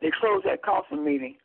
they 0.00 0.10
closed 0.20 0.46
that 0.46 0.64
council 0.64 0.96
meeting 0.96 1.36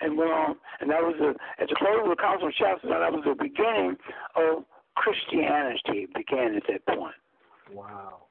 and 0.00 0.18
went 0.18 0.30
on, 0.30 0.56
and 0.80 0.90
that 0.90 1.02
was 1.02 1.14
the, 1.18 1.34
at 1.62 1.68
the 1.68 1.76
close 1.76 2.00
of 2.02 2.08
the 2.08 2.16
council 2.16 2.50
chapter. 2.58 2.88
That 2.88 3.12
was 3.12 3.22
the 3.24 3.34
beginning 3.34 3.96
of 4.34 4.64
Christianity. 4.96 6.06
Began 6.14 6.56
at 6.56 6.64
that 6.68 6.86
point. 6.96 7.14
Wow. 7.72 8.25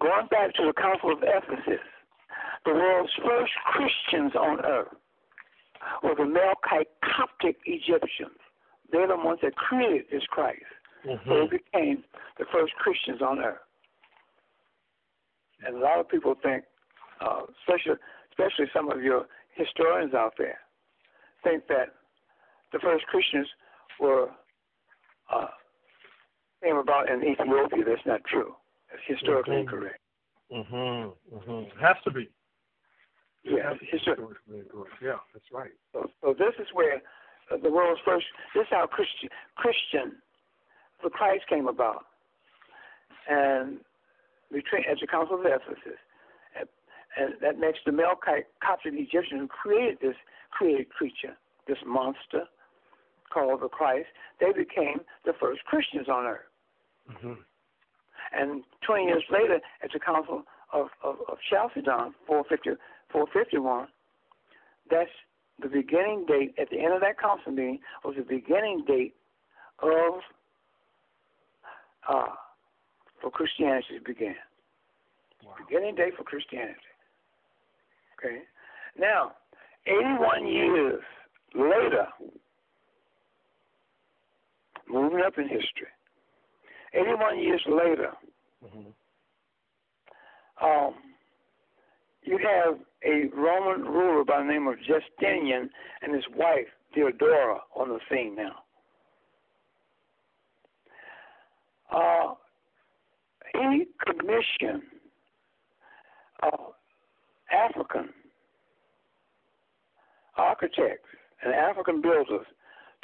Going 0.00 0.26
back 0.30 0.54
to 0.54 0.66
the 0.66 0.72
Council 0.72 1.12
of 1.12 1.18
Ephesus, 1.22 1.84
the 2.64 2.72
world's 2.72 3.12
first 3.24 3.52
Christians 3.66 4.32
on 4.34 4.64
earth 4.64 4.94
were 6.02 6.14
the 6.14 6.22
Melkite 6.24 6.88
Coptic 7.04 7.56
Egyptians. 7.66 8.38
They're 8.92 9.08
the 9.08 9.16
ones 9.16 9.40
that 9.42 9.54
created 9.56 10.06
this 10.10 10.24
Christ. 10.30 10.62
Mm-hmm. 11.06 11.28
So 11.28 11.34
they 11.40 11.58
became 11.58 12.04
the 12.38 12.44
first 12.52 12.72
Christians 12.74 13.22
on 13.22 13.38
earth. 13.38 13.58
And 15.66 15.76
a 15.76 15.78
lot 15.78 16.00
of 16.00 16.08
people 16.08 16.34
think, 16.42 16.64
uh, 17.20 17.42
especially 17.60 18.00
especially 18.30 18.66
some 18.72 18.90
of 18.90 19.02
your 19.02 19.26
historians 19.54 20.14
out 20.14 20.32
there, 20.38 20.58
think 21.44 21.66
that 21.68 21.94
the 22.72 22.78
first 22.78 23.06
Christians 23.06 23.46
were 23.98 24.28
uh, 25.32 25.48
came 26.62 26.76
about 26.76 27.10
in 27.10 27.22
Ethiopia. 27.22 27.84
That's 27.86 28.06
not 28.06 28.24
true. 28.24 28.54
Historically 29.06 29.56
mm-hmm. 29.56 29.74
incorrect. 29.74 30.00
Mhm. 30.50 31.16
Mhm. 31.32 31.80
Has 31.80 31.96
to 32.04 32.10
be. 32.10 32.28
Yeah, 33.42 33.74
historically 33.90 34.58
incorrect. 34.58 34.96
Yeah, 35.00 35.18
that's 35.32 35.50
right. 35.52 35.70
So, 35.92 36.10
so 36.20 36.34
this 36.34 36.54
is 36.58 36.66
where 36.72 37.00
uh, 37.50 37.56
the 37.62 37.70
world's 37.70 38.00
first. 38.04 38.26
This 38.54 38.62
is 38.62 38.68
how 38.70 38.86
Christian 38.86 39.30
Christian 39.56 40.20
for 41.00 41.10
Christ 41.10 41.46
came 41.48 41.68
about. 41.68 42.04
And 43.28 43.80
between 44.52 44.84
at 44.90 44.98
the 45.00 45.06
Council 45.06 45.38
of 45.38 45.46
Ephesus, 45.46 45.98
and, 46.58 46.68
and 47.16 47.34
that 47.40 47.58
makes 47.58 47.78
the 47.86 47.92
Melkite 47.92 48.46
Coptic 48.62 48.94
Egyptian 48.94 49.38
who 49.38 49.48
created 49.48 49.98
this 50.02 50.16
created 50.50 50.90
creature, 50.90 51.36
this 51.66 51.78
monster 51.86 52.44
called 53.32 53.62
the 53.62 53.68
Christ, 53.68 54.08
they 54.40 54.52
became 54.52 55.00
the 55.24 55.32
first 55.40 55.64
Christians 55.64 56.08
on 56.08 56.26
earth. 56.26 56.40
Mm-hmm. 57.10 57.32
And 58.32 58.62
20 58.86 59.04
years 59.04 59.24
later, 59.30 59.60
at 59.82 59.90
the 59.92 59.98
Council 59.98 60.42
of, 60.72 60.86
of, 61.02 61.16
of 61.28 61.38
Chalcedon, 61.48 62.14
450, 62.26 62.80
451, 63.12 63.88
that's 64.90 65.10
the 65.60 65.68
beginning 65.68 66.26
date, 66.26 66.54
at 66.58 66.70
the 66.70 66.78
end 66.78 66.94
of 66.94 67.00
that 67.00 67.18
council 67.18 67.52
meeting, 67.52 67.80
was 68.04 68.14
the 68.16 68.22
beginning 68.22 68.84
date 68.86 69.14
of 69.82 70.20
uh, 72.08 72.34
for 73.20 73.30
Christianity 73.30 73.98
to 73.98 74.04
begin. 74.04 74.34
Wow. 75.44 75.54
Beginning 75.68 75.94
date 75.94 76.14
for 76.16 76.24
Christianity. 76.24 76.74
Okay. 78.18 78.38
Now, 78.98 79.32
81 79.86 80.46
years 80.46 81.02
later, 81.54 82.06
moving 84.88 85.20
up 85.24 85.38
in 85.38 85.44
history, 85.44 85.88
81 86.94 87.38
years 87.38 87.62
later, 87.66 88.12
mm-hmm. 88.64 88.88
um, 90.66 90.94
you 92.22 92.38
have 92.38 92.78
a 93.04 93.28
Roman 93.34 93.86
ruler 93.86 94.24
by 94.24 94.38
the 94.40 94.44
name 94.44 94.66
of 94.66 94.76
Justinian 94.78 95.70
and 96.02 96.14
his 96.14 96.24
wife 96.36 96.66
Theodora 96.94 97.60
on 97.74 97.88
the 97.88 97.98
scene 98.10 98.34
now. 98.36 98.56
uh, 101.92 102.34
he 103.52 103.86
commissioned 104.06 104.82
uh, 106.42 106.56
African 107.52 108.10
architects 110.36 111.08
and 111.42 111.52
African 111.52 112.00
builders 112.00 112.46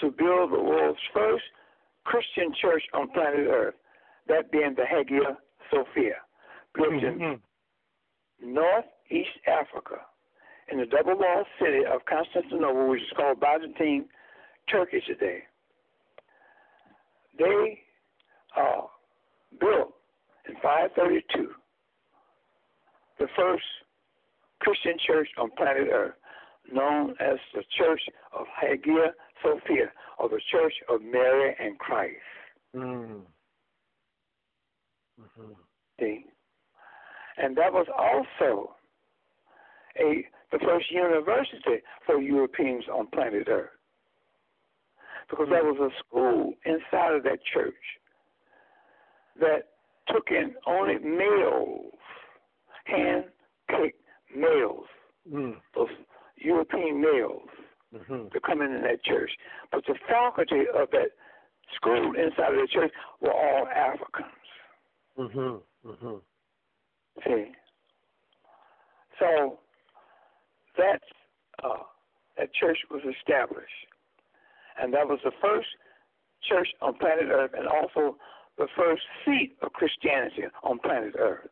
to 0.00 0.10
build 0.10 0.52
the 0.52 0.62
world's 0.62 0.98
first 1.12 1.44
Christian 2.06 2.52
church 2.60 2.82
on 2.94 3.10
planet 3.10 3.46
Earth, 3.50 3.74
that 4.28 4.50
being 4.52 4.74
the 4.76 4.86
Hagia 4.86 5.36
Sophia, 5.70 6.14
built 6.74 6.92
mm-hmm. 6.92 7.22
in 7.22 7.40
northeast 8.54 9.36
Africa 9.46 9.96
in 10.70 10.78
the 10.78 10.86
double 10.86 11.18
walled 11.18 11.46
city 11.60 11.82
of 11.84 12.04
Constantinople, 12.06 12.88
which 12.88 13.02
is 13.02 13.08
called 13.16 13.40
Byzantine 13.40 14.06
Turkey 14.70 15.02
today. 15.06 15.40
They 17.38 17.80
uh, 18.56 18.82
built 19.60 19.94
in 20.48 20.54
532 20.62 21.50
the 23.18 23.26
first 23.36 23.64
Christian 24.60 24.94
church 25.06 25.28
on 25.38 25.50
planet 25.56 25.88
Earth, 25.92 26.14
known 26.72 27.10
as 27.20 27.38
the 27.54 27.62
Church 27.78 28.00
of 28.32 28.46
Hagia 28.60 29.12
Sophia, 29.42 29.90
of 30.18 30.30
the 30.30 30.40
Church 30.50 30.74
of 30.88 31.02
Mary 31.02 31.54
and 31.58 31.78
Christ. 31.78 32.16
Mm. 32.74 33.20
Mm-hmm. 35.20 35.52
See? 36.00 36.24
And 37.38 37.56
that 37.56 37.72
was 37.72 37.86
also 37.96 38.74
a 39.98 40.26
the 40.52 40.58
first 40.64 40.90
university 40.90 41.82
for 42.04 42.20
Europeans 42.20 42.84
on 42.92 43.08
planet 43.08 43.48
Earth. 43.48 43.70
Because 45.28 45.48
there 45.50 45.64
was 45.64 45.90
a 45.92 45.98
school 45.98 46.52
inside 46.64 47.16
of 47.16 47.24
that 47.24 47.38
church 47.52 47.74
that 49.40 49.64
took 50.08 50.28
in 50.30 50.54
only 50.66 50.98
males, 50.98 51.92
hand 52.84 53.24
picked 53.68 54.00
males, 54.34 54.86
mm. 55.30 55.56
those 55.74 55.88
European 56.36 57.00
males 57.00 57.48
mm-hmm. 57.96 58.28
to 58.28 58.40
come 58.40 58.62
into 58.62 58.80
that 58.80 59.04
church. 59.04 59.30
But 59.72 59.84
the 59.86 59.94
faculty 60.08 60.64
of 60.74 60.90
that 60.92 61.10
school 61.74 62.12
inside 62.16 62.54
of 62.54 62.60
the 62.60 62.68
church 62.70 62.92
were 63.20 63.32
all 63.32 63.66
Africans. 63.68 64.26
Mm-hmm. 65.18 65.88
Mm-hmm. 65.88 66.16
See? 67.24 67.52
So 69.18 69.58
that 70.76 71.00
uh, 71.64 71.84
that 72.36 72.52
church 72.54 72.78
was 72.90 73.00
established, 73.18 73.86
and 74.80 74.92
that 74.92 75.08
was 75.08 75.18
the 75.24 75.32
first 75.40 75.68
church 76.46 76.68
on 76.82 76.94
planet 76.98 77.26
Earth, 77.30 77.52
and 77.56 77.66
also 77.66 78.16
the 78.58 78.68
first 78.76 79.02
seat 79.24 79.56
of 79.62 79.72
Christianity 79.72 80.42
on 80.62 80.78
planet 80.78 81.14
Earth. 81.18 81.48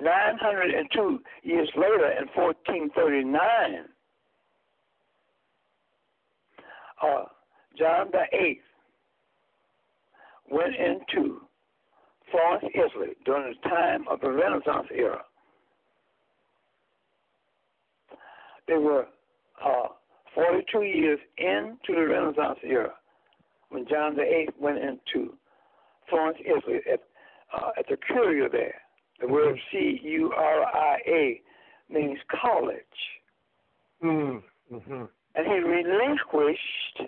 902 0.00 1.20
years 1.42 1.70
later, 1.76 2.10
in 2.12 2.28
1439, 2.34 3.84
uh, 7.02 7.24
John 7.78 8.08
the 8.12 8.24
Eighth 8.36 8.62
went 10.50 10.74
into 10.74 11.40
Florence, 12.30 12.64
Italy 12.74 13.14
during 13.24 13.54
the 13.54 13.68
time 13.68 14.06
of 14.08 14.20
the 14.20 14.30
Renaissance 14.30 14.88
era. 14.94 15.22
They 18.68 18.76
were 18.76 19.06
uh, 19.64 19.88
42 20.34 20.82
years 20.82 21.18
into 21.38 21.94
the 21.94 22.06
Renaissance 22.06 22.58
era 22.62 22.92
when 23.70 23.86
John 23.88 24.16
the 24.16 24.22
Eighth 24.22 24.54
went 24.58 24.78
into 24.78 25.34
Florence, 26.08 26.38
Italy, 26.40 26.80
at, 26.90 27.00
uh, 27.56 27.70
at 27.78 27.86
the 27.88 27.96
Curia 28.06 28.48
there. 28.50 28.74
The 29.20 29.28
word 29.28 29.56
C 29.70 30.00
U 30.02 30.32
R 30.36 30.64
I 30.64 30.98
A 31.06 31.40
means 31.90 32.18
college. 32.40 32.80
Mm-hmm. 34.02 35.04
Mm-hmm. 35.36 35.38
And 35.38 35.46
he 35.46 35.68
relinquished 35.68 37.02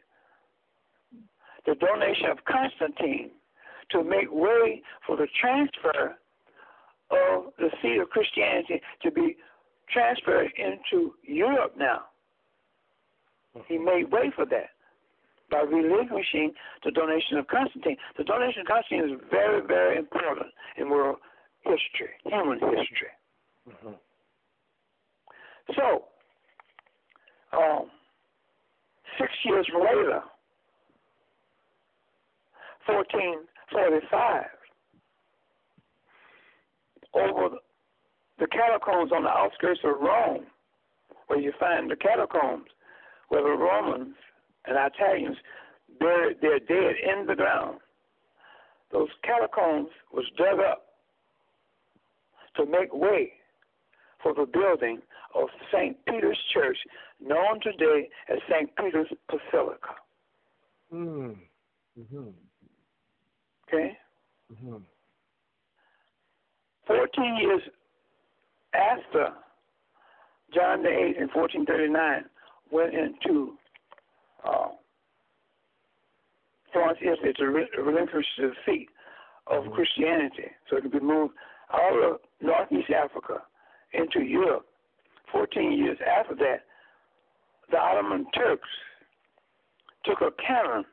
the 1.67 1.75
donation 1.75 2.27
of 2.31 2.39
Constantine 2.45 3.31
to 3.91 4.05
make 4.05 4.31
way 4.31 4.83
for 5.07 5.17
the 5.17 5.29
transfer 5.41 6.17
of 7.11 7.53
the 7.59 7.71
seat 7.83 7.99
of 8.01 8.09
Christianity 8.11 8.81
to 9.03 9.11
be 9.11 9.37
transferred 9.91 10.51
into 10.57 11.15
Europe 11.23 11.75
now. 11.77 12.03
He 13.69 13.79
made 13.79 14.11
way 14.11 14.33
for 14.35 14.47
that 14.47 14.71
by 15.51 15.61
relinquishing 15.61 16.53
the 16.85 16.91
donation 16.91 17.39
of 17.39 17.47
Constantine. 17.47 17.97
The 18.19 18.25
donation 18.25 18.63
of 18.63 18.67
Constantine 18.67 19.15
is 19.15 19.21
very, 19.31 19.65
very 19.65 19.97
important 19.99 20.47
in 20.77 20.91
world 20.91 21.19
history, 21.63 22.11
human 22.25 22.59
history. 22.59 23.15
Mm-hmm. 23.69 23.95
So, 25.77 26.05
um, 27.57 27.91
six 29.19 29.31
years 29.45 29.67
later, 29.75 30.23
1445, 32.87 34.45
over 37.15 37.57
the 38.39 38.47
catacombs 38.49 39.13
on 39.13 39.23
the 39.23 39.29
outskirts 39.29 39.81
of 39.85 40.01
Rome, 40.01 40.47
where 41.29 41.39
you 41.39 41.53
find 41.59 41.91
the 41.91 41.97
catacombs, 41.97 42.67
where 43.29 43.43
the 43.43 43.51
Romans 43.51 44.15
and 44.67 44.77
Italians 44.77 45.37
buried 45.99 46.41
their 46.41 46.59
dead 46.59 46.97
in 47.03 47.27
the 47.27 47.35
ground. 47.35 47.79
Those 48.93 49.09
catacombs 49.23 49.89
was 50.13 50.25
dug 50.37 50.61
up 50.61 50.85
to 52.57 52.67
make 52.67 52.93
way 52.93 53.33
for 54.23 54.35
the 54.35 54.47
building 54.47 55.01
of 55.35 55.49
St. 55.73 55.97
Peter's 56.07 56.39
Church, 56.53 56.79
known 57.21 57.61
today 57.63 58.09
as 58.31 58.39
St. 58.49 58.71
Peter's 58.77 59.09
Basilica. 59.29 59.95
Mm. 60.93 61.37
Mm-hmm. 61.99 62.29
Okay? 63.69 63.97
Mm-hmm. 64.53 64.77
14 66.87 67.37
years 67.41 67.63
after 68.75 69.33
John 70.55 70.83
the 70.83 70.89
Eighth 70.89 71.17
in 71.17 71.29
1439 71.33 72.25
went 72.71 72.95
into 72.95 73.55
uh, 74.45 74.69
Florence, 76.73 76.99
Italy 77.03 77.33
to 77.39 77.83
relinquish 77.83 78.27
the 78.39 78.53
seat 78.67 78.89
of 79.47 79.65
mm-hmm. 79.65 79.75
Christianity 79.75 80.51
so 80.69 80.77
it 80.77 80.83
could 80.83 80.93
be 80.93 81.01
moved 81.01 81.35
out 81.73 82.03
of 82.03 82.21
Northeast 82.41 82.91
Africa 82.91 83.43
into 83.93 84.21
Europe. 84.21 84.67
14 85.35 85.73
years 85.73 85.99
after 86.07 86.35
that, 86.37 86.63
the 87.71 87.77
Ottoman 87.77 88.27
Turks 88.33 88.69
took 90.05 90.21
a 90.21 90.31
cannon 90.41 90.85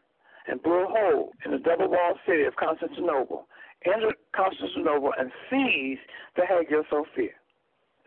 and 0.47 0.61
blew 0.63 0.83
a 0.83 0.87
hole 0.87 1.31
in 1.45 1.51
the 1.51 1.59
double 1.59 1.89
walled 1.89 2.17
city 2.25 2.43
of 2.43 2.55
Constantinople, 2.55 3.47
entered 3.85 4.15
Constantinople, 4.35 5.13
and 5.17 5.31
seized 5.49 6.01
the 6.35 6.43
Hagia 6.45 6.81
Sophia. 6.89 7.29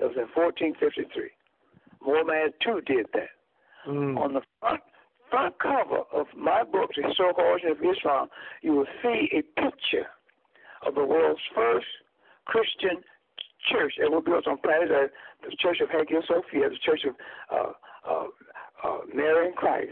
That 0.00 0.08
was 0.08 0.16
in 0.16 0.28
1453. 0.34 1.30
Muhammad 2.04 2.54
too 2.60 2.80
did 2.86 3.06
that. 3.12 3.30
Mm. 3.86 4.18
On 4.18 4.34
the 4.34 4.40
front 4.60 4.80
front 5.30 5.58
cover 5.58 6.02
of 6.12 6.26
my 6.36 6.62
book, 6.62 6.90
The 6.96 7.08
Historical 7.08 7.44
Origin 7.44 7.70
of 7.70 7.78
Islam, 7.78 8.28
you 8.62 8.72
will 8.72 8.86
see 9.02 9.28
a 9.32 9.42
picture 9.60 10.06
of 10.86 10.94
the 10.94 11.04
world's 11.04 11.40
first 11.54 11.86
Christian 12.44 13.02
church 13.70 13.94
that 14.00 14.10
was 14.10 14.22
built 14.24 14.46
on 14.46 14.58
planet 14.58 14.90
Earth, 14.90 15.10
the 15.42 15.54
Church 15.58 15.80
of 15.80 15.90
Hagia 15.90 16.20
Sophia, 16.26 16.68
the 16.68 16.78
Church 16.84 17.00
of 17.04 17.14
uh, 17.50 17.72
uh, 18.08 18.26
uh, 18.84 18.98
Mary 19.14 19.48
and 19.48 19.56
Christ. 19.56 19.90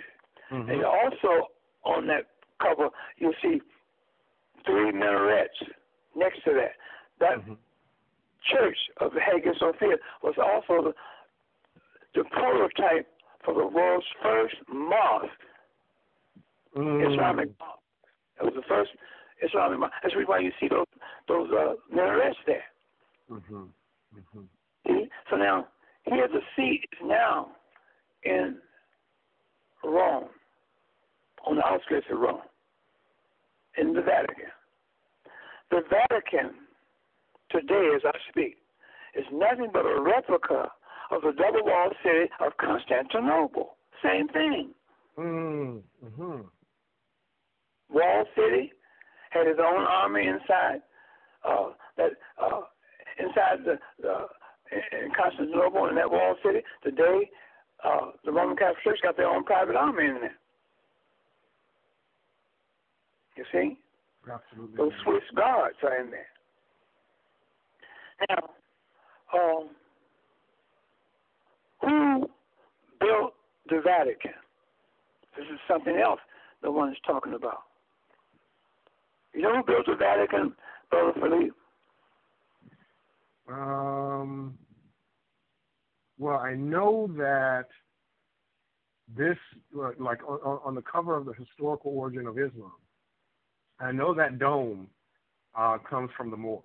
Mm-hmm. 0.52 0.70
And 0.70 0.84
also 0.84 1.48
on 1.84 2.06
that 2.08 2.26
cover, 2.60 2.90
you'll 3.18 3.34
see 3.42 3.60
three 4.66 4.92
minarets 4.92 5.56
next 6.14 6.44
to 6.44 6.52
that. 6.52 6.72
That 7.20 7.38
mm-hmm 7.40 7.54
church 8.50 8.78
of 9.00 9.12
Hagia 9.12 9.52
Sophia 9.58 9.96
was 10.22 10.34
also 10.38 10.90
the, 10.90 10.94
the 12.14 12.24
prototype 12.30 13.06
for 13.44 13.54
the 13.54 13.66
world's 13.66 14.06
first 14.22 14.56
mosque, 14.72 15.26
mm. 16.76 17.12
Islamic 17.12 17.50
mosque. 17.58 17.78
It 18.40 18.44
was 18.44 18.54
the 18.54 18.62
first 18.68 18.90
Islamic 19.42 19.78
mosque. 19.78 19.94
That's 20.02 20.14
why 20.26 20.40
you 20.40 20.52
see 20.60 20.68
those 20.68 20.86
those 21.28 21.48
uh, 21.50 21.74
minarets 21.94 22.38
there. 22.46 22.64
Mm-hmm. 23.30 23.64
Mm-hmm. 24.16 25.02
So 25.30 25.36
now 25.36 25.66
here 26.04 26.28
the 26.28 26.40
seat 26.56 26.84
is 26.92 26.98
now 27.04 27.48
in 28.24 28.56
Rome, 29.84 30.28
on 31.46 31.56
the 31.56 31.64
outskirts 31.64 32.06
of 32.12 32.18
Rome, 32.18 32.40
in 33.78 33.94
the 33.94 34.02
Vatican. 34.02 34.50
The 35.70 35.82
Vatican 35.88 36.54
today 37.50 37.90
as 37.96 38.02
I 38.04 38.16
speak 38.30 38.56
is 39.14 39.24
nothing 39.32 39.70
but 39.72 39.86
a 39.86 40.00
replica 40.00 40.70
of 41.10 41.22
the 41.22 41.32
double 41.32 41.64
walled 41.64 41.94
city 42.02 42.30
of 42.40 42.52
Constantinople. 42.58 43.76
Same 44.02 44.28
thing. 44.28 44.70
Mm-hmm. 45.18 46.40
Wall 47.90 48.24
city, 48.34 48.72
had 49.30 49.46
his 49.46 49.56
own 49.58 49.82
army 49.82 50.26
inside 50.26 50.82
uh, 51.48 51.70
that 51.96 52.10
uh, 52.42 52.60
inside 53.18 53.64
the, 53.64 53.78
the 54.00 54.26
in 54.92 55.10
Constantinople 55.16 55.88
in 55.88 55.94
that 55.96 56.10
walled 56.10 56.38
city. 56.44 56.60
Today, 56.82 57.30
uh, 57.84 58.12
the 58.24 58.32
Roman 58.32 58.56
Catholic 58.56 58.82
Church 58.84 58.98
got 59.02 59.16
their 59.16 59.28
own 59.28 59.44
private 59.44 59.76
army 59.76 60.06
in 60.06 60.14
there. 60.20 60.36
You 63.36 63.44
see? 63.52 63.78
Absolutely. 64.30 64.76
Those 64.76 64.92
Swiss 65.04 65.22
guards 65.34 65.76
are 65.82 66.00
in 66.00 66.10
there. 66.10 66.26
Now, 68.28 68.50
um, 69.34 69.68
who 71.80 72.30
built 73.00 73.34
the 73.68 73.80
Vatican? 73.82 74.32
This 75.36 75.46
is 75.46 75.58
something 75.66 75.96
else 75.96 76.20
the 76.62 76.70
one 76.70 76.90
is 76.90 76.98
talking 77.06 77.34
about. 77.34 77.62
You 79.34 79.42
know 79.42 79.56
who 79.56 79.64
built 79.64 79.86
the 79.86 79.96
Vatican, 79.96 80.54
Brother 80.90 81.18
Philippe? 81.18 81.56
Um, 83.48 84.58
well, 86.18 86.38
I 86.38 86.54
know 86.54 87.08
that 87.16 87.66
this, 89.16 89.36
like 89.72 90.22
on, 90.28 90.60
on 90.64 90.74
the 90.74 90.82
cover 90.82 91.16
of 91.16 91.26
the 91.26 91.32
historical 91.32 91.92
origin 91.96 92.26
of 92.26 92.38
Islam, 92.38 92.72
I 93.80 93.92
know 93.92 94.14
that 94.14 94.38
dome 94.38 94.88
uh, 95.56 95.78
comes 95.78 96.10
from 96.16 96.30
the 96.30 96.36
Moors, 96.36 96.62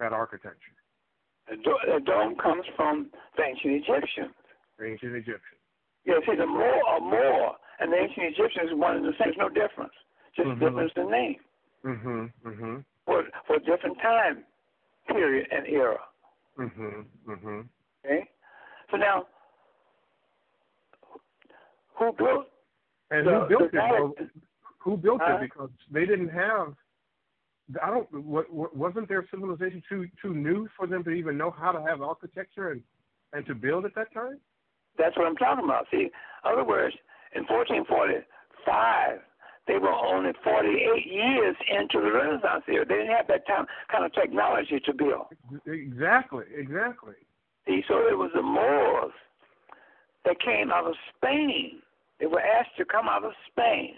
that 0.00 0.12
architecture. 0.12 0.74
The, 1.48 1.56
do- 1.56 1.78
the 1.86 2.00
dome 2.04 2.36
comes 2.36 2.64
from 2.76 3.10
the 3.36 3.44
ancient 3.44 3.74
Egyptians. 3.74 4.34
Ancient 4.82 5.14
Egyptians. 5.14 5.62
Yeah, 6.04 6.14
see, 6.26 6.36
the 6.36 6.46
Moor 6.46 6.80
are 6.88 7.00
Moor, 7.00 7.56
and 7.80 7.92
the 7.92 7.96
ancient 7.96 8.26
Egyptians 8.36 8.70
one 8.72 8.96
and 8.96 9.04
the 9.04 9.12
same. 9.12 9.32
There's 9.36 9.38
no 9.38 9.48
difference, 9.48 9.92
just 10.36 10.48
Mhm. 10.48 10.60
difference 10.60 10.92
in 10.96 11.10
name 11.10 11.40
Mhm. 11.84 12.32
Mhm. 12.44 12.84
for 13.06 13.24
for 13.46 13.56
a 13.56 13.60
different 13.60 13.98
time 14.00 14.44
period 15.08 15.48
and 15.50 15.66
era. 15.66 15.98
Mhm. 16.58 17.06
Mhm. 17.26 17.68
Okay, 18.04 18.28
so 18.90 18.96
now, 18.96 19.26
who 21.94 22.12
built 22.12 22.46
And 23.10 23.26
the, 23.26 23.40
who 23.40 23.48
built 23.48 23.74
it? 23.74 23.90
Well, 23.90 24.14
who 24.78 24.96
built 24.96 25.20
it? 25.22 25.40
Because 25.40 25.70
they 25.90 26.04
didn't 26.04 26.28
have. 26.28 26.74
I 27.82 27.90
don't. 27.90 28.10
What, 28.24 28.50
what, 28.52 28.76
wasn't 28.76 29.08
their 29.08 29.26
civilization 29.30 29.82
too 29.88 30.08
too 30.20 30.34
new 30.34 30.68
for 30.76 30.86
them 30.86 31.04
to 31.04 31.10
even 31.10 31.36
know 31.36 31.50
how 31.50 31.72
to 31.72 31.82
have 31.82 32.02
architecture 32.02 32.70
and 32.70 32.82
and 33.32 33.46
to 33.46 33.54
build 33.54 33.84
at 33.84 33.94
that 33.94 34.12
time? 34.12 34.40
That's 34.96 35.16
what 35.16 35.26
I'm 35.26 35.36
talking 35.36 35.64
about. 35.64 35.86
See, 35.90 36.04
in 36.04 36.10
other 36.44 36.64
words, 36.64 36.94
in 37.34 37.44
1445, 37.44 39.20
they 39.68 39.78
were 39.78 39.92
only 39.92 40.32
48 40.42 41.06
years 41.06 41.54
into 41.70 42.00
the 42.00 42.10
Renaissance 42.10 42.64
era. 42.66 42.86
They 42.88 42.94
didn't 42.94 43.14
have 43.14 43.28
that 43.28 43.46
time, 43.46 43.66
kind 43.92 44.04
of 44.04 44.12
technology 44.14 44.80
to 44.84 44.92
build. 44.94 45.26
Exactly. 45.66 46.44
Exactly. 46.56 47.14
See, 47.66 47.82
so 47.86 47.98
it 48.08 48.16
was 48.16 48.30
the 48.34 48.42
Moors 48.42 49.12
that 50.24 50.40
came 50.40 50.72
out 50.72 50.86
of 50.86 50.94
Spain. 51.16 51.82
They 52.18 52.26
were 52.26 52.40
asked 52.40 52.76
to 52.78 52.84
come 52.86 53.08
out 53.08 53.24
of 53.24 53.32
Spain 53.52 53.96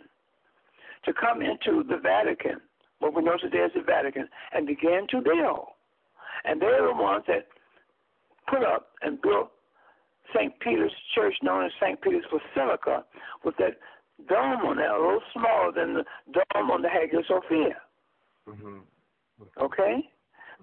to 1.04 1.12
come 1.14 1.40
into 1.40 1.82
the 1.88 1.96
Vatican, 1.96 2.60
what 2.98 3.14
we 3.14 3.22
know 3.22 3.36
today 3.40 3.62
as 3.64 3.70
the 3.74 3.82
Vatican, 3.82 4.28
and 4.52 4.66
began 4.66 5.06
to 5.10 5.22
build. 5.22 5.68
And 6.44 6.60
they're 6.60 6.86
the 6.86 6.94
ones 6.94 7.24
that 7.28 7.46
put 8.48 8.64
up 8.64 8.88
and 9.02 9.22
built 9.22 9.50
St. 10.34 10.52
Peter's 10.60 10.92
Church, 11.14 11.34
known 11.42 11.64
as 11.64 11.72
St. 11.80 12.00
Peter's 12.02 12.24
Basilica, 12.30 13.04
with 13.44 13.56
that 13.58 13.78
dome 14.28 14.62
on 14.66 14.78
it, 14.78 14.90
a 14.90 14.92
little 14.98 15.22
smaller 15.32 15.72
than 15.72 15.94
the 15.94 16.04
dome 16.32 16.70
on 16.70 16.82
the 16.82 16.88
Hagia 16.88 17.22
Sophia. 17.26 17.80
Mhm. 18.48 18.82
Okay, 19.58 20.10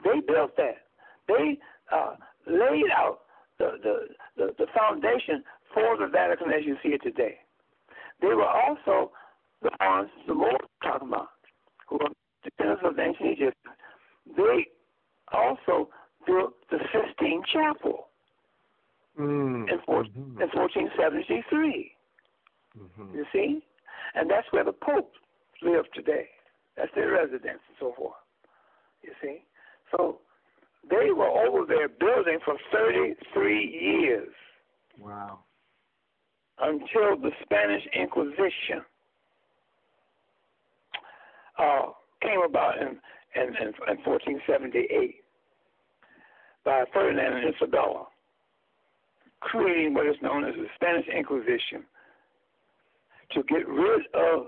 they 0.03 0.19
built 0.21 0.55
that. 0.57 0.85
They 1.27 1.57
uh, 1.91 2.15
laid 2.45 2.89
out 2.95 3.21
the, 3.57 3.77
the 3.83 4.07
the 4.35 4.53
the 4.57 4.67
foundation 4.77 5.43
for 5.73 5.97
the 5.97 6.07
Vatican 6.07 6.51
as 6.51 6.65
you 6.65 6.77
see 6.83 6.89
it 6.89 7.01
today. 7.01 7.39
They 8.21 8.27
were 8.27 8.47
also 8.47 9.11
the 9.61 9.71
ones 9.79 10.09
the 10.27 10.33
Lord 10.33 10.61
talking 10.83 11.07
about, 11.07 11.29
who 11.87 11.99
are 11.99 12.09
descendants 12.43 12.83
of 12.85 12.95
the 12.95 13.01
ancient 13.03 13.29
Egypt. 13.31 13.57
They 14.35 14.67
also 15.31 15.89
built 16.25 16.53
the 16.69 16.79
Sistine 16.91 17.43
Chapel 17.51 18.09
Mm. 19.17 19.67
in, 19.71 19.79
four, 19.81 20.03
Mhm. 20.03 20.39
in 20.41 20.49
1473. 20.51 21.96
Mhm. 22.77 23.13
You 23.15 23.25
see? 23.31 23.65
And 24.15 24.29
that's 24.29 24.51
where 24.51 24.63
the 24.63 24.73
Pope 24.73 25.11
live 25.61 25.85
today. 25.93 26.29
That's 26.75 26.93
their 26.93 27.11
residence 27.11 27.61
and 27.67 27.77
so 27.79 27.93
forth. 27.93 28.15
You 29.01 29.13
see? 29.21 29.43
So 29.91 30.19
they 30.89 31.11
were 31.11 31.27
over 31.27 31.65
there 31.65 31.87
building 31.89 32.39
for 32.45 32.57
33 32.71 33.67
years 33.67 34.33
Wow. 34.99 35.39
until 36.59 37.17
the 37.17 37.31
Spanish 37.43 37.85
Inquisition 37.93 38.83
uh, 41.57 41.91
came 42.21 42.41
about 42.41 42.77
in, 42.77 42.99
in, 43.35 43.55
in, 43.55 43.67
in 43.87 43.97
1478 44.05 45.23
by 46.63 46.83
Ferdinand 46.93 47.33
and 47.33 47.55
Isabella, 47.55 48.05
creating 49.39 49.93
what 49.93 50.05
is 50.05 50.15
known 50.21 50.43
as 50.45 50.53
the 50.55 50.67
Spanish 50.75 51.07
Inquisition 51.07 51.85
to 53.31 53.43
get 53.43 53.67
rid 53.67 54.01
of 54.13 54.47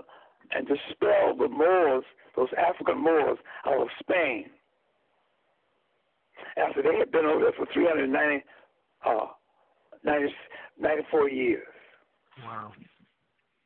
and 0.52 0.66
dispel 0.66 1.36
the 1.38 1.48
Moors, 1.48 2.04
those 2.36 2.48
African 2.58 3.02
Moors, 3.02 3.38
out 3.66 3.80
of 3.80 3.88
Spain. 4.00 4.46
After 6.56 6.82
they 6.82 6.96
had 6.98 7.12
been 7.12 7.26
over 7.26 7.40
there 7.40 7.52
for 7.56 7.66
390, 7.72 8.44
uh, 9.06 9.26
90, 10.04 10.34
94 10.80 11.30
years. 11.30 11.66
Wow. 12.44 12.72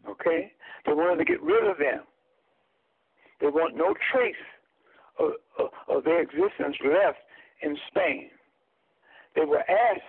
Okay? 0.09 0.53
They 0.87 0.93
wanted 0.93 1.19
to 1.19 1.25
get 1.25 1.43
rid 1.43 1.71
of 1.71 1.79
them. 1.79 2.05
They 3.41 3.47
want 3.47 3.77
no 3.77 3.95
trace 4.13 4.35
of, 5.19 5.33
of, 5.59 5.69
of 5.89 6.05
their 6.05 6.21
existence 6.21 6.77
left 6.85 7.19
in 7.63 7.77
Spain. 7.89 8.31
They 9.35 9.45
were 9.45 9.61
asked 9.61 10.03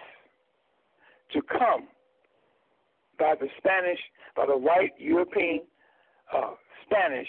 to 1.34 1.41
come 1.41 1.88
by 3.18 3.36
the 3.39 3.47
Spanish, 3.57 3.99
by 4.36 4.45
the 4.45 4.57
white 4.57 4.93
European 4.97 5.61
uh, 6.34 6.51
Spanish 6.86 7.28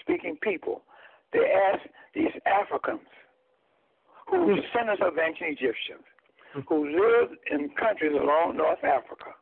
speaking 0.00 0.36
people. 0.42 0.82
They 1.32 1.50
asked 1.72 1.88
these 2.14 2.32
Africans, 2.46 3.00
who 4.30 4.46
were 4.46 4.54
descendants 4.56 5.02
of 5.04 5.18
ancient 5.18 5.50
Egyptians, 5.50 6.04
who 6.68 6.86
lived 6.86 7.34
in 7.50 7.70
countries 7.70 8.12
along 8.12 8.56
North 8.56 8.82
Africa, 8.84 9.34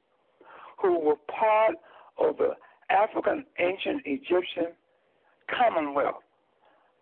who 0.80 0.98
were 0.98 1.16
part 1.28 1.76
of 2.18 2.38
the 2.38 2.52
African 2.90 3.44
ancient 3.58 4.02
Egyptian 4.04 4.72
Commonwealth, 5.48 6.22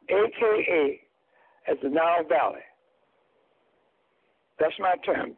aka 0.08 1.00
as 1.68 1.76
the 1.82 1.88
Nile 1.88 2.24
Valley. 2.28 2.60
That's 4.58 4.74
my 4.78 4.94
term, 5.04 5.32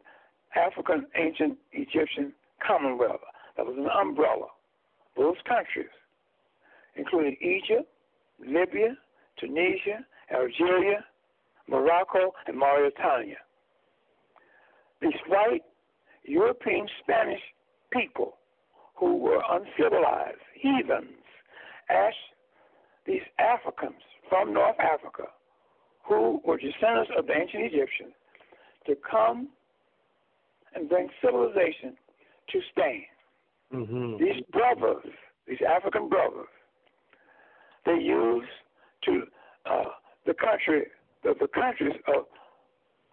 African 0.55 1.05
ancient 1.15 1.57
Egyptian 1.71 2.33
Commonwealth. 2.65 3.21
That 3.57 3.65
was 3.65 3.75
an 3.77 3.87
umbrella. 3.89 4.47
Those 5.15 5.35
countries, 5.47 5.91
including 6.95 7.37
Egypt, 7.41 7.87
Libya, 8.39 8.97
Tunisia, 9.39 10.05
Algeria, 10.33 11.05
Morocco, 11.67 12.33
and 12.47 12.57
Mauritania. 12.57 13.37
These 15.01 15.13
white 15.27 15.63
European 16.23 16.87
Spanish 17.01 17.41
people 17.91 18.37
who 18.95 19.17
were 19.17 19.41
uncivilized, 19.51 20.39
heathens, 20.59 21.09
asked 21.89 22.15
these 23.05 23.21
Africans 23.37 24.01
from 24.29 24.53
North 24.53 24.79
Africa, 24.79 25.23
who 26.03 26.41
were 26.45 26.57
descendants 26.57 27.11
of 27.17 27.27
the 27.27 27.33
ancient 27.33 27.65
Egyptians, 27.65 28.13
to 28.87 28.95
come 29.09 29.49
and 30.73 30.89
bring 30.89 31.09
civilization 31.21 31.95
to 32.51 32.59
Spain. 32.71 33.03
Mhm. 33.71 34.19
These 34.19 34.43
brothers, 34.51 35.03
these 35.47 35.61
African 35.61 36.09
brothers, 36.09 36.47
they 37.85 37.97
used 37.99 38.49
to 39.03 39.27
uh, 39.65 39.83
the 40.25 40.33
country, 40.33 40.87
the, 41.23 41.33
the 41.39 41.47
countries 41.47 41.95
of 42.07 42.25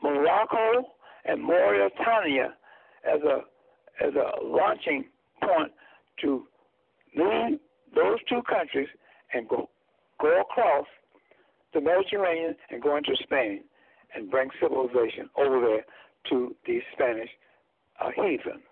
Morocco 0.02 0.84
and 1.24 1.42
Mauritania 1.42 2.54
as 3.04 3.20
a 3.22 3.40
as 4.04 4.14
a 4.14 4.42
launching 4.44 5.04
point 5.42 5.72
to 6.20 6.46
leave 7.16 7.58
those 7.94 8.18
two 8.28 8.42
countries 8.42 8.88
and 9.34 9.48
go 9.48 9.68
go 10.20 10.40
across 10.40 10.86
the 11.72 11.80
Mediterranean 11.80 12.54
and 12.70 12.82
go 12.82 12.96
into 12.96 13.14
Spain 13.22 13.64
and 14.14 14.30
bring 14.30 14.50
civilization 14.60 15.30
over 15.36 15.60
there 15.60 15.84
to 16.28 16.54
these 16.66 16.82
Spanish 16.92 17.30
uh, 18.00 18.10
heathens. 18.14 18.62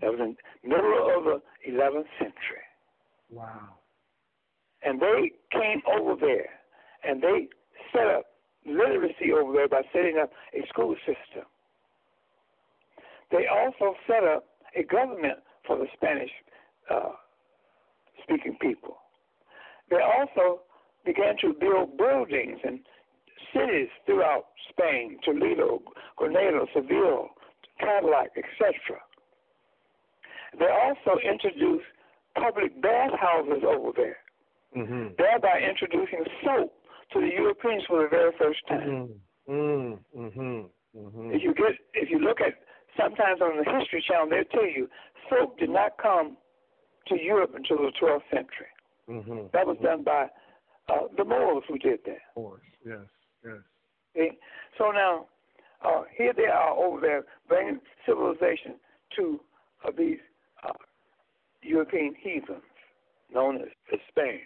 That 0.00 0.10
was 0.10 0.20
in 0.20 0.36
the 0.62 0.68
middle 0.68 1.16
of 1.16 1.24
the 1.24 1.70
11th 1.70 2.06
century. 2.18 2.66
Wow. 3.30 3.76
And 4.82 5.00
they 5.00 5.32
came 5.52 5.82
over 5.98 6.14
there 6.18 6.48
and 7.04 7.22
they 7.22 7.48
set 7.92 8.06
up 8.06 8.24
literacy 8.66 9.32
over 9.32 9.52
there 9.52 9.68
by 9.68 9.82
setting 9.92 10.18
up 10.22 10.30
a 10.54 10.66
school 10.68 10.94
system. 11.06 11.44
They 13.30 13.46
also 13.46 13.94
set 14.06 14.24
up 14.24 14.46
a 14.76 14.82
government 14.82 15.38
for 15.66 15.76
the 15.76 15.86
Spanish 15.94 16.30
uh, 16.90 17.10
speaking 18.22 18.56
people. 18.60 18.96
They 19.90 19.98
also 20.00 20.62
began 21.04 21.36
to 21.40 21.54
build 21.58 21.96
buildings 21.96 22.58
and 22.64 22.80
cities 23.54 23.88
throughout 24.06 24.46
Spain, 24.70 25.18
Toledo, 25.24 25.82
Granada, 26.16 26.66
Seville, 26.74 27.28
Cadillac, 27.78 28.30
etc. 28.36 29.00
They 30.58 30.66
also 30.66 31.18
introduced 31.20 31.86
public 32.34 32.80
bathhouses 32.80 33.62
over 33.66 33.90
there, 33.96 34.18
mm-hmm. 34.76 35.14
thereby 35.18 35.60
introducing 35.68 36.24
soap 36.44 36.72
to 37.12 37.20
the 37.20 37.30
Europeans 37.34 37.82
for 37.86 38.02
the 38.02 38.08
very 38.08 38.32
first 38.38 38.60
time. 38.68 39.08
Mm-hmm. 39.48 40.20
Mm-hmm. 40.20 40.98
mm-hmm. 40.98 41.30
If 41.32 41.42
you 41.42 41.54
get, 41.54 41.74
if 41.94 42.10
you 42.10 42.18
look 42.18 42.40
at 42.40 42.54
sometimes 42.98 43.40
on 43.40 43.56
the 43.56 43.78
History 43.78 44.04
Channel, 44.06 44.28
they'll 44.30 44.44
tell 44.44 44.66
you 44.66 44.88
soap 45.28 45.58
did 45.58 45.70
not 45.70 45.92
come 46.00 46.36
to 47.08 47.20
Europe 47.20 47.52
until 47.54 47.78
the 47.78 47.92
12th 48.00 48.22
century. 48.30 48.70
Mm-hmm. 49.08 49.46
That 49.52 49.66
was 49.66 49.76
done 49.82 50.04
by 50.04 50.26
uh, 50.88 51.06
the 51.16 51.24
Moors 51.24 51.64
who 51.68 51.78
did 51.78 52.00
that. 52.06 52.22
Of 52.36 52.42
course, 52.42 52.62
yes, 52.84 52.98
yes. 53.44 53.54
See? 54.14 54.30
So 54.78 54.90
now, 54.90 55.26
uh, 55.84 56.02
here 56.16 56.32
they 56.36 56.46
are 56.46 56.70
over 56.76 57.00
there 57.00 57.24
bringing 57.48 57.80
civilization 58.06 58.76
to 59.16 59.40
uh, 59.84 59.90
these 59.96 60.18
European 61.62 62.14
heathens 62.20 62.62
known 63.32 63.56
as, 63.56 63.68
as 63.92 64.00
Spain. 64.08 64.40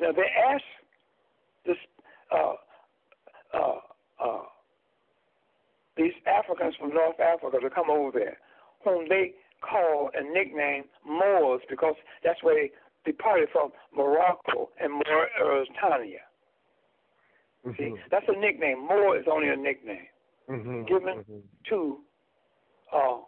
Now 0.00 0.12
they 0.12 0.28
asked 0.52 0.64
this 1.64 1.76
uh, 2.32 2.54
uh, 3.54 3.80
uh, 4.22 4.42
these 5.96 6.12
Africans 6.26 6.74
from 6.78 6.90
North 6.90 7.18
Africa 7.20 7.58
to 7.60 7.70
come 7.70 7.90
over 7.90 8.18
there, 8.18 8.38
whom 8.84 9.08
they 9.08 9.32
call 9.62 10.10
and 10.14 10.32
nickname 10.32 10.84
Moors 11.06 11.62
because 11.68 11.94
that's 12.22 12.42
where 12.42 12.54
they 12.54 12.70
departed 13.10 13.48
from 13.52 13.70
Morocco 13.94 14.68
and 14.80 14.92
Mauritania. 14.92 16.20
Mm-hmm. 17.66 17.82
See, 17.82 17.94
that's 18.10 18.26
a 18.28 18.38
nickname. 18.38 18.86
Moor 18.86 19.18
is 19.18 19.24
only 19.30 19.48
a 19.48 19.56
nickname 19.56 20.06
mm-hmm. 20.48 20.84
given 20.84 21.18
mm-hmm. 21.18 21.38
to 21.70 21.98
uh, 22.94 23.18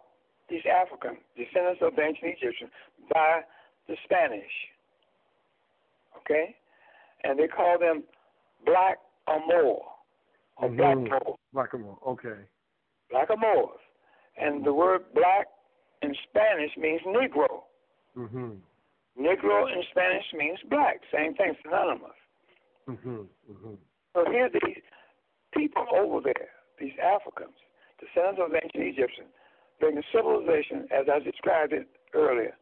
these 0.49 0.63
African 0.65 1.17
descendants 1.37 1.81
of 1.81 1.95
the 1.95 2.01
ancient 2.01 2.35
Egyptians 2.37 2.71
by 3.13 3.41
the 3.87 3.95
Spanish. 4.03 4.51
Okay? 6.17 6.55
And 7.23 7.37
they 7.39 7.47
call 7.47 7.77
them 7.79 8.03
black 8.65 8.97
or 9.27 9.39
Moor. 9.47 9.81
Or 10.57 10.69
mm-hmm. 10.69 10.77
black 10.77 10.97
Moor. 10.97 11.35
Black 11.53 11.73
or 11.73 11.79
Moor, 11.79 11.97
okay. 12.07 12.41
Black 13.11 13.29
or 13.29 13.37
Moors. 13.37 13.79
And 14.37 14.65
the 14.65 14.73
word 14.73 15.01
black 15.13 15.47
in 16.01 16.13
Spanish 16.29 16.71
means 16.77 17.01
Negro. 17.05 17.63
Mm-hmm. 18.17 18.51
Negro 19.19 19.67
in 19.67 19.83
Spanish 19.91 20.25
means 20.33 20.59
black. 20.69 21.01
Same 21.13 21.33
thing, 21.35 21.53
synonymous. 21.63 22.15
Mm-hmm. 22.89 23.27
Mm-hmm. 23.51 23.73
So 24.15 24.25
here 24.31 24.49
these 24.49 24.83
people 25.53 25.85
over 25.93 26.21
there, 26.23 26.49
these 26.79 26.93
Africans, 27.03 27.55
descendants 27.99 28.41
of 28.43 28.55
ancient 28.55 28.83
Egyptians, 28.83 29.29
bringing 29.79 30.03
civilization, 30.13 30.87
as 30.91 31.05
I 31.11 31.19
described 31.19 31.73
it 31.73 31.87
earlier, 32.13 32.55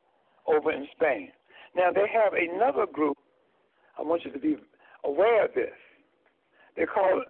over 0.48 0.72
in 0.72 0.88
Spain. 0.96 1.30
Now 1.76 1.92
they 1.94 2.08
have 2.14 2.34
another 2.34 2.86
group. 2.92 3.18
I 3.98 4.04
want 4.04 4.24
you 4.26 4.32
to 4.32 4.40
be 4.40 4.58
aware 5.04 5.46
of 5.46 5.54
this. 5.54 5.74
They 6.76 6.86
call 6.86 7.24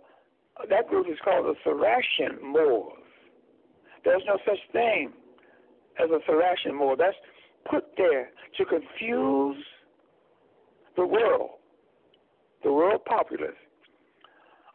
that 0.69 0.87
group 0.87 1.07
is 1.07 1.17
called 1.23 1.45
the 1.45 1.55
Saracen 1.63 2.39
Moors. 2.43 2.93
There's 4.03 4.23
no 4.25 4.37
such 4.45 4.59
thing 4.71 5.11
as 6.01 6.09
a 6.09 6.19
Saracen 6.25 6.75
Moor. 6.75 6.95
That's 6.97 7.15
put 7.69 7.85
there 7.97 8.29
to 8.57 8.65
confuse 8.65 9.63
the 10.95 11.05
world, 11.05 11.51
the 12.63 12.71
world 12.71 13.01
populace, 13.05 13.51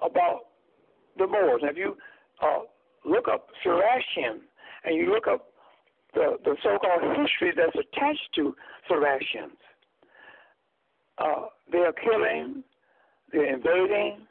about 0.01 0.41
the 1.19 1.27
Moors. 1.27 1.61
Now, 1.63 1.71
if 1.71 1.77
you 1.77 1.97
uh, 2.43 2.61
look 3.05 3.27
up 3.29 3.49
Saracen 3.63 4.43
and 4.85 4.97
you 4.97 5.13
look 5.13 5.27
up 5.27 5.47
the, 6.15 6.37
the 6.45 6.57
so-called 6.63 7.17
history 7.17 7.53
that's 7.57 7.75
attached 7.75 8.29
to 8.37 8.55
Saracens, 8.89 9.59
uh, 11.19 11.47
they 11.71 11.79
are 11.79 11.93
killing, 11.93 12.63
they're 13.33 13.55
invading, 13.55 14.27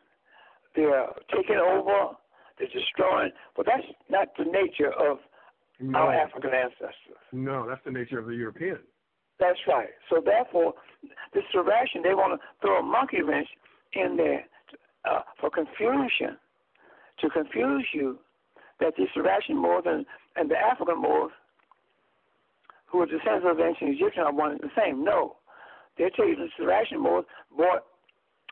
they're 0.75 1.07
taking 1.35 1.57
over, 1.57 2.15
they're 2.57 2.67
destroying. 2.67 3.31
But 3.55 3.65
that's 3.65 3.87
not 4.09 4.29
the 4.37 4.45
nature 4.45 4.91
of 4.91 5.17
no. 5.79 5.97
our 5.97 6.13
African 6.13 6.51
ancestors. 6.53 7.17
No, 7.31 7.67
that's 7.67 7.81
the 7.85 7.91
nature 7.91 8.19
of 8.19 8.25
the 8.25 8.35
European. 8.35 8.79
That's 9.39 9.59
right. 9.67 9.89
So 10.09 10.21
therefore, 10.23 10.73
this 11.33 11.43
Saracen, 11.51 12.03
they 12.03 12.13
want 12.13 12.39
to 12.39 12.47
throw 12.61 12.79
a 12.79 12.83
monkey 12.83 13.23
wrench 13.23 13.47
in 13.93 14.15
there 14.15 14.45
uh, 15.09 15.21
for 15.39 15.49
confusion, 15.49 16.37
to 17.19 17.29
confuse 17.29 17.87
you 17.93 18.19
that 18.79 18.93
the 18.97 19.05
Saracen 19.13 19.57
Moor 19.57 19.81
and, 19.85 20.05
and 20.35 20.49
the 20.49 20.57
African 20.57 21.01
Moors, 21.01 21.31
who 22.87 23.01
are 23.01 23.05
descendants 23.05 23.47
of 23.49 23.57
the 23.57 23.65
ancient 23.65 23.91
Egyptians, 23.91 24.25
are 24.25 24.33
one 24.33 24.51
and 24.51 24.59
the 24.59 24.71
same. 24.77 25.03
No. 25.03 25.37
They 25.97 26.09
tell 26.15 26.27
you 26.27 26.35
the 26.35 26.47
Saracen 26.57 27.01
Moors 27.01 27.25
brought 27.55 27.83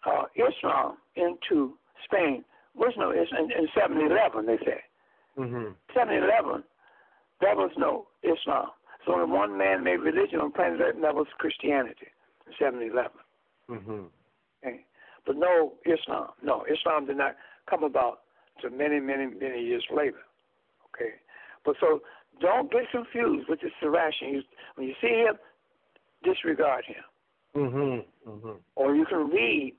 uh, 0.06 0.24
Islam 0.36 0.98
into 1.16 1.74
Spain. 2.06 2.44
Was 2.76 2.94
no 2.98 3.12
in, 3.12 3.26
in 3.52 3.68
711, 3.74 4.46
they 4.46 4.58
say. 4.64 4.82
Mm-hmm. 5.38 5.72
711, 5.94 6.64
there 7.42 7.56
was 7.56 7.72
no 7.78 8.08
Islam. 8.24 8.68
So 9.06 9.14
only 9.14 9.32
one 9.32 9.58
man-made 9.58 10.00
religion 10.00 10.40
on 10.40 10.52
planet 10.52 10.82
Earth, 10.82 10.96
and 10.96 11.04
that 11.04 11.16
was 11.16 11.28
Christianity 11.38 12.08
in 12.48 12.54
711. 12.60 13.12
Mm-hmm. 13.70 14.04
Okay. 14.64 14.86
But 15.26 15.38
no 15.38 15.74
Islam. 15.86 16.30
No, 16.44 16.66
Islam 16.72 17.06
did 17.06 17.18
not 17.18 17.36
come 17.70 17.84
about 17.84 18.20
until 18.56 18.78
many, 18.78 19.00
many, 19.00 19.28
many 19.28 19.62
years 19.62 19.84
later. 19.96 20.20
Okay. 20.94 21.16
But 21.66 21.76
so 21.80 22.02
don't 22.42 22.72
get 22.72 22.90
confused 22.92 23.50
with 23.50 23.62
this 23.62 23.72
Saracen. 23.80 24.44
when 24.76 24.88
you 24.88 24.94
see 25.02 25.26
him, 25.26 25.36
disregard 26.24 26.86
him. 26.86 27.04
Mm-hmm. 27.56 28.30
Mm-hmm. 28.30 28.58
Or 28.76 28.96
you 28.96 29.06
can 29.06 29.30
read 29.30 29.74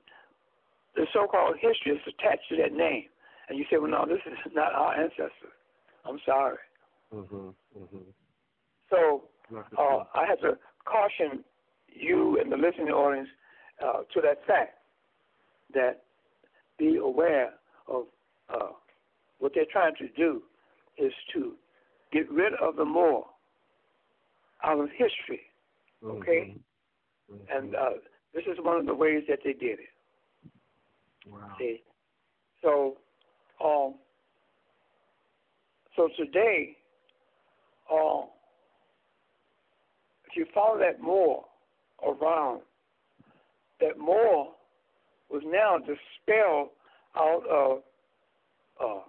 the 0.95 1.05
so-called 1.13 1.55
history 1.55 1.93
that's 1.93 2.15
attached 2.19 2.49
to 2.49 2.57
that 2.57 2.73
name, 2.73 3.05
and 3.49 3.57
you 3.57 3.65
say, 3.71 3.77
"Well, 3.77 3.91
no, 3.91 4.05
this 4.05 4.19
is 4.25 4.37
not 4.53 4.73
our 4.73 4.93
ancestor." 4.93 5.53
I'm 6.05 6.19
sorry. 6.25 6.57
Mm-hmm. 7.13 7.49
Mm-hmm. 7.77 7.97
So 8.89 9.23
uh, 9.77 10.03
I 10.13 10.25
have 10.27 10.39
to 10.41 10.57
caution 10.85 11.43
you 11.87 12.39
and 12.39 12.51
the 12.51 12.57
listening 12.57 12.89
audience 12.89 13.29
uh, 13.83 13.99
to 14.13 14.21
that 14.21 14.45
fact 14.45 14.77
that 15.73 16.03
be 16.77 16.97
aware 16.97 17.53
of 17.87 18.05
uh, 18.53 18.69
what 19.39 19.51
they're 19.53 19.65
trying 19.71 19.95
to 19.95 20.07
do 20.17 20.41
is 20.97 21.13
to 21.33 21.53
get 22.11 22.29
rid 22.31 22.53
of 22.61 22.75
the 22.75 22.85
Moor 22.85 23.25
out 24.63 24.79
of 24.79 24.89
history. 24.89 25.41
Okay, 26.03 26.55
mm-hmm. 27.29 27.33
Mm-hmm. 27.33 27.57
and 27.57 27.75
uh, 27.75 27.89
this 28.33 28.43
is 28.45 28.57
one 28.61 28.77
of 28.77 28.85
the 28.85 28.95
ways 28.95 29.23
that 29.29 29.39
they 29.43 29.53
did 29.53 29.79
it. 29.79 29.89
Wow. 31.29 31.39
See, 31.59 31.81
so 32.61 32.97
um, 33.63 33.95
so 35.95 36.09
today, 36.17 36.77
uh, 37.91 38.21
if 40.25 40.35
you 40.35 40.45
follow 40.53 40.79
that 40.79 41.01
Moor 41.01 41.43
around, 42.03 42.61
that 43.79 43.97
Moor 43.99 44.47
was 45.29 45.43
now 45.45 45.77
dispelled 45.77 46.69
out 47.15 47.43
of 47.49 47.81
uh, 48.83 49.01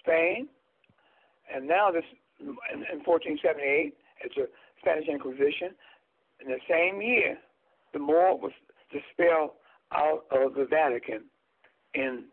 Spain, 0.00 0.48
and 1.52 1.66
now 1.66 1.90
this 1.90 2.04
in, 2.40 2.56
in 2.92 3.00
1478, 3.04 3.94
it's 4.24 4.36
a 4.36 4.46
Spanish 4.80 5.08
Inquisition. 5.08 5.74
In 6.40 6.48
the 6.48 6.58
same 6.68 7.00
year, 7.00 7.38
the 7.92 7.98
Moor 7.98 8.36
was 8.36 8.52
dispelled 8.92 9.50
out 9.92 10.24
of 10.30 10.54
the 10.54 10.66
Vatican 10.68 11.24
in 11.94 12.24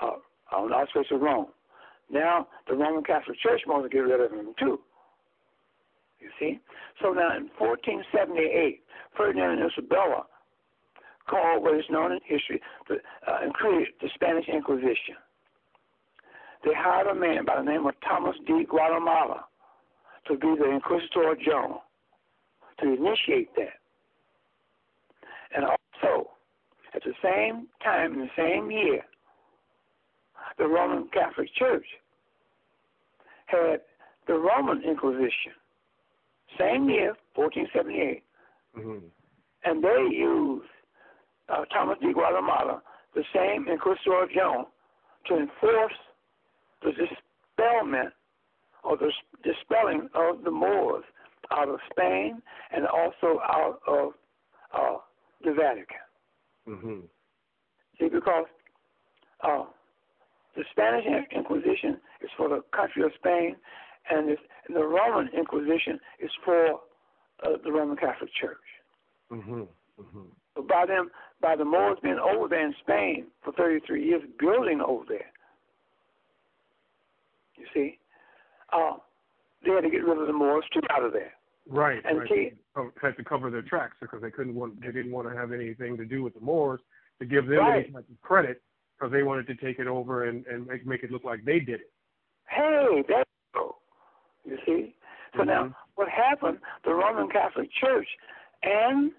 uh, 0.00 0.16
on 0.52 0.70
the 0.70 0.74
outskirts 0.74 1.08
of 1.10 1.20
Rome. 1.20 1.46
Now 2.10 2.48
the 2.68 2.74
Roman 2.74 3.02
Catholic 3.02 3.38
Church 3.40 3.62
wants 3.66 3.88
to 3.88 3.94
get 3.94 4.00
rid 4.00 4.20
of 4.20 4.32
him 4.32 4.54
too. 4.58 4.80
You 6.20 6.30
see? 6.38 6.60
So 7.02 7.12
now 7.12 7.36
in 7.36 7.50
1478, 7.58 8.82
Ferdinand 9.16 9.60
and 9.60 9.70
Isabella 9.70 10.24
called 11.28 11.62
what 11.62 11.76
is 11.76 11.84
known 11.90 12.12
in 12.12 12.20
history 12.24 12.60
the, 12.88 12.96
uh, 13.26 13.38
and 13.42 13.52
created 13.52 13.94
the 14.00 14.08
Spanish 14.14 14.48
Inquisition. 14.48 15.16
They 16.66 16.74
hired 16.74 17.06
a 17.06 17.14
man 17.14 17.44
by 17.44 17.58
the 17.58 17.62
name 17.62 17.86
of 17.86 17.94
Thomas 18.06 18.34
D. 18.44 18.66
Torquemada 18.68 19.42
to 20.26 20.34
be 20.34 20.52
the 20.58 20.68
Inquisitor 20.68 21.36
General 21.44 21.84
to 22.80 22.88
initiate 22.92 23.54
that. 23.54 23.78
And 25.54 25.64
also, 25.64 26.30
at 26.92 27.04
the 27.04 27.12
same 27.22 27.68
time, 27.84 28.14
in 28.14 28.18
the 28.18 28.30
same 28.36 28.72
year, 28.72 29.02
the 30.58 30.66
Roman 30.66 31.08
Catholic 31.12 31.48
Church 31.54 31.86
had 33.46 33.82
the 34.26 34.34
Roman 34.34 34.82
Inquisition. 34.82 35.54
Same 36.58 36.88
year, 36.88 37.14
1478. 37.36 38.24
Mm-hmm. 38.76 39.06
And 39.64 39.84
they 39.84 40.16
used 40.16 40.66
uh, 41.48 41.64
Thomas 41.72 41.98
de 42.00 42.12
Torquemada, 42.12 42.80
the 43.14 43.22
same 43.32 43.68
Inquisitor 43.68 44.26
General, 44.34 44.68
to 45.28 45.36
enforce 45.36 45.92
the 46.82 46.90
dispelment 46.92 48.12
or 48.84 48.96
the 48.96 49.10
dispelling 49.42 50.08
of 50.14 50.44
the 50.44 50.50
Moors 50.50 51.04
out 51.50 51.68
of 51.68 51.78
Spain 51.90 52.42
and 52.72 52.86
also 52.86 53.40
out 53.42 53.80
of 53.86 54.12
uh, 54.74 54.96
the 55.44 55.52
Vatican. 55.52 55.96
Mm-hmm. 56.68 57.00
See, 57.98 58.08
because 58.08 58.46
uh, 59.42 59.64
the 60.56 60.64
Spanish 60.72 61.04
Inquisition 61.34 61.98
is 62.22 62.30
for 62.36 62.48
the 62.48 62.62
country 62.74 63.02
of 63.02 63.12
Spain, 63.18 63.56
and, 64.10 64.36
the 64.68 64.84
Roman 64.84 65.28
Inquisition 65.32 66.00
is 66.18 66.30
for 66.44 66.80
uh, 67.44 67.56
the 67.62 67.70
Roman 67.70 67.96
Catholic 67.96 68.30
Church. 68.40 68.56
Mm-hmm. 69.30 69.60
Mm-hmm. 69.60 70.20
But 70.56 70.68
by 70.68 70.86
them, 70.86 71.10
by 71.40 71.54
the 71.54 71.64
Moors 71.64 71.98
being 72.02 72.18
over 72.18 72.48
there 72.48 72.66
in 72.66 72.74
Spain 72.82 73.26
for 73.44 73.52
33 73.52 74.04
years, 74.04 74.22
building 74.40 74.80
over 74.80 75.04
there, 75.08 75.30
you 77.56 77.66
see, 77.74 77.98
uh, 78.72 78.94
they 79.64 79.72
had 79.72 79.82
to 79.82 79.90
get 79.90 80.04
rid 80.04 80.18
of 80.18 80.26
the 80.26 80.32
Moors 80.32 80.64
to 80.72 80.80
get 80.80 80.90
out 80.90 81.04
of 81.04 81.12
there. 81.12 81.32
Right, 81.68 82.00
and 82.04 82.20
right. 82.20 82.28
See, 82.28 82.50
had 83.02 83.16
to 83.16 83.24
cover 83.24 83.50
their 83.50 83.62
tracks 83.62 83.96
because 84.00 84.22
they 84.22 84.30
couldn't 84.30 84.54
want, 84.54 84.80
they 84.80 84.92
didn't 84.92 85.10
want 85.10 85.28
to 85.28 85.36
have 85.36 85.52
anything 85.52 85.96
to 85.96 86.04
do 86.04 86.22
with 86.22 86.34
the 86.34 86.40
Moors 86.40 86.80
to 87.18 87.26
give 87.26 87.46
them 87.46 87.58
right. 87.58 87.84
any 87.84 87.92
type 87.92 88.04
of 88.08 88.22
credit 88.22 88.62
because 88.96 89.12
they 89.12 89.22
wanted 89.22 89.46
to 89.48 89.54
take 89.56 89.78
it 89.78 89.86
over 89.86 90.28
and 90.28 90.46
and 90.46 90.66
make 90.66 90.86
make 90.86 91.02
it 91.02 91.10
look 91.10 91.24
like 91.24 91.44
they 91.44 91.58
did 91.58 91.80
it. 91.80 91.90
Hey, 92.48 93.02
that's 93.08 93.28
you 94.44 94.58
see. 94.64 94.94
So 95.34 95.40
mm-hmm. 95.40 95.48
now, 95.48 95.76
what 95.96 96.08
happened? 96.08 96.58
The 96.84 96.94
Roman 96.94 97.28
Catholic 97.28 97.68
Church 97.80 98.06
and 98.62 99.10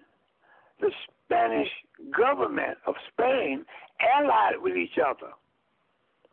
the 0.79 0.91
Spanish 1.25 1.67
government 2.15 2.77
of 2.85 2.95
Spain 3.11 3.65
allied 3.99 4.61
with 4.61 4.75
each 4.75 4.97
other. 5.03 5.31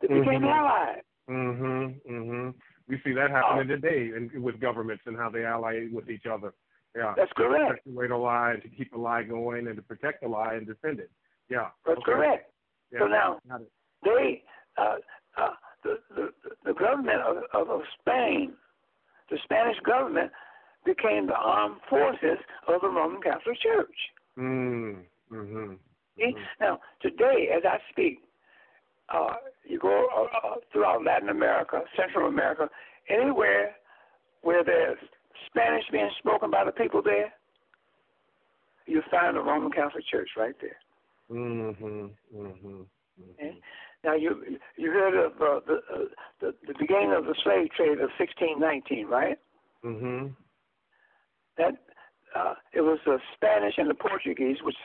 They 0.01 0.07
became 0.07 0.41
mm-hmm. 0.41 0.45
allied. 0.45 1.01
Mhm. 1.29 2.01
Mhm. 2.05 2.53
We 2.87 2.99
see 3.01 3.13
that 3.13 3.31
happening 3.31 3.71
uh, 3.71 3.75
today, 3.75 4.11
and 4.15 4.31
with 4.43 4.59
governments 4.59 5.03
and 5.07 5.17
how 5.17 5.29
they 5.29 5.43
ally 5.45 5.87
with 5.91 6.09
each 6.09 6.25
other. 6.25 6.53
Yeah, 6.95 7.13
that's 7.17 7.31
correct. 7.33 7.67
To 7.67 7.91
perpetuate 7.91 8.11
a 8.11 8.17
lie, 8.17 8.55
to 8.61 8.69
keep 8.69 8.91
the 8.91 8.97
lie 8.97 9.23
going, 9.23 9.67
and 9.67 9.75
to 9.75 9.81
protect 9.81 10.21
the 10.21 10.27
lie 10.27 10.53
and 10.53 10.67
defend 10.67 10.99
it. 10.99 11.11
Yeah, 11.49 11.69
that's 11.85 11.97
okay. 11.99 12.11
correct. 12.11 12.53
Yeah. 12.91 12.99
So 12.99 13.07
now 13.07 13.41
they, 14.03 14.43
uh, 14.77 14.97
uh, 15.37 15.53
the, 15.83 15.99
the 16.15 16.29
the 16.63 16.73
government 16.73 17.21
of, 17.21 17.37
of, 17.53 17.69
of 17.69 17.81
Spain, 17.99 18.53
the 19.29 19.37
Spanish 19.43 19.79
government, 19.85 20.31
became 20.85 21.27
the 21.27 21.35
armed 21.35 21.81
forces 21.89 22.37
of 22.67 22.81
the 22.81 22.87
Roman 22.87 23.21
Catholic 23.21 23.59
Church. 23.59 23.97
Mm. 24.37 25.03
Mm-hmm. 25.31 25.73
See? 26.17 26.23
Mm-hmm. 26.23 26.43
Now 26.61 26.79
today, 27.01 27.49
as 27.55 27.63
I 27.67 27.79
speak, 27.91 28.19
uh, 29.09 29.33
you 29.67 29.79
go 29.79 30.07
uh, 30.15 30.47
uh, 30.47 30.55
throughout 30.71 31.03
Latin 31.03 31.29
America, 31.29 31.81
Central 31.97 32.27
America, 32.27 32.69
anywhere 33.09 33.75
where 34.41 34.63
there's 34.63 34.97
Spanish 35.47 35.83
being 35.91 36.09
spoken 36.19 36.51
by 36.51 36.63
the 36.63 36.71
people 36.71 37.01
there, 37.01 37.33
you 38.85 39.01
find 39.09 39.35
the 39.35 39.41
Roman 39.41 39.71
Catholic 39.71 40.05
Church 40.05 40.29
right 40.37 40.55
there. 40.61 40.77
Mhm. 41.31 42.11
Mhm. 42.33 42.85
Okay? 43.33 43.59
Now 44.03 44.13
you 44.13 44.59
you 44.75 44.91
heard 44.91 45.15
of 45.15 45.31
uh, 45.41 45.59
the, 45.65 45.81
uh, 45.91 46.05
the 46.39 46.55
the 46.67 46.73
beginning 46.77 47.11
of 47.11 47.25
the 47.25 47.33
slave 47.43 47.71
trade 47.71 47.99
of 47.99 48.11
1619, 48.19 49.07
right? 49.07 49.39
Mhm. 49.83 50.35
That 51.57 51.75
uh, 52.35 52.55
it 52.73 52.81
was 52.81 52.99
the 53.05 53.19
Spanish 53.33 53.77
and 53.77 53.89
the 53.89 53.95
Portuguese, 53.95 54.61
which 54.61 54.75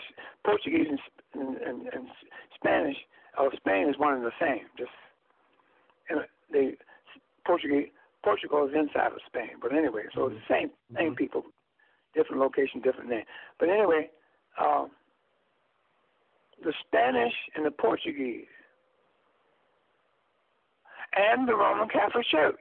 Portuguese 0.45 0.87
and, 1.35 1.57
and, 1.59 1.87
and 1.89 2.09
Spanish 2.55 2.97
or 3.39 3.51
Spain 3.57 3.89
is 3.89 3.99
one 3.99 4.14
and 4.14 4.24
the 4.24 4.33
same. 4.41 4.66
Just 4.78 4.91
and 6.09 6.20
the 6.51 6.72
Portuguese 7.47 7.89
Portugal 8.24 8.66
is 8.66 8.74
inside 8.74 9.12
of 9.12 9.20
Spain, 9.26 9.51
but 9.62 9.72
anyway, 9.72 10.03
so 10.14 10.26
it's 10.26 10.37
the 10.37 10.55
same 10.55 10.70
same 10.95 11.09
mm-hmm. 11.09 11.14
people, 11.14 11.43
different 12.14 12.41
location, 12.41 12.81
different 12.81 13.09
name. 13.09 13.24
But 13.59 13.70
anyway, 13.70 14.11
um, 14.61 14.91
the 16.62 16.72
Spanish 16.87 17.33
and 17.57 17.64
the 17.64 17.70
Portuguese 17.70 18.47
and 21.16 21.49
the 21.49 21.55
Roman 21.55 21.89
Catholic 21.89 22.26
Church 22.26 22.61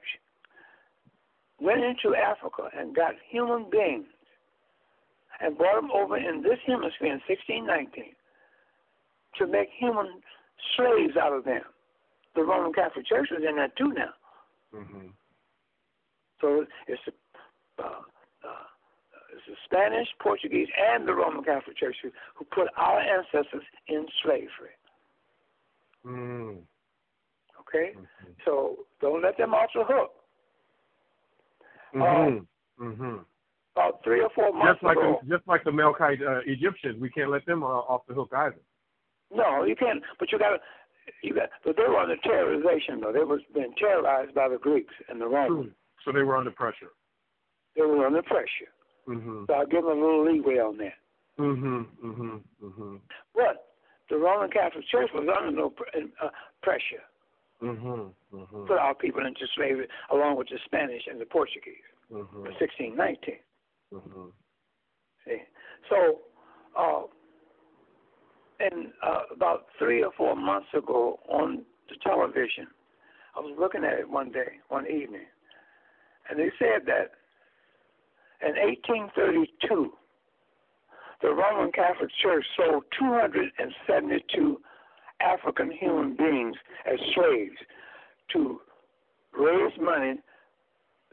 went 1.60 1.84
into 1.84 2.16
Africa 2.16 2.70
and 2.76 2.94
got 2.94 3.14
human 3.30 3.68
beings 3.70 4.06
and 5.40 5.56
brought 5.56 5.80
them 5.80 5.90
over 5.92 6.16
in 6.16 6.42
this 6.42 6.58
hemisphere 6.66 7.12
in 7.12 7.20
1619 7.28 8.14
to 9.38 9.46
make 9.46 9.68
human 9.78 10.20
slaves 10.76 11.16
out 11.20 11.32
of 11.32 11.44
them. 11.44 11.62
The 12.34 12.42
Roman 12.42 12.72
Catholic 12.72 13.06
Church 13.06 13.28
was 13.30 13.42
in 13.48 13.56
that 13.56 13.76
too 13.76 13.92
now. 13.92 14.14
Mm-hmm. 14.74 15.08
So 16.40 16.64
it's 16.86 17.02
the, 17.06 17.12
uh, 17.82 17.86
uh, 17.86 18.66
it's 19.34 19.42
the 19.48 19.56
Spanish, 19.64 20.08
Portuguese, 20.22 20.68
and 20.92 21.06
the 21.06 21.14
Roman 21.14 21.44
Catholic 21.44 21.76
Church 21.76 21.96
who, 22.02 22.10
who 22.34 22.44
put 22.46 22.68
our 22.76 23.00
ancestors 23.00 23.62
in 23.88 24.06
slavery. 24.22 24.76
Mm. 26.06 26.58
Okay? 27.60 27.92
Mm-hmm. 27.96 28.32
So 28.44 28.78
don't 29.00 29.22
let 29.22 29.36
them 29.36 29.52
off 29.52 29.70
the 29.74 29.84
hook. 29.84 30.12
Mm-hmm. 31.94 32.02
Um, 32.02 32.48
mm-hmm. 32.80 33.16
About 33.76 34.00
three 34.04 34.20
or 34.20 34.30
four 34.34 34.52
months 34.52 34.74
just 34.74 34.82
like 34.82 34.96
ago. 34.96 35.20
The, 35.22 35.36
just 35.36 35.48
like 35.48 35.64
the 35.64 35.70
Melkite 35.70 36.22
uh, 36.22 36.40
Egyptians, 36.46 37.00
we 37.00 37.10
can't 37.10 37.30
let 37.30 37.44
them 37.46 37.62
uh, 37.62 37.66
off 37.66 38.02
the 38.08 38.14
hook 38.14 38.30
either. 38.34 38.56
No, 39.32 39.64
you 39.64 39.76
can't. 39.76 40.02
But 40.18 40.32
you 40.32 40.38
got 40.38 40.50
to. 40.50 40.58
You 41.22 41.34
got. 41.34 41.50
But 41.64 41.76
they 41.76 41.82
were 41.84 41.98
under 41.98 42.16
terrorization, 42.16 43.00
though. 43.00 43.12
They 43.12 43.24
was 43.24 43.40
being 43.54 43.72
terrorized 43.78 44.34
by 44.34 44.48
the 44.48 44.58
Greeks 44.58 44.94
and 45.08 45.20
the 45.20 45.26
Romans. 45.26 45.72
So 46.04 46.12
they 46.12 46.22
were 46.22 46.36
under 46.36 46.50
pressure. 46.50 46.90
They 47.76 47.82
were 47.82 48.06
under 48.06 48.22
pressure. 48.22 48.70
Mm-hmm. 49.08 49.44
So 49.46 49.52
I'll 49.54 49.66
give 49.66 49.84
them 49.84 49.98
a 49.98 50.00
little 50.00 50.24
leeway 50.24 50.58
on 50.58 50.76
that. 50.78 50.94
Mhm. 51.38 51.86
Mhm. 52.04 52.42
Mhm. 52.62 53.00
But 53.34 53.74
the 54.08 54.16
Roman 54.18 54.50
Catholic 54.50 54.84
Church 54.86 55.10
was 55.14 55.26
under 55.28 55.50
no 55.52 55.72
uh, 56.22 56.30
pressure. 56.62 57.02
Mhm. 57.62 58.12
Mhm. 58.32 58.66
Put 58.66 58.78
our 58.78 58.94
people 58.94 59.24
into 59.24 59.46
slavery 59.54 59.88
along 60.10 60.36
with 60.36 60.48
the 60.48 60.58
Spanish 60.64 61.06
and 61.06 61.20
the 61.20 61.26
Portuguese. 61.26 61.76
Mm-hmm. 62.10 62.44
1619. 62.58 63.38
Mhm. 63.92 64.32
See, 65.24 65.42
so. 65.88 66.20
Uh, 66.76 67.02
and 68.60 68.88
uh, 69.02 69.22
about 69.34 69.66
three 69.78 70.02
or 70.02 70.12
four 70.16 70.36
months 70.36 70.68
ago 70.76 71.18
on 71.28 71.62
the 71.88 71.96
television, 72.02 72.66
I 73.36 73.40
was 73.40 73.56
looking 73.58 73.84
at 73.84 73.98
it 73.98 74.08
one 74.08 74.30
day, 74.30 74.60
one 74.68 74.86
evening, 74.86 75.26
and 76.28 76.38
they 76.38 76.50
said 76.58 76.86
that 76.86 77.12
in 78.46 78.54
1832, 78.56 79.92
the 81.22 81.28
Roman 81.28 81.72
Catholic 81.72 82.10
Church 82.22 82.44
sold 82.56 82.84
272 82.98 84.60
African 85.20 85.70
human 85.70 86.16
beings 86.16 86.56
as 86.90 86.98
slaves 87.14 87.56
to 88.32 88.60
raise 89.38 89.72
money 89.80 90.18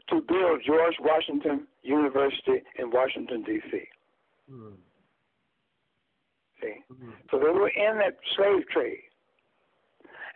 to 0.08 0.20
build 0.26 0.62
George 0.66 0.94
Washington 1.00 1.66
University 1.82 2.62
in 2.78 2.90
Washington, 2.90 3.42
D.C. 3.42 3.80
Hmm. 4.50 4.70
See, 6.60 6.74
mm-hmm. 6.92 7.10
so 7.30 7.38
they 7.38 7.46
were 7.46 7.68
in 7.68 7.98
that 7.98 8.16
slave 8.36 8.66
trade, 8.68 8.98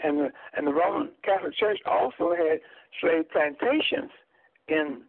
and 0.05 0.19
the 0.19 0.29
and 0.57 0.67
the 0.67 0.73
Roman 0.73 1.11
Catholic 1.25 1.55
Church 1.57 1.79
also 1.87 2.35
had 2.37 2.61
slave 3.01 3.29
plantations 3.31 4.11
in 4.69 5.03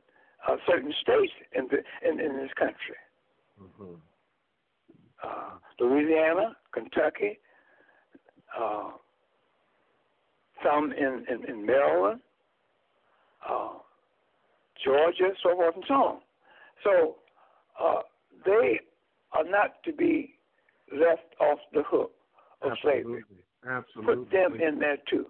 uh, 0.47 0.55
certain 0.67 0.93
states 1.01 1.31
in 1.53 1.67
the 1.69 1.77
in, 2.07 2.19
in 2.19 2.37
this 2.37 2.51
country. 2.57 2.97
Mm-hmm. 3.61 3.93
Uh, 5.23 5.51
Louisiana, 5.79 6.55
Kentucky, 6.73 7.39
uh, 8.59 8.91
some 10.63 10.91
in, 10.91 11.25
in, 11.29 11.45
in 11.49 11.65
Maryland, 11.65 12.19
uh, 13.47 13.69
Georgia, 14.83 15.31
so 15.41 15.55
forth 15.55 15.75
and 15.75 15.83
so 15.87 15.93
on. 15.93 16.19
So 16.83 17.15
uh, 17.81 18.01
they 18.45 18.79
are 19.31 19.43
not 19.43 19.83
to 19.85 19.93
be 19.93 20.35
left 20.93 21.35
off 21.39 21.59
the 21.73 21.83
hook 21.87 22.11
of 22.61 22.71
Absolutely. 22.71 23.03
slavery. 23.03 23.23
Absolutely. 23.67 24.15
Put 24.15 24.31
them 24.31 24.61
in 24.61 24.79
there 24.79 24.97
too. 25.09 25.25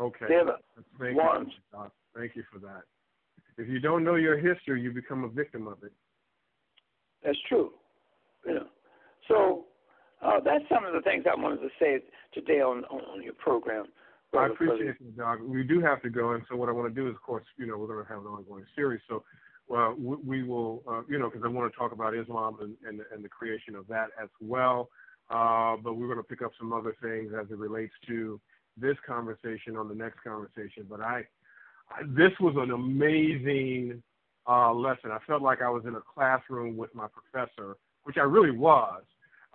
Okay. 0.00 0.26
The 0.28 0.56
Thank 0.98 1.16
ones. 1.16 1.48
You, 1.72 1.90
Thank 2.16 2.36
you 2.36 2.44
for 2.52 2.58
that. 2.60 2.82
If 3.58 3.68
you 3.68 3.78
don't 3.78 4.04
know 4.04 4.14
your 4.14 4.38
history, 4.38 4.80
you 4.80 4.92
become 4.92 5.24
a 5.24 5.28
victim 5.28 5.66
of 5.66 5.82
it. 5.82 5.92
That's 7.24 7.38
true. 7.48 7.72
You 8.46 8.54
know. 8.54 8.66
So 9.28 9.64
uh, 10.22 10.40
that's 10.44 10.64
some 10.68 10.84
of 10.84 10.92
the 10.92 11.02
things 11.02 11.24
I 11.30 11.40
wanted 11.40 11.60
to 11.60 11.68
say 11.78 12.00
today 12.32 12.60
on 12.60 12.84
on, 12.84 13.22
your 13.22 13.34
program. 13.34 13.86
I 14.36 14.46
appreciate 14.46 14.90
it, 15.00 15.16
Doc. 15.16 15.40
We 15.42 15.64
do 15.64 15.80
have 15.80 16.00
to 16.02 16.10
go, 16.10 16.32
and 16.32 16.44
so 16.48 16.56
what 16.56 16.68
I 16.68 16.72
want 16.72 16.94
to 16.94 16.94
do 16.94 17.08
is, 17.08 17.14
of 17.16 17.22
course, 17.22 17.44
you 17.58 17.66
know, 17.66 17.76
we're 17.76 17.88
going 17.88 18.04
to 18.04 18.08
have 18.08 18.20
an 18.20 18.28
ongoing 18.28 18.64
series. 18.76 19.00
So, 19.08 19.24
well, 19.70 19.94
we, 19.96 20.16
we 20.16 20.42
will, 20.42 20.82
uh, 20.90 21.02
you 21.08 21.16
know, 21.16 21.30
because 21.30 21.42
I 21.44 21.48
want 21.48 21.72
to 21.72 21.78
talk 21.78 21.92
about 21.92 22.12
Islam 22.12 22.56
and, 22.60 22.74
and 22.86 23.00
and 23.14 23.24
the 23.24 23.28
creation 23.28 23.76
of 23.76 23.86
that 23.86 24.08
as 24.20 24.28
well. 24.40 24.88
Uh, 25.30 25.76
but 25.76 25.94
we're 25.94 26.08
going 26.08 26.18
to 26.18 26.24
pick 26.24 26.42
up 26.42 26.50
some 26.58 26.72
other 26.72 26.94
things 27.00 27.32
as 27.40 27.48
it 27.52 27.56
relates 27.56 27.92
to 28.08 28.40
this 28.76 28.96
conversation 29.06 29.76
on 29.76 29.88
the 29.88 29.94
next 29.94 30.18
conversation. 30.24 30.86
But 30.90 31.00
I, 31.00 31.22
I 31.88 32.02
this 32.02 32.32
was 32.40 32.56
an 32.58 32.72
amazing 32.72 34.02
uh, 34.48 34.74
lesson. 34.74 35.12
I 35.12 35.18
felt 35.24 35.40
like 35.40 35.62
I 35.62 35.70
was 35.70 35.84
in 35.86 35.94
a 35.94 36.00
classroom 36.00 36.76
with 36.76 36.92
my 36.92 37.06
professor, 37.06 37.76
which 38.02 38.16
I 38.16 38.22
really 38.22 38.50
was, 38.50 39.04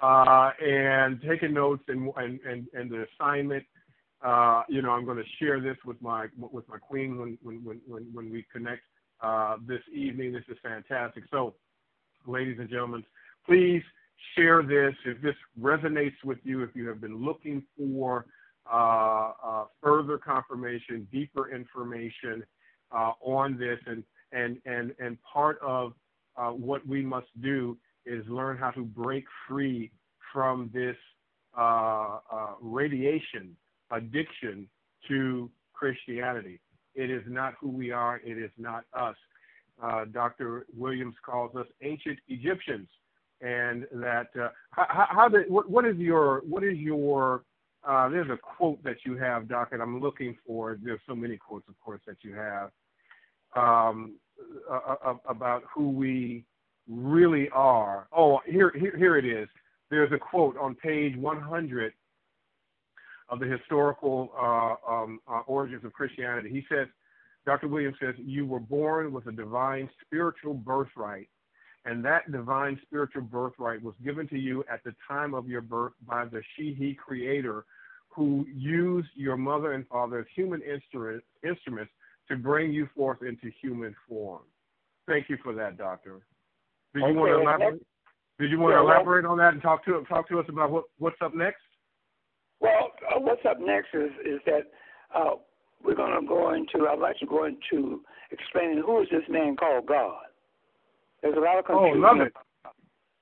uh, 0.01 0.51
and 0.65 1.21
taking 1.27 1.53
notes 1.53 1.83
and 1.89 2.09
and 2.15 2.39
and, 2.47 2.67
and 2.73 2.89
the 2.89 3.05
assignment 3.19 3.65
uh, 4.23 4.63
you 4.69 4.81
know, 4.81 4.91
I'm 4.91 5.03
going 5.05 5.17
to 5.17 5.29
share 5.39 5.59
this 5.59 5.77
with 5.85 6.01
my 6.01 6.27
with 6.37 6.67
my 6.69 6.77
queen 6.77 7.19
when 7.19 7.37
when 7.43 7.81
when 7.85 8.07
when 8.13 8.31
we 8.31 8.45
connect 8.51 8.81
uh, 9.25 9.57
this 9.67 9.81
evening. 9.91 10.31
This 10.31 10.43
is 10.49 10.57
fantastic. 10.61 11.23
So, 11.31 11.55
ladies 12.27 12.57
and 12.59 12.69
gentlemen, 12.69 13.03
please 13.45 13.81
share 14.37 14.61
this 14.61 14.93
if 15.05 15.19
this 15.21 15.35
resonates 15.59 16.23
with 16.23 16.37
you. 16.43 16.61
If 16.61 16.75
you 16.75 16.87
have 16.89 17.01
been 17.01 17.25
looking 17.25 17.63
for 17.75 18.27
uh, 18.71 19.31
uh 19.43 19.65
further 19.81 20.19
confirmation, 20.19 21.07
deeper 21.11 21.53
information 21.53 22.43
uh, 22.91 23.13
on 23.21 23.57
this, 23.57 23.79
and 23.87 24.03
and 24.31 24.57
and 24.65 24.93
and 24.99 25.17
part 25.21 25.57
of 25.61 25.93
uh, 26.37 26.49
what 26.49 26.85
we 26.85 27.01
must 27.01 27.27
do 27.41 27.77
is 28.05 28.23
learn 28.27 28.57
how 28.57 28.69
to 28.71 28.83
break 28.83 29.25
free 29.47 29.91
from 30.31 30.69
this 30.71 30.95
radiation 32.61 33.55
addiction 33.91 34.67
to 35.07 35.49
Christianity. 35.73 36.59
It 36.95 37.11
is 37.11 37.23
not 37.27 37.53
who 37.59 37.69
we 37.69 37.91
are. 37.91 38.21
It 38.23 38.37
is 38.37 38.51
not 38.57 38.85
us. 38.93 39.15
Uh, 39.81 40.05
Dr. 40.05 40.65
Williams 40.75 41.15
calls 41.25 41.55
us 41.55 41.67
ancient 41.81 42.17
Egyptians, 42.29 42.87
and 43.41 43.85
that 43.91 44.27
uh, 44.39 44.49
how, 44.71 45.07
how 45.09 45.27
did, 45.27 45.49
what, 45.49 45.69
what 45.69 45.85
is 45.85 45.97
your 45.97 46.41
what 46.47 46.63
is 46.63 46.77
your 46.77 47.43
uh, 47.87 48.09
there's 48.09 48.29
a 48.29 48.37
quote 48.37 48.81
that 48.83 48.97
you 49.05 49.15
have, 49.17 49.47
Doc, 49.47 49.69
and 49.71 49.81
I'm 49.81 50.01
looking 50.01 50.35
for. 50.47 50.77
There's 50.81 50.99
so 51.07 51.15
many 51.15 51.37
quotes, 51.37 51.67
of 51.67 51.79
course, 51.81 52.01
that 52.07 52.17
you 52.21 52.33
have 52.33 52.71
um, 53.55 54.15
about 55.27 55.63
who 55.73 55.91
we 55.91 56.45
really 56.89 57.49
are. 57.49 58.07
Oh, 58.15 58.39
here, 58.45 58.71
here, 58.75 58.95
here 58.97 59.17
it 59.17 59.25
is. 59.25 59.47
There's 59.91 60.11
a 60.11 60.17
quote 60.17 60.57
on 60.57 60.75
page 60.75 61.15
100 61.15 61.93
of 63.29 63.39
the 63.39 63.45
historical 63.45 64.31
uh, 64.37 64.91
um, 64.91 65.19
uh, 65.27 65.41
origins 65.47 65.83
of 65.83 65.93
Christianity. 65.93 66.49
He 66.49 66.63
says, 66.69 66.87
Dr. 67.45 67.67
Williams 67.67 67.97
says, 68.01 68.15
you 68.17 68.45
were 68.45 68.59
born 68.59 69.11
with 69.11 69.27
a 69.27 69.31
divine 69.31 69.89
spiritual 70.05 70.53
birthright, 70.53 71.29
and 71.85 72.03
that 72.03 72.31
divine 72.31 72.79
spiritual 72.83 73.21
birthright 73.21 73.81
was 73.81 73.93
given 74.03 74.27
to 74.29 74.37
you 74.37 74.63
at 74.71 74.83
the 74.83 74.93
time 75.07 75.33
of 75.33 75.47
your 75.47 75.61
birth 75.61 75.93
by 76.07 76.25
the 76.25 76.41
She-He 76.55 76.95
creator 76.95 77.65
who 78.09 78.45
used 78.53 79.09
your 79.13 79.37
mother 79.37 79.73
and 79.73 79.85
father 79.87 80.19
as 80.19 80.25
human 80.35 80.61
instruments, 80.61 81.25
instruments 81.43 81.91
to 82.29 82.37
bring 82.37 82.71
you 82.71 82.87
forth 82.95 83.21
into 83.21 83.51
human 83.61 83.95
form. 84.07 84.41
Thank 85.07 85.29
you 85.29 85.37
for 85.43 85.53
that, 85.53 85.77
Doctor. 85.77 86.21
Did 86.93 87.01
you 87.01 87.05
okay, 87.07 87.15
want 87.15 87.29
to 87.29 87.41
elaborate? 87.41 87.85
Did 88.39 88.51
you 88.51 88.59
want 88.59 88.73
to 88.73 88.79
elaborate 88.79 89.25
on 89.25 89.37
that 89.37 89.53
and 89.53 89.61
talk 89.61 89.85
to 89.85 90.03
talk 90.07 90.27
to 90.29 90.39
us 90.39 90.45
about 90.49 90.71
what, 90.71 90.85
what's 90.97 91.17
up 91.21 91.35
next? 91.35 91.61
Uh, 93.13 93.19
what's 93.19 93.45
up 93.47 93.57
next 93.59 93.89
is 93.93 94.11
is 94.25 94.39
that 94.45 94.71
uh, 95.15 95.35
we're 95.83 95.95
going 95.95 96.19
to 96.19 96.27
go 96.27 96.53
into. 96.53 96.87
I'd 96.87 96.99
like 96.99 97.17
to 97.19 97.25
go 97.25 97.45
into 97.45 98.01
explaining 98.31 98.81
who 98.85 99.01
is 99.01 99.07
this 99.11 99.27
man 99.29 99.55
called 99.55 99.85
God. 99.85 100.23
There's 101.21 101.37
a 101.37 101.39
lot 101.39 101.59
of 101.59 101.65
confusion. 101.65 102.03
Oh, 102.03 102.07
love 102.07 102.21
it, 102.21 102.33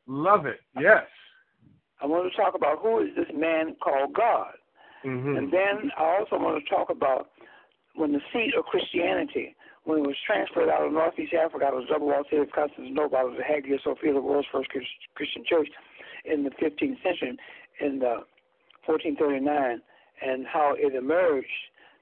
love 0.08 0.46
it. 0.46 0.60
Yes. 0.80 1.06
I 2.02 2.06
want 2.06 2.30
to 2.30 2.38
talk 2.38 2.54
about 2.56 2.80
who 2.82 3.00
is 3.00 3.16
this 3.16 3.32
man 3.34 3.76
called 3.82 4.14
God, 4.14 4.54
mm-hmm. 5.06 5.38
and 5.38 5.52
then 5.52 5.92
I 5.98 6.20
also 6.20 6.38
want 6.38 6.62
to 6.62 6.70
talk 6.70 6.90
about 6.90 7.30
when 7.96 8.12
the 8.12 8.20
seat 8.34 8.54
of 8.58 8.66
Christianity, 8.66 9.56
when 9.86 10.00
it 10.00 10.08
was 10.08 10.16
transferred 10.26 10.70
out 10.70 10.86
of 10.86 10.92
Northeast 10.92 11.34
Africa, 11.34 11.66
out 11.66 11.76
of 11.76 11.84
the 11.84 11.94
double 11.94 12.08
walled 12.08 12.26
city 12.30 12.42
of 12.42 12.52
Constantinople, 12.52 13.18
out 13.18 13.30
of 13.30 13.38
the 13.38 13.44
Hagia 13.44 13.78
Sophia, 13.84 14.14
the 14.14 14.22
world's 14.22 14.48
first 14.52 14.70
Christian 15.16 15.44
church 15.48 15.70
in 16.26 16.44
the 16.44 16.50
15th 16.52 17.02
century, 17.04 17.38
in 17.80 18.00
the 18.00 18.24
1439, 18.86 19.82
and 20.22 20.46
how 20.46 20.76
it 20.78 20.96
emerged, 20.96 21.48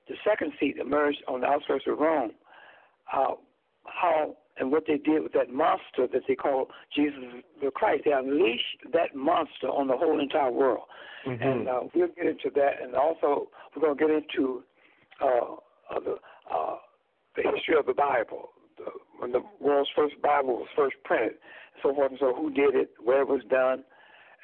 the 0.08 0.16
second 0.24 0.54
seat 0.60 0.78
emerged 0.78 1.24
on 1.28 1.42
the 1.42 1.48
outskirts 1.48 1.86
of 1.88 1.98
Rome. 1.98 2.32
Uh, 3.12 3.36
how 3.86 4.36
and 4.58 4.72
what 4.72 4.84
they 4.88 4.98
did 4.98 5.24
with 5.24 5.34
that 5.34 5.52
monster 5.52 6.08
that 6.12 6.22
they 6.28 6.36
call 6.36 6.68
Jesus 6.96 7.20
the 7.64 7.72
Christ. 7.72 8.04
They 8.06 8.12
unleashed 8.12 8.92
that 8.94 9.16
monster 9.16 9.68
on 9.68 9.88
the 9.88 9.98
whole 9.98 10.20
entire 10.20 10.52
world. 10.52 10.84
Mm-hmm. 11.26 11.44
And 11.44 11.68
uh, 11.68 11.80
we'll 11.96 12.08
get 12.10 12.28
into 12.28 12.50
that. 12.56 12.82
And 12.82 12.96
also, 12.96 13.48
we're 13.76 13.82
going 13.82 13.98
to 13.98 14.08
get 14.08 14.12
into 14.12 14.64
uh, 15.22 16.00
the, 16.04 16.16
uh, 16.52 16.76
the 17.36 17.44
history 17.56 17.76
of 17.80 17.86
the 17.86 17.94
Bible, 17.94 18.50
the, 18.78 18.86
when 19.20 19.32
the 19.32 19.42
world's 19.60 19.90
first 19.96 20.16
Bible 20.22 20.58
was 20.58 20.68
first 20.76 20.96
printed, 21.06 21.34
so 21.82 21.94
forth 21.94 22.12
and 22.12 22.20
so 22.20 22.34
who 22.36 22.52
did 22.52 22.76
it, 22.76 22.92
where 23.04 23.22
it 23.22 23.28
was 23.28 23.42
done, 23.50 23.84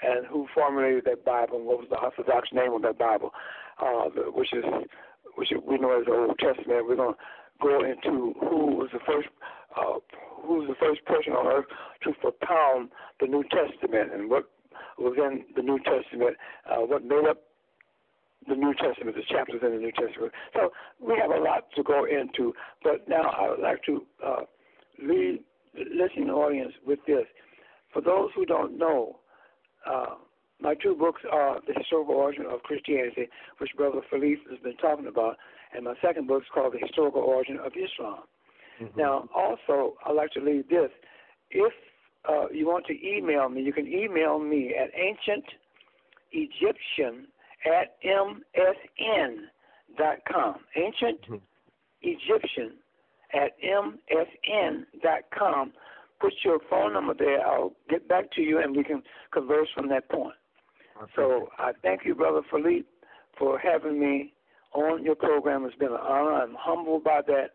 and 0.03 0.25
who 0.27 0.47
formulated 0.53 1.05
that 1.05 1.25
Bible 1.25 1.57
and 1.57 1.65
what 1.65 1.79
was 1.79 1.87
the 1.89 1.97
Orthodox 1.97 2.49
name 2.53 2.73
of 2.73 2.81
that 2.83 2.97
Bible, 2.97 3.31
uh, 3.79 4.09
which 4.33 4.53
is 4.53 4.63
which 5.35 5.49
we 5.65 5.77
know 5.77 5.99
as 5.99 6.05
the 6.05 6.13
Old 6.13 6.39
Testament. 6.39 6.85
We're 6.87 6.95
going 6.95 7.13
to 7.13 7.19
go 7.61 7.83
into 7.83 8.33
who 8.39 8.77
was 8.77 8.89
the 8.93 8.99
first 9.05 9.27
uh, 9.75 9.99
who 10.45 10.59
was 10.59 10.67
the 10.67 10.75
first 10.79 11.03
person 11.05 11.33
on 11.33 11.47
earth 11.47 11.65
to 12.03 12.13
propound 12.21 12.89
the 13.19 13.27
New 13.27 13.43
Testament 13.43 14.13
and 14.13 14.29
what 14.29 14.45
was 14.97 15.13
in 15.17 15.45
the 15.55 15.61
New 15.61 15.79
Testament, 15.79 16.37
uh, 16.69 16.77
what 16.77 17.03
made 17.03 17.25
up 17.29 17.37
the 18.47 18.55
New 18.55 18.73
Testament, 18.73 19.15
the 19.15 19.23
chapters 19.29 19.61
in 19.63 19.71
the 19.71 19.77
New 19.77 19.91
Testament. 19.91 20.31
So 20.53 20.71
we 20.99 21.15
have 21.19 21.31
a 21.31 21.43
lot 21.43 21.65
to 21.75 21.83
go 21.83 22.05
into, 22.05 22.53
but 22.83 23.07
now 23.07 23.29
I 23.29 23.49
would 23.49 23.59
like 23.59 23.83
to 23.85 24.05
uh, 24.25 24.41
lead 25.01 25.39
the 25.73 25.83
listening 25.93 26.29
audience 26.29 26.73
with 26.85 26.99
this. 27.05 27.25
For 27.93 28.01
those 28.01 28.29
who 28.35 28.45
don't 28.45 28.77
know, 28.77 29.19
uh, 29.89 30.15
my 30.59 30.75
two 30.75 30.95
books 30.95 31.21
are 31.31 31.61
The 31.67 31.73
Historical 31.73 32.15
Origin 32.15 32.45
of 32.45 32.61
Christianity, 32.63 33.29
which 33.59 33.71
Brother 33.77 34.01
Philippe 34.09 34.41
has 34.49 34.59
been 34.59 34.75
talking 34.77 35.07
about, 35.07 35.37
and 35.75 35.85
my 35.85 35.93
second 36.01 36.27
book 36.27 36.43
is 36.43 36.49
called 36.53 36.73
The 36.73 36.79
Historical 36.79 37.21
Origin 37.21 37.57
of 37.57 37.73
Islam. 37.73 38.19
Mm-hmm. 38.81 38.99
Now, 38.99 39.29
also, 39.35 39.95
I'd 40.05 40.15
like 40.15 40.31
to 40.31 40.39
leave 40.39 40.69
this. 40.69 40.89
If 41.51 41.73
uh, 42.27 42.47
you 42.51 42.65
want 42.67 42.87
to 42.87 43.07
email 43.07 43.47
me, 43.49 43.61
you 43.61 43.73
can 43.73 43.87
email 43.87 44.39
me 44.39 44.73
at 44.75 44.89
ancientegyptian 44.93 47.27
at 47.65 47.95
msn.com. 48.03 48.39
Ancient 50.75 51.21
mm-hmm. 51.21 51.35
Egyptian 52.01 52.73
at 53.33 53.51
msn.com 53.61 53.93
put 56.19 56.33
your 56.43 56.59
phone 56.69 56.93
number 56.93 57.13
there. 57.13 57.45
I'll 57.45 57.73
get 57.89 58.07
back 58.07 58.31
to 58.33 58.41
you 58.41 58.59
and 58.59 58.75
we 58.75 58.83
can 58.83 59.03
converse 59.31 59.67
from 59.75 59.89
that 59.89 60.09
point. 60.09 60.35
So 61.15 61.49
I 61.59 61.73
thank 61.83 62.05
you, 62.05 62.15
Brother 62.15 62.41
Philippe, 62.49 62.87
for 63.37 63.59
having 63.59 63.99
me 63.99 64.33
on 64.73 65.03
your 65.03 65.15
program. 65.15 65.65
It's 65.65 65.75
been 65.75 65.89
an 65.89 65.99
honor. 66.01 66.33
I'm 66.33 66.55
humbled 66.57 67.03
by 67.03 67.21
that, 67.27 67.51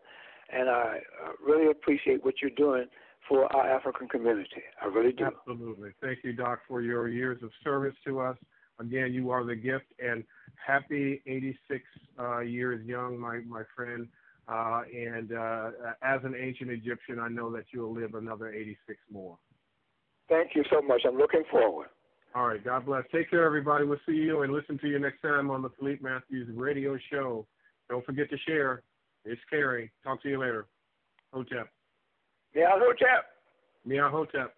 and 0.51 0.69
I 0.69 0.99
really 1.45 1.69
appreciate 1.69 2.23
what 2.23 2.35
you're 2.41 2.51
doing 2.51 2.85
for 3.27 3.53
our 3.53 3.69
African 3.69 4.07
community. 4.07 4.63
I 4.81 4.85
really 4.85 5.11
do. 5.11 5.25
Absolutely. 5.25 5.91
Thank 6.01 6.19
you, 6.23 6.33
Doc, 6.33 6.59
for 6.67 6.81
your 6.81 7.07
years 7.07 7.41
of 7.43 7.51
service 7.63 7.95
to 8.05 8.19
us. 8.19 8.37
Again, 8.79 9.13
you 9.13 9.29
are 9.29 9.43
the 9.45 9.55
gift, 9.55 9.85
and 10.03 10.23
happy 10.65 11.21
86 11.27 11.83
uh, 12.19 12.39
years 12.39 12.85
young, 12.85 13.19
my, 13.19 13.39
my 13.47 13.63
friend. 13.75 14.07
Uh, 14.47 14.81
and 14.93 15.31
uh, 15.33 15.69
as 16.01 16.19
an 16.23 16.35
ancient 16.37 16.69
Egyptian, 16.69 17.19
I 17.19 17.29
know 17.29 17.51
that 17.53 17.65
you'll 17.71 17.93
live 17.93 18.13
another 18.15 18.51
86 18.51 18.99
more. 19.11 19.37
Thank 20.29 20.51
you 20.55 20.63
so 20.71 20.81
much. 20.81 21.01
I'm 21.07 21.17
looking 21.17 21.43
forward. 21.49 21.87
All 22.35 22.47
right. 22.47 22.63
God 22.63 22.85
bless. 22.85 23.03
Take 23.11 23.29
care, 23.29 23.45
everybody. 23.45 23.85
We'll 23.85 23.99
see 24.05 24.13
you 24.13 24.41
and 24.41 24.51
listen 24.51 24.77
to 24.79 24.87
you 24.87 24.99
next 24.99 25.21
time 25.21 25.49
on 25.49 25.61
the 25.61 25.69
Philippe 25.79 26.01
Matthews 26.01 26.49
radio 26.53 26.97
show. 27.11 27.45
Don't 27.89 28.05
forget 28.05 28.29
to 28.31 28.37
share. 28.47 28.83
It's 29.25 29.41
Carrie. 29.49 29.91
Talk 30.03 30.21
to 30.23 30.29
you 30.29 30.39
later. 30.39 30.67
Hotep. 31.31 31.69
Yeah, 32.53 32.71
Hotep. 32.71 33.25
Mia 33.85 34.09
Hotep. 34.09 34.53